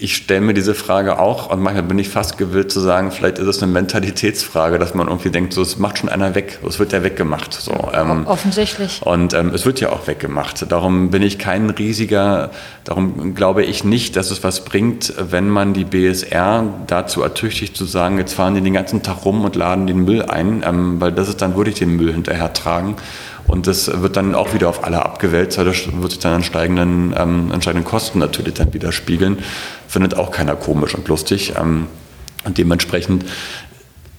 ich 0.00 0.14
stelle 0.14 0.40
mir 0.40 0.54
diese 0.54 0.74
Frage 0.74 1.18
auch 1.18 1.50
und 1.50 1.60
manchmal 1.60 1.82
bin 1.82 1.98
ich 1.98 2.08
fast 2.08 2.38
gewillt 2.38 2.70
zu 2.70 2.78
sagen, 2.78 3.10
vielleicht 3.10 3.38
ist 3.38 3.48
es 3.48 3.62
eine 3.62 3.72
Mentalitätsfrage, 3.72 4.78
dass 4.78 4.94
man 4.94 5.08
irgendwie 5.08 5.30
denkt, 5.30 5.52
so 5.52 5.60
es 5.60 5.78
macht 5.78 5.98
schon 5.98 6.08
einer 6.08 6.36
weg, 6.36 6.60
es 6.66 6.78
wird 6.78 6.92
ja 6.92 7.02
weggemacht. 7.02 7.52
So, 7.52 7.72
ähm, 7.92 8.26
Offensichtlich. 8.26 9.02
Und 9.02 9.34
ähm, 9.34 9.52
es 9.52 9.66
wird 9.66 9.80
ja 9.80 9.90
auch 9.90 10.06
weggemacht. 10.06 10.70
Darum 10.70 11.10
bin 11.10 11.22
ich 11.22 11.38
kein 11.38 11.70
riesiger, 11.70 12.50
darum 12.84 13.34
glaube 13.34 13.64
ich 13.64 13.82
nicht, 13.82 14.14
dass 14.14 14.30
es 14.30 14.44
was 14.44 14.64
bringt, 14.64 15.12
wenn 15.18 15.48
man 15.48 15.74
die 15.74 15.84
BSR 15.84 16.64
dazu 16.86 17.22
ertüchtigt 17.22 17.76
zu 17.76 17.84
sagen, 17.84 18.18
jetzt 18.18 18.34
fahren 18.34 18.54
die 18.54 18.60
den 18.60 18.74
ganzen 18.74 19.02
Tag 19.02 19.24
rum 19.24 19.44
und 19.44 19.56
laden 19.56 19.88
den 19.88 20.04
Müll 20.04 20.22
ein, 20.22 20.62
ähm, 20.64 21.00
weil 21.00 21.10
das 21.10 21.28
ist 21.28 21.42
dann 21.42 21.56
würde 21.56 21.70
ich 21.70 21.76
den 21.76 21.96
Müll 21.96 22.12
hinterher 22.12 22.52
tragen. 22.52 22.96
Und 23.48 23.66
das 23.66 24.02
wird 24.02 24.16
dann 24.16 24.34
auch 24.34 24.54
wieder 24.54 24.68
auf 24.68 24.84
alle 24.84 25.04
abgewälzt, 25.04 25.58
das 25.58 25.66
wird 25.66 26.10
sich 26.10 26.20
dann 26.20 26.34
an 26.34 26.44
steigenden, 26.44 27.14
ähm, 27.16 27.50
an 27.50 27.62
steigenden 27.62 27.88
Kosten 27.88 28.18
natürlich 28.18 28.54
dann 28.54 28.72
widerspiegeln. 28.72 29.38
Findet 29.88 30.16
auch 30.16 30.30
keiner 30.30 30.54
komisch 30.54 30.94
und 30.94 31.08
lustig. 31.08 31.54
Ähm, 31.58 31.86
und 32.44 32.58
dementsprechend 32.58 33.24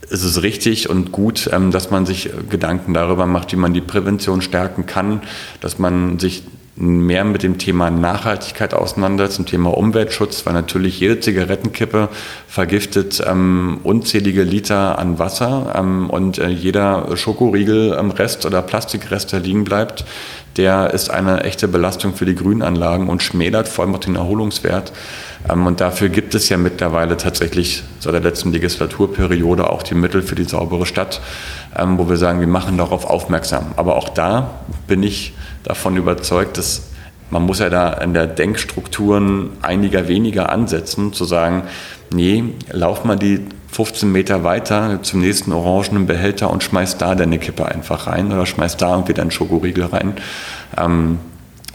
ist 0.10 0.24
es 0.24 0.42
richtig 0.42 0.90
und 0.90 1.12
gut, 1.12 1.50
ähm, 1.54 1.72
dass 1.72 1.92
man 1.92 2.06
sich 2.06 2.32
Gedanken 2.50 2.94
darüber 2.94 3.28
macht, 3.28 3.52
wie 3.52 3.58
man 3.58 3.74
die 3.74 3.82
Prävention 3.82 4.42
stärken 4.42 4.88
kann, 4.88 5.22
dass 5.62 5.78
man 5.78 6.18
sich 6.20 6.44
mehr 6.80 7.26
mit 7.26 7.44
dem 7.44 7.58
Thema 7.58 7.90
Nachhaltigkeit 7.90 8.74
auseinandersetzt, 8.74 9.36
zum 9.36 9.46
Thema 9.46 9.78
Umweltschutz, 9.78 10.46
weil 10.46 10.54
natürlich 10.54 11.00
jede 11.00 11.20
Zigarettenkippe 11.20 12.08
vergiftet 12.48 13.22
ähm, 13.28 13.80
unzählige 13.84 14.44
Liter 14.44 14.98
an 14.98 15.20
Wasser 15.20 15.74
ähm, 15.78 16.10
und 16.10 16.38
äh, 16.38 16.48
jeder 16.48 17.18
Schokoriegel 17.18 17.98
am 17.98 18.12
Rest 18.12 18.46
oder 18.46 18.62
Plastikrest, 18.62 19.34
der 19.34 19.42
liegen 19.42 19.66
bleibt, 19.66 20.06
der 20.56 20.94
ist 20.94 21.10
eine 21.12 21.44
echte 21.44 21.68
Belastung 21.68 22.14
für 22.16 22.26
die 22.26 22.36
Grünanlagen 22.36 23.08
und 23.10 23.22
schmälert 23.22 23.68
vor 23.68 23.84
allem 23.84 23.96
auch 23.96 24.00
den 24.00 24.16
Erholungswert. 24.16 24.94
Ähm, 25.50 25.66
und 25.66 25.82
dafür 25.82 26.08
gibt 26.08 26.34
es 26.34 26.48
ja 26.48 26.58
mittlerweile 26.58 27.18
tatsächlich 27.18 27.84
seit 28.00 28.14
der 28.14 28.22
letzten 28.22 28.54
Legislaturperiode 28.54 29.70
auch 29.70 29.84
die 29.84 29.96
Mittel 29.96 30.22
für 30.22 30.36
die 30.36 30.46
saubere 30.46 30.86
Stadt, 30.86 31.22
ähm, 31.78 31.98
wo 31.98 32.08
wir 32.08 32.18
sagen, 32.18 32.40
wir 32.40 32.48
machen 32.48 32.78
darauf 32.78 33.06
aufmerksam. 33.06 33.74
Aber 33.76 33.98
auch 33.98 34.10
da 34.10 34.62
bin 34.88 35.04
ich 35.04 35.34
davon 35.64 35.98
überzeugt, 35.98 36.58
dass 36.58 36.90
man 37.32 37.44
muss 37.44 37.60
ja 37.60 37.70
da 37.70 37.94
in 37.94 38.14
der 38.14 38.28
Denkstrukturen 38.28 39.52
einiger 39.62 40.08
weniger 40.08 40.50
ansetzen, 40.50 41.14
zu 41.14 41.26
sagen, 41.26 41.64
nee, 42.12 42.44
lauf 42.72 43.04
mal 43.06 43.18
die 43.18 43.46
15 43.72 44.12
Meter 44.12 44.44
weiter 44.44 45.04
zum 45.04 45.22
nächsten 45.22 45.52
orangenen 45.52 46.08
Behälter 46.08 46.50
und 46.50 46.64
schmeiß 46.64 46.98
da 46.98 47.14
deine 47.14 47.38
Kippe 47.38 47.66
einfach 47.66 48.08
rein 48.08 48.32
oder 48.32 48.46
schmeiß 48.46 48.78
da 48.78 48.92
irgendwie 48.94 49.14
deinen 49.14 49.32
Schokoriegel 49.32 49.86
rein. 49.86 50.14
Ähm, 50.76 51.20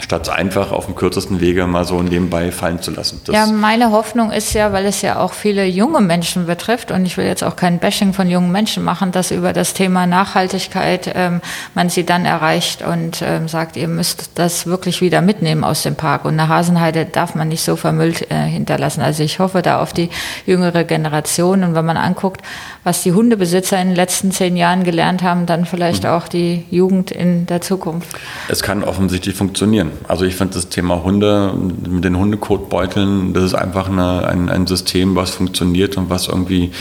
statt 0.01 0.29
einfach 0.29 0.73
auf 0.73 0.87
dem 0.87 0.95
kürzesten 0.95 1.41
Wege 1.41 1.67
mal 1.67 1.85
so 1.85 2.03
nebenbei 2.03 2.51
fallen 2.51 2.81
zu 2.81 2.91
lassen. 2.91 3.21
Das 3.25 3.35
ja, 3.35 3.47
meine 3.47 3.93
Hoffnung 3.93 4.33
ist 4.33 4.53
ja, 4.53 4.73
weil 4.73 4.87
es 4.87 5.03
ja 5.03 5.19
auch 5.19 5.33
viele 5.33 5.65
junge 5.65 6.01
Menschen 6.01 6.47
betrifft 6.47 6.91
und 6.91 7.07
ich 7.07 7.17
will 7.17 7.27
jetzt 7.27 7.45
auch 7.45 7.57
kein 7.57 7.79
Bashing 7.79 8.13
von 8.13 8.29
jungen 8.29 8.51
Menschen 8.51 8.83
machen, 8.83 9.13
dass 9.13 9.31
über 9.31 9.53
das 9.53 9.75
Thema 9.75 10.07
Nachhaltigkeit 10.07 11.13
ähm, 11.15 11.41
man 11.75 11.89
sie 11.89 12.05
dann 12.05 12.25
erreicht 12.25 12.83
und 12.83 13.23
ähm, 13.23 13.49
sagt, 13.49 13.77
ihr 13.77 13.89
müsst 13.89 14.31
das 14.35 14.67
wirklich 14.67 15.01
wieder 15.01 15.23
mitnehmen 15.23 15.65
aus 15.65 15.83
dem 15.83 15.95
Park 15.95 16.25
und 16.25 16.39
eine 16.39 16.49
Hasenheide 16.49 17.05
darf 17.05 17.35
man 17.35 17.49
nicht 17.49 17.63
so 17.63 17.77
vermüllt 17.77 18.31
äh, 18.31 18.35
hinterlassen. 18.35 19.01
Also 19.01 19.23
ich 19.23 19.39
hoffe 19.39 19.63
da 19.63 19.81
auf 19.81 19.93
die 19.93 20.11
jüngere 20.47 20.85
Generation 20.85 21.63
und 21.63 21.75
wenn 21.75 21.85
man 21.85 21.97
anguckt, 21.97 22.43
was 22.83 23.03
die 23.03 23.13
Hundebesitzer 23.13 23.81
in 23.81 23.89
den 23.89 23.97
letzten 23.97 24.33
zehn 24.33 24.57
Jahren 24.57 24.85
gelernt 24.85 25.23
haben, 25.23 25.47
dann 25.47 25.67
vielleicht 25.67 26.03
mhm. 26.03 26.11
auch 26.11 26.29
die 26.29 26.65
Jugend 26.71 27.11
in 27.11 27.47
der 27.47 27.61
Zukunft. 27.61 28.09
Es 28.49 28.63
kann 28.63 28.83
offensichtlich 28.83 29.35
funktionieren 29.35 29.84
funktionieren. 29.85 30.09
Also 30.09 30.25
ich 30.25 30.37
finde 30.37 30.55
das 30.55 30.69
Thema 30.69 31.03
Hunde 31.03 31.55
mit 31.89 32.05
den 32.05 32.17
Hundekotbeuteln, 32.19 33.33
das 33.33 33.45
ist 33.45 33.55
einfach 33.55 33.89
eine, 33.89 34.27
ein, 34.27 34.49
ein 34.49 34.67
System, 34.67 35.17
was 35.17 35.31
funktioniert 35.31 35.97
und 35.97 36.11
was 36.11 36.29
irgendwie 36.29 36.73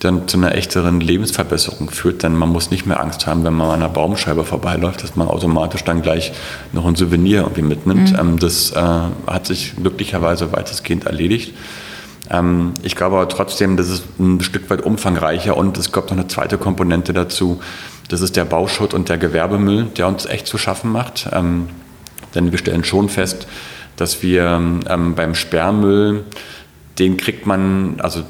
dann 0.00 0.28
zu 0.28 0.36
einer 0.36 0.54
echteren 0.54 1.00
Lebensverbesserung 1.00 1.88
führt, 1.88 2.22
denn 2.22 2.36
man 2.36 2.50
muss 2.50 2.70
nicht 2.70 2.84
mehr 2.84 3.00
Angst 3.00 3.26
haben, 3.26 3.44
wenn 3.44 3.54
man 3.54 3.68
an 3.68 3.74
einer 3.76 3.88
Baumscheibe 3.88 4.44
vorbeiläuft, 4.44 5.02
dass 5.02 5.16
man 5.16 5.26
automatisch 5.26 5.84
dann 5.84 6.02
gleich 6.02 6.32
noch 6.72 6.84
ein 6.84 6.96
Souvenir 6.96 7.40
irgendwie 7.40 7.62
mitnimmt. 7.62 8.12
Mhm. 8.12 8.18
Ähm, 8.18 8.38
das 8.38 8.72
äh, 8.72 8.76
hat 8.76 9.46
sich 9.46 9.74
glücklicherweise 9.74 10.52
weitestgehend 10.52 11.06
erledigt. 11.06 11.54
Ähm, 12.28 12.74
ich 12.82 12.94
glaube 12.94 13.16
aber 13.16 13.28
trotzdem, 13.30 13.78
das 13.78 13.88
ist 13.88 14.04
ein 14.18 14.42
Stück 14.42 14.68
weit 14.68 14.82
umfangreicher 14.82 15.56
und 15.56 15.78
es 15.78 15.92
kommt 15.92 16.10
noch 16.10 16.18
eine 16.18 16.28
zweite 16.28 16.58
Komponente 16.58 17.14
dazu. 17.14 17.60
Das 18.08 18.20
ist 18.20 18.36
der 18.36 18.44
Bauschutt 18.44 18.92
und 18.92 19.08
der 19.08 19.16
Gewerbemüll, 19.16 19.84
der 19.96 20.08
uns 20.08 20.26
echt 20.26 20.46
zu 20.46 20.58
schaffen 20.58 20.92
macht. 20.92 21.30
Ähm, 21.32 21.68
denn 22.36 22.52
wir 22.52 22.58
stellen 22.58 22.84
schon 22.84 23.08
fest, 23.08 23.48
dass 23.96 24.22
wir 24.22 24.60
ähm, 24.88 25.14
beim 25.14 25.34
Sperrmüll, 25.34 26.24
den 26.98 27.16
kriegt 27.16 27.46
man, 27.46 27.96
also 27.98 28.22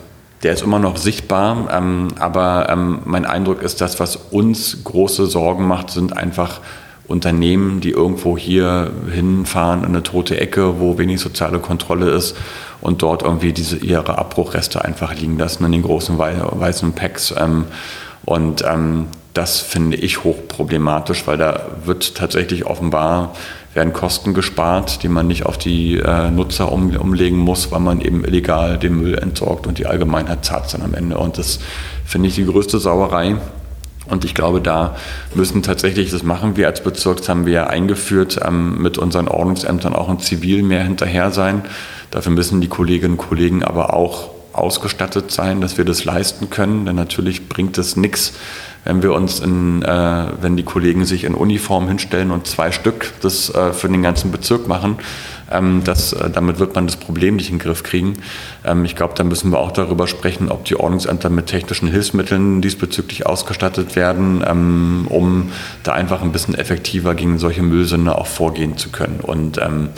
der 0.43 0.53
ist 0.53 0.63
immer 0.63 0.79
noch 0.79 0.97
sichtbar, 0.97 1.69
ähm, 1.73 2.09
aber 2.19 2.69
ähm, 2.71 3.01
mein 3.05 3.25
Eindruck 3.25 3.63
ist, 3.63 3.81
dass 3.81 4.01
was 4.01 4.17
uns 4.17 4.85
große 4.85 5.27
Sorgen 5.27 5.67
macht, 5.67 5.91
sind 5.91 6.17
einfach 6.17 6.61
Unternehmen, 7.09 7.81
die 7.81 7.91
irgendwo 7.91 8.37
hier 8.37 8.91
hinfahren 9.13 9.81
in 9.81 9.91
eine 9.91 10.03
tote 10.03 10.41
Ecke, 10.41 10.81
wo 10.81 10.99
wenig 10.99 11.21
soziale 11.21 11.61
Kontrolle 11.61 12.11
ist 12.11 12.37
und 12.81 13.03
dort 13.03 13.23
irgendwie 13.23 13.53
diese 13.53 13.77
ihre 13.77 14.19
Abbruchreste 14.19 14.85
einfach 14.85 15.15
liegen 15.15 15.39
lassen 15.39 15.65
in 15.65 15.73
den 15.73 15.83
großen 15.83 16.19
weißen 16.19 16.93
Packs. 16.93 17.35
Ähm, 17.39 17.67
und 18.25 18.65
ähm, 18.65 19.07
das 19.35 19.61
finde 19.61 19.97
ich 19.99 20.25
hochproblematisch, 20.25 21.27
weil 21.27 21.37
da 21.37 21.67
wird 21.85 22.17
tatsächlich 22.17 22.67
offenbar 22.67 23.35
werden 23.77 23.93
Kosten 23.93 24.35
gespart, 24.35 25.03
die 25.03 25.09
man 25.09 25.27
nicht 25.27 25.47
auf 25.47 25.59
die 25.59 25.99
äh, 25.99 26.31
Nutzer 26.31 26.73
um, 26.73 26.97
umlegen 26.97 27.39
muss, 27.39 27.71
weil 27.71 27.81
man 27.81 28.01
eben 28.01 28.25
illegal 28.25 28.79
den 28.79 29.01
Müll 29.01 29.15
entsorgt 29.15 29.67
und 29.67 29.79
die 29.79 29.87
Allgemeinheit 29.87 30.45
zahlt 30.45 30.73
dann 30.75 30.83
am 30.83 30.95
Ende. 30.95 31.19
Und 31.19 31.39
das 31.39 31.61
finde 32.05 32.29
ich 32.29 32.35
die 32.35 32.47
größte 32.47 32.79
Sauerei. 32.79 33.37
Und 34.09 34.25
ich 34.25 34.35
glaube, 34.35 34.61
da 34.61 34.97
müssen 35.35 35.63
tatsächlich, 35.63 36.11
das 36.11 36.23
machen 36.23 36.57
wir 36.57 36.69
als 36.69 36.83
Bezirk, 36.83 37.19
das 37.19 37.29
haben 37.29 37.45
wir 37.45 37.53
ja 37.53 37.67
eingeführt, 37.67 38.41
ähm, 38.45 38.81
mit 38.81 38.99
unseren 38.99 39.29
Ordnungsämtern 39.29 39.95
auch 39.95 40.09
in 40.09 40.21
Zivil 40.21 40.63
mehr 40.63 40.83
hinterher 40.83 41.31
sein. 41.31 41.63
Dafür 42.11 42.33
müssen 42.33 42.61
die 42.61 42.69
Kolleginnen 42.69 43.15
und 43.15 43.19
Kollegen 43.19 43.63
aber 43.63 43.95
auch 43.95 44.31
ausgestattet 44.53 45.31
sein, 45.31 45.61
dass 45.61 45.77
wir 45.77 45.85
das 45.85 46.05
leisten 46.05 46.51
können. 46.51 46.87
Denn 46.87 46.97
natürlich 46.97 47.49
bringt 47.49 47.77
es 47.79 47.97
nichts, 47.97 48.33
wenn 48.87 49.03
wir 49.03 49.13
uns 49.13 49.41
in, 49.41 49.83
äh, 49.83 50.27
wenn 50.41 50.57
die 50.57 50.63
Kollegen 50.63 51.05
sich 51.05 51.25
in 51.25 51.35
Uniform 51.35 51.89
hinstellen 51.89 52.31
und 52.31 52.47
zwei 52.47 52.71
Stück 52.71 53.13
das 53.21 53.53
äh, 53.53 53.73
für 53.73 53.89
den 53.89 54.03
ganzen 54.03 54.31
Bezirk 54.31 54.69
machen, 54.69 54.99
ähm, 55.51 55.83
das, 55.85 56.13
äh, 56.13 56.31
damit 56.31 56.61
wird 56.61 56.75
man 56.77 56.87
das 56.87 56.97
Problem 56.97 57.37
nicht 57.37 57.51
in 57.51 57.57
den 57.57 57.63
Griff 57.63 57.83
kriegen. 57.83 58.15
Ähm, 58.65 58.85
ich 58.85 58.95
glaube, 58.95 59.15
da 59.17 59.25
müssen 59.25 59.51
wir 59.51 59.59
auch 59.59 59.73
darüber 59.73 60.07
sprechen, 60.07 60.51
ob 60.51 60.65
die 60.65 60.77
Ordnungsämter 60.77 61.31
mit 61.31 61.47
technischen 61.47 61.89
Hilfsmitteln 61.89 62.63
diesbezüglich 62.63 63.27
ausgestattet 63.27 63.97
werden, 63.97 64.45
ähm, 64.47 65.07
um 65.09 65.51
da 65.83 65.93
einfach 65.93 66.23
ein 66.23 66.31
bisschen 66.31 66.55
effektiver 66.55 67.17
gegen 67.17 67.39
solche 67.39 67.63
Müllsünde 67.63 68.17
auch 68.17 68.29
vorgehen 68.29 68.77
zu 68.77 68.91
können. 68.91 69.19
Und 69.21 69.59
ähm, 69.59 69.89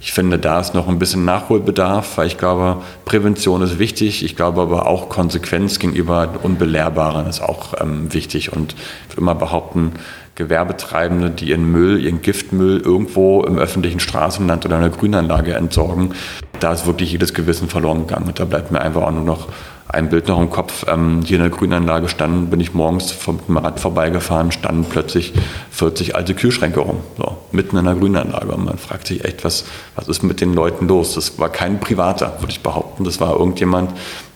ich 0.00 0.12
finde, 0.12 0.38
da 0.38 0.60
ist 0.60 0.74
noch 0.74 0.88
ein 0.88 0.98
bisschen 0.98 1.24
Nachholbedarf, 1.24 2.18
weil 2.18 2.28
ich 2.28 2.38
glaube, 2.38 2.82
Prävention 3.04 3.62
ist 3.62 3.78
wichtig. 3.78 4.24
Ich 4.24 4.36
glaube 4.36 4.62
aber 4.62 4.86
auch 4.86 5.08
Konsequenz 5.08 5.78
gegenüber 5.78 6.28
Unbelehrbaren 6.42 7.26
ist 7.26 7.40
auch 7.40 7.74
ähm, 7.80 8.12
wichtig. 8.14 8.52
Und 8.52 8.74
ich 8.74 9.12
würde 9.12 9.20
immer 9.22 9.34
behaupten, 9.34 9.92
Gewerbetreibende, 10.36 11.30
die 11.30 11.48
ihren 11.48 11.68
Müll, 11.72 12.00
ihren 12.00 12.22
Giftmüll 12.22 12.78
irgendwo 12.78 13.42
im 13.42 13.58
öffentlichen 13.58 13.98
Straßenland 13.98 14.64
oder 14.64 14.76
einer 14.76 14.90
Grünanlage 14.90 15.54
entsorgen, 15.54 16.14
da 16.60 16.72
ist 16.72 16.86
wirklich 16.86 17.10
jedes 17.10 17.34
Gewissen 17.34 17.68
verloren 17.68 18.06
gegangen. 18.06 18.28
Und 18.28 18.38
da 18.38 18.44
bleibt 18.44 18.70
mir 18.70 18.80
einfach 18.80 19.02
auch 19.02 19.10
nur 19.10 19.24
noch 19.24 19.48
ein 19.88 20.10
Bild 20.10 20.28
noch 20.28 20.38
im 20.38 20.50
Kopf. 20.50 20.84
Ähm, 20.86 21.22
hier 21.24 21.36
in 21.36 21.42
der 21.42 21.50
Grünanlage 21.50 22.08
standen, 22.08 22.50
bin 22.50 22.60
ich 22.60 22.74
morgens 22.74 23.10
vom 23.10 23.40
Rad 23.48 23.80
vorbeigefahren, 23.80 24.52
standen 24.52 24.84
plötzlich 24.84 25.32
40 25.70 26.14
alte 26.14 26.34
Kühlschränke 26.34 26.80
rum. 26.80 26.98
So 27.16 27.38
mitten 27.52 27.76
in 27.76 27.86
einer 27.86 27.98
Grünanlage. 27.98 28.52
Und 28.52 28.66
man 28.66 28.78
fragt 28.78 29.06
sich 29.06 29.24
echt, 29.24 29.44
was, 29.44 29.64
was 29.96 30.08
ist 30.08 30.22
mit 30.22 30.40
den 30.40 30.52
Leuten 30.52 30.88
los? 30.88 31.14
Das 31.14 31.38
war 31.38 31.48
kein 31.48 31.80
Privater, 31.80 32.36
würde 32.40 32.52
ich 32.52 32.60
behaupten. 32.60 33.04
Das 33.04 33.18
war 33.20 33.38
irgendjemand, 33.38 33.92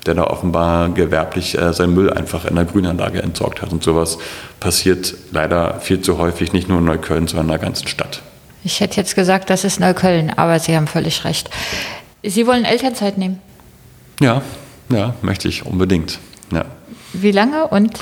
der 0.06 0.14
da 0.14 0.24
offenbar 0.24 0.88
gewerblich 0.88 1.58
äh, 1.58 1.72
seinen 1.74 1.94
Müll 1.94 2.10
einfach 2.10 2.46
in 2.46 2.56
der 2.56 2.64
Grünanlage 2.64 3.22
entsorgt 3.22 3.60
hat. 3.60 3.72
Und 3.72 3.84
sowas 3.84 4.18
passiert 4.58 5.14
leider 5.32 5.80
viel 5.80 6.00
zu 6.00 6.16
häufig, 6.18 6.54
nicht 6.54 6.68
nur 6.68 6.78
in 6.78 6.86
Neukölln, 6.86 7.28
sondern 7.28 7.46
in 7.46 7.50
der 7.50 7.58
ganzen 7.58 7.88
Stadt. 7.88 8.22
Ich 8.64 8.80
hätte 8.80 8.96
jetzt 8.96 9.14
gesagt, 9.14 9.50
das 9.50 9.64
ist 9.64 9.80
Neukölln, 9.80 10.30
aber 10.34 10.58
Sie 10.58 10.74
haben 10.74 10.86
völlig 10.86 11.24
recht. 11.24 11.50
Sie 12.22 12.46
wollen 12.46 12.64
Elternzeit 12.64 13.18
nehmen? 13.18 13.40
Ja, 14.20 14.42
ja, 14.94 15.14
möchte 15.22 15.48
ich 15.48 15.66
unbedingt. 15.66 16.18
Ja. 16.52 16.64
Wie 17.12 17.30
lange 17.30 17.66
und? 17.68 18.00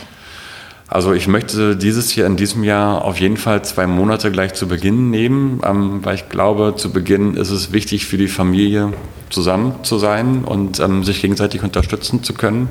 Also 0.91 1.13
ich 1.13 1.29
möchte 1.29 1.77
dieses 1.77 2.17
Jahr, 2.17 2.27
in 2.27 2.37
diesem 2.37 2.65
Jahr 2.65 3.05
auf 3.05 3.21
jeden 3.21 3.37
Fall 3.37 3.63
zwei 3.65 3.87
Monate 3.87 4.33
gleich 4.33 4.55
zu 4.55 4.67
Beginn 4.67 5.11
nehmen, 5.11 5.61
ähm, 5.65 6.01
weil 6.05 6.17
ich 6.17 6.29
glaube, 6.29 6.75
zu 6.77 6.93
Beginn 6.93 7.37
ist 7.37 7.51
es 7.51 7.73
wichtig 7.73 8.07
für 8.07 8.19
die 8.19 8.27
Familie 8.27 8.93
zusammen 9.31 9.77
zu 9.85 9.99
sein 9.99 10.43
und 10.45 10.81
ähm, 10.81 11.05
sich 11.05 11.23
gegenseitig 11.23 11.63
unterstützen 11.63 12.25
zu 12.25 12.35
können. 12.35 12.71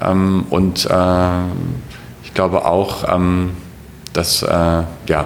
Ähm, 0.00 0.44
und 0.48 0.86
äh, 0.88 1.42
ich 2.22 2.34
glaube 2.34 2.64
auch, 2.64 3.12
ähm, 3.12 3.50
dass 4.12 4.44
äh, 4.44 4.46
ja, 5.08 5.24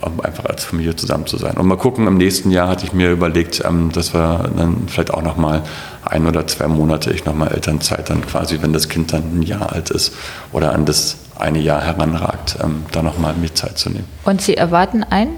um 0.00 0.20
einfach 0.20 0.44
als 0.46 0.64
Familie 0.64 0.96
zusammen 0.96 1.26
zu 1.26 1.36
sein. 1.36 1.56
Und 1.56 1.66
mal 1.66 1.76
gucken, 1.76 2.06
im 2.06 2.16
nächsten 2.16 2.50
Jahr 2.50 2.68
hatte 2.68 2.84
ich 2.84 2.92
mir 2.92 3.10
überlegt, 3.10 3.62
ähm, 3.64 3.90
dass 3.92 4.14
wir 4.14 4.50
dann 4.56 4.88
vielleicht 4.88 5.12
auch 5.12 5.22
noch 5.22 5.36
mal 5.36 5.62
ein 6.04 6.26
oder 6.26 6.46
zwei 6.46 6.68
Monate 6.68 7.10
ich 7.10 7.24
noch 7.24 7.34
mal 7.34 7.48
Elternzeit 7.48 8.08
dann 8.10 8.24
quasi, 8.24 8.62
wenn 8.62 8.72
das 8.72 8.88
Kind 8.88 9.12
dann 9.12 9.38
ein 9.38 9.42
Jahr 9.42 9.72
alt 9.72 9.90
ist 9.90 10.14
oder 10.52 10.72
an 10.72 10.84
das 10.84 11.16
eine 11.38 11.58
Jahr 11.58 11.82
heranragt, 11.82 12.58
ähm, 12.62 12.84
da 12.92 13.02
noch 13.02 13.18
mal 13.18 13.34
mir 13.34 13.54
Zeit 13.54 13.78
zu 13.78 13.90
nehmen. 13.90 14.06
Und 14.24 14.40
Sie 14.40 14.56
erwarten 14.56 15.04
ein? 15.04 15.28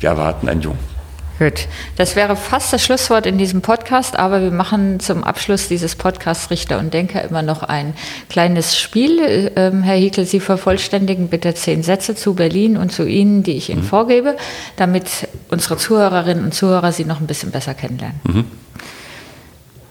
Wir 0.00 0.10
erwarten 0.10 0.48
einen 0.48 0.60
Jungen. 0.60 0.97
Gut, 1.38 1.68
das 1.94 2.16
wäre 2.16 2.34
fast 2.34 2.72
das 2.72 2.84
Schlusswort 2.84 3.24
in 3.24 3.38
diesem 3.38 3.62
Podcast, 3.62 4.18
aber 4.18 4.42
wir 4.42 4.50
machen 4.50 4.98
zum 4.98 5.22
Abschluss 5.22 5.68
dieses 5.68 5.94
Podcasts 5.94 6.50
Richter 6.50 6.80
und 6.80 6.92
Denker 6.92 7.22
immer 7.22 7.42
noch 7.42 7.62
ein 7.62 7.94
kleines 8.28 8.76
Spiel. 8.76 9.52
Ähm, 9.54 9.84
Herr 9.84 9.94
Hiekel, 9.94 10.26
Sie 10.26 10.40
vervollständigen 10.40 11.28
bitte 11.28 11.54
zehn 11.54 11.84
Sätze 11.84 12.16
zu 12.16 12.34
Berlin 12.34 12.76
und 12.76 12.90
zu 12.90 13.06
Ihnen, 13.06 13.44
die 13.44 13.52
ich 13.52 13.70
Ihnen 13.70 13.82
mhm. 13.82 13.86
vorgebe, 13.86 14.36
damit 14.74 15.28
unsere 15.48 15.76
Zuhörerinnen 15.76 16.42
und 16.42 16.54
Zuhörer 16.54 16.90
Sie 16.90 17.04
noch 17.04 17.20
ein 17.20 17.28
bisschen 17.28 17.52
besser 17.52 17.74
kennenlernen. 17.74 18.20
Mhm. 18.24 18.44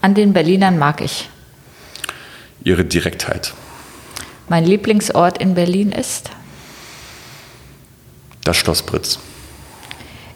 An 0.01 0.15
den 0.15 0.33
Berlinern 0.33 0.77
mag 0.77 0.99
ich. 0.99 1.29
Ihre 2.65 2.83
Direktheit. 2.83 3.53
Mein 4.49 4.65
Lieblingsort 4.65 5.37
in 5.37 5.55
Berlin 5.55 5.93
ist? 5.93 6.29
Das 8.43 8.57
Schloss 8.57 8.81
Britz. 8.81 9.19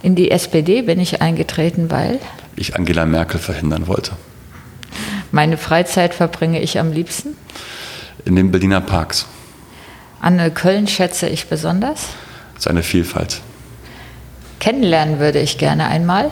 In 0.03 0.15
die 0.15 0.31
SPD 0.31 0.81
bin 0.81 0.99
ich 0.99 1.21
eingetreten, 1.21 1.91
weil 1.91 2.19
ich 2.55 2.75
Angela 2.75 3.05
Merkel 3.05 3.39
verhindern 3.39 3.87
wollte. 3.87 4.13
Meine 5.31 5.57
Freizeit 5.57 6.13
verbringe 6.13 6.59
ich 6.59 6.79
am 6.79 6.91
liebsten? 6.91 7.37
In 8.25 8.35
den 8.35 8.51
Berliner 8.51 8.81
Parks. 8.81 9.27
An 10.19 10.53
Köln 10.53 10.87
schätze 10.87 11.29
ich 11.29 11.47
besonders? 11.47 12.09
Seine 12.57 12.83
Vielfalt. 12.83 13.41
Kennenlernen 14.59 15.19
würde 15.19 15.39
ich 15.39 15.57
gerne 15.57 15.87
einmal? 15.87 16.29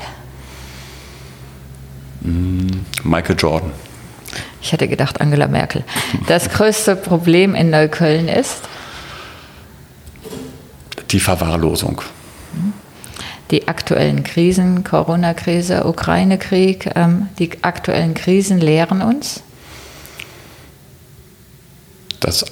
Mm, 2.21 2.67
Michael 3.03 3.35
Jordan. 3.37 3.71
Ich 4.61 4.71
hätte 4.71 4.87
gedacht 4.87 5.21
Angela 5.21 5.47
Merkel. 5.47 5.83
Das 6.27 6.49
größte 6.49 6.95
Problem 6.95 7.55
in 7.55 7.69
Neukölln 7.69 8.27
ist? 8.27 8.61
Die 11.11 11.19
Verwahrlosung 11.19 12.01
die 13.51 13.67
aktuellen 13.67 14.23
Krisen, 14.23 14.83
Corona-Krise, 14.83 15.85
Ukraine-Krieg, 15.85 16.91
ähm, 16.95 17.29
die 17.39 17.63
aktuellen 17.63 18.13
Krisen 18.13 18.59
lehren 18.59 19.01
uns? 19.01 19.41
Dass 22.19 22.45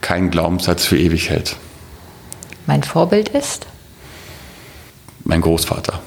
kein 0.00 0.30
Glaubenssatz 0.30 0.84
für 0.84 0.98
ewig 0.98 1.30
hält. 1.30 1.56
Mein 2.66 2.82
Vorbild 2.82 3.30
ist? 3.30 3.66
Mein 5.24 5.40
Großvater. 5.40 6.00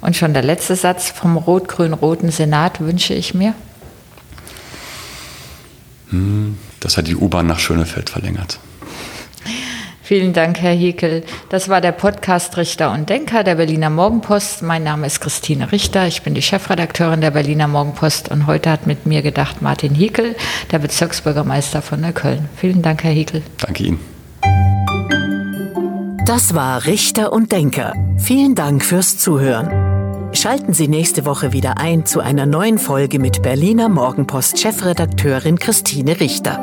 Und 0.00 0.16
schon 0.16 0.34
der 0.34 0.42
letzte 0.42 0.76
Satz 0.76 1.10
vom 1.10 1.36
rot-grün-roten 1.36 2.30
Senat 2.30 2.80
wünsche 2.80 3.14
ich 3.14 3.34
mir? 3.34 3.54
Hm, 6.10 6.58
das 6.80 6.96
hat 6.96 7.06
die 7.06 7.16
U-Bahn 7.16 7.46
nach 7.46 7.58
Schönefeld 7.58 8.10
verlängert. 8.10 8.58
Vielen 10.02 10.32
Dank, 10.32 10.60
Herr 10.60 10.72
Hiekel. 10.72 11.22
Das 11.48 11.68
war 11.68 11.80
der 11.80 11.92
Podcast 11.92 12.56
Richter 12.56 12.90
und 12.92 13.08
Denker 13.08 13.44
der 13.44 13.54
Berliner 13.54 13.88
Morgenpost. 13.88 14.62
Mein 14.62 14.82
Name 14.82 15.06
ist 15.06 15.20
Christine 15.20 15.70
Richter. 15.70 16.08
Ich 16.08 16.22
bin 16.22 16.34
die 16.34 16.42
Chefredakteurin 16.42 17.20
der 17.20 17.30
Berliner 17.30 17.68
Morgenpost 17.68 18.28
und 18.28 18.48
heute 18.48 18.70
hat 18.70 18.88
mit 18.88 19.06
mir 19.06 19.22
gedacht 19.22 19.62
Martin 19.62 19.94
Hiekel, 19.94 20.34
der 20.72 20.80
Bezirksbürgermeister 20.80 21.82
von 21.82 22.00
Neukölln. 22.00 22.48
Vielen 22.56 22.82
Dank, 22.82 23.04
Herr 23.04 23.12
Hiekel. 23.12 23.42
Danke 23.58 23.84
Ihnen. 23.84 24.00
Das 26.26 26.54
war 26.54 26.84
Richter 26.84 27.32
und 27.32 27.52
Denker. 27.52 27.92
Vielen 28.18 28.56
Dank 28.56 28.84
fürs 28.84 29.18
Zuhören. 29.18 29.70
Schalten 30.34 30.72
Sie 30.72 30.88
nächste 30.88 31.26
Woche 31.26 31.52
wieder 31.52 31.78
ein 31.78 32.06
zu 32.06 32.20
einer 32.20 32.46
neuen 32.46 32.78
Folge 32.78 33.18
mit 33.20 33.42
Berliner 33.42 33.88
Morgenpost 33.88 34.58
Chefredakteurin 34.58 35.58
Christine 35.58 36.18
Richter. 36.18 36.58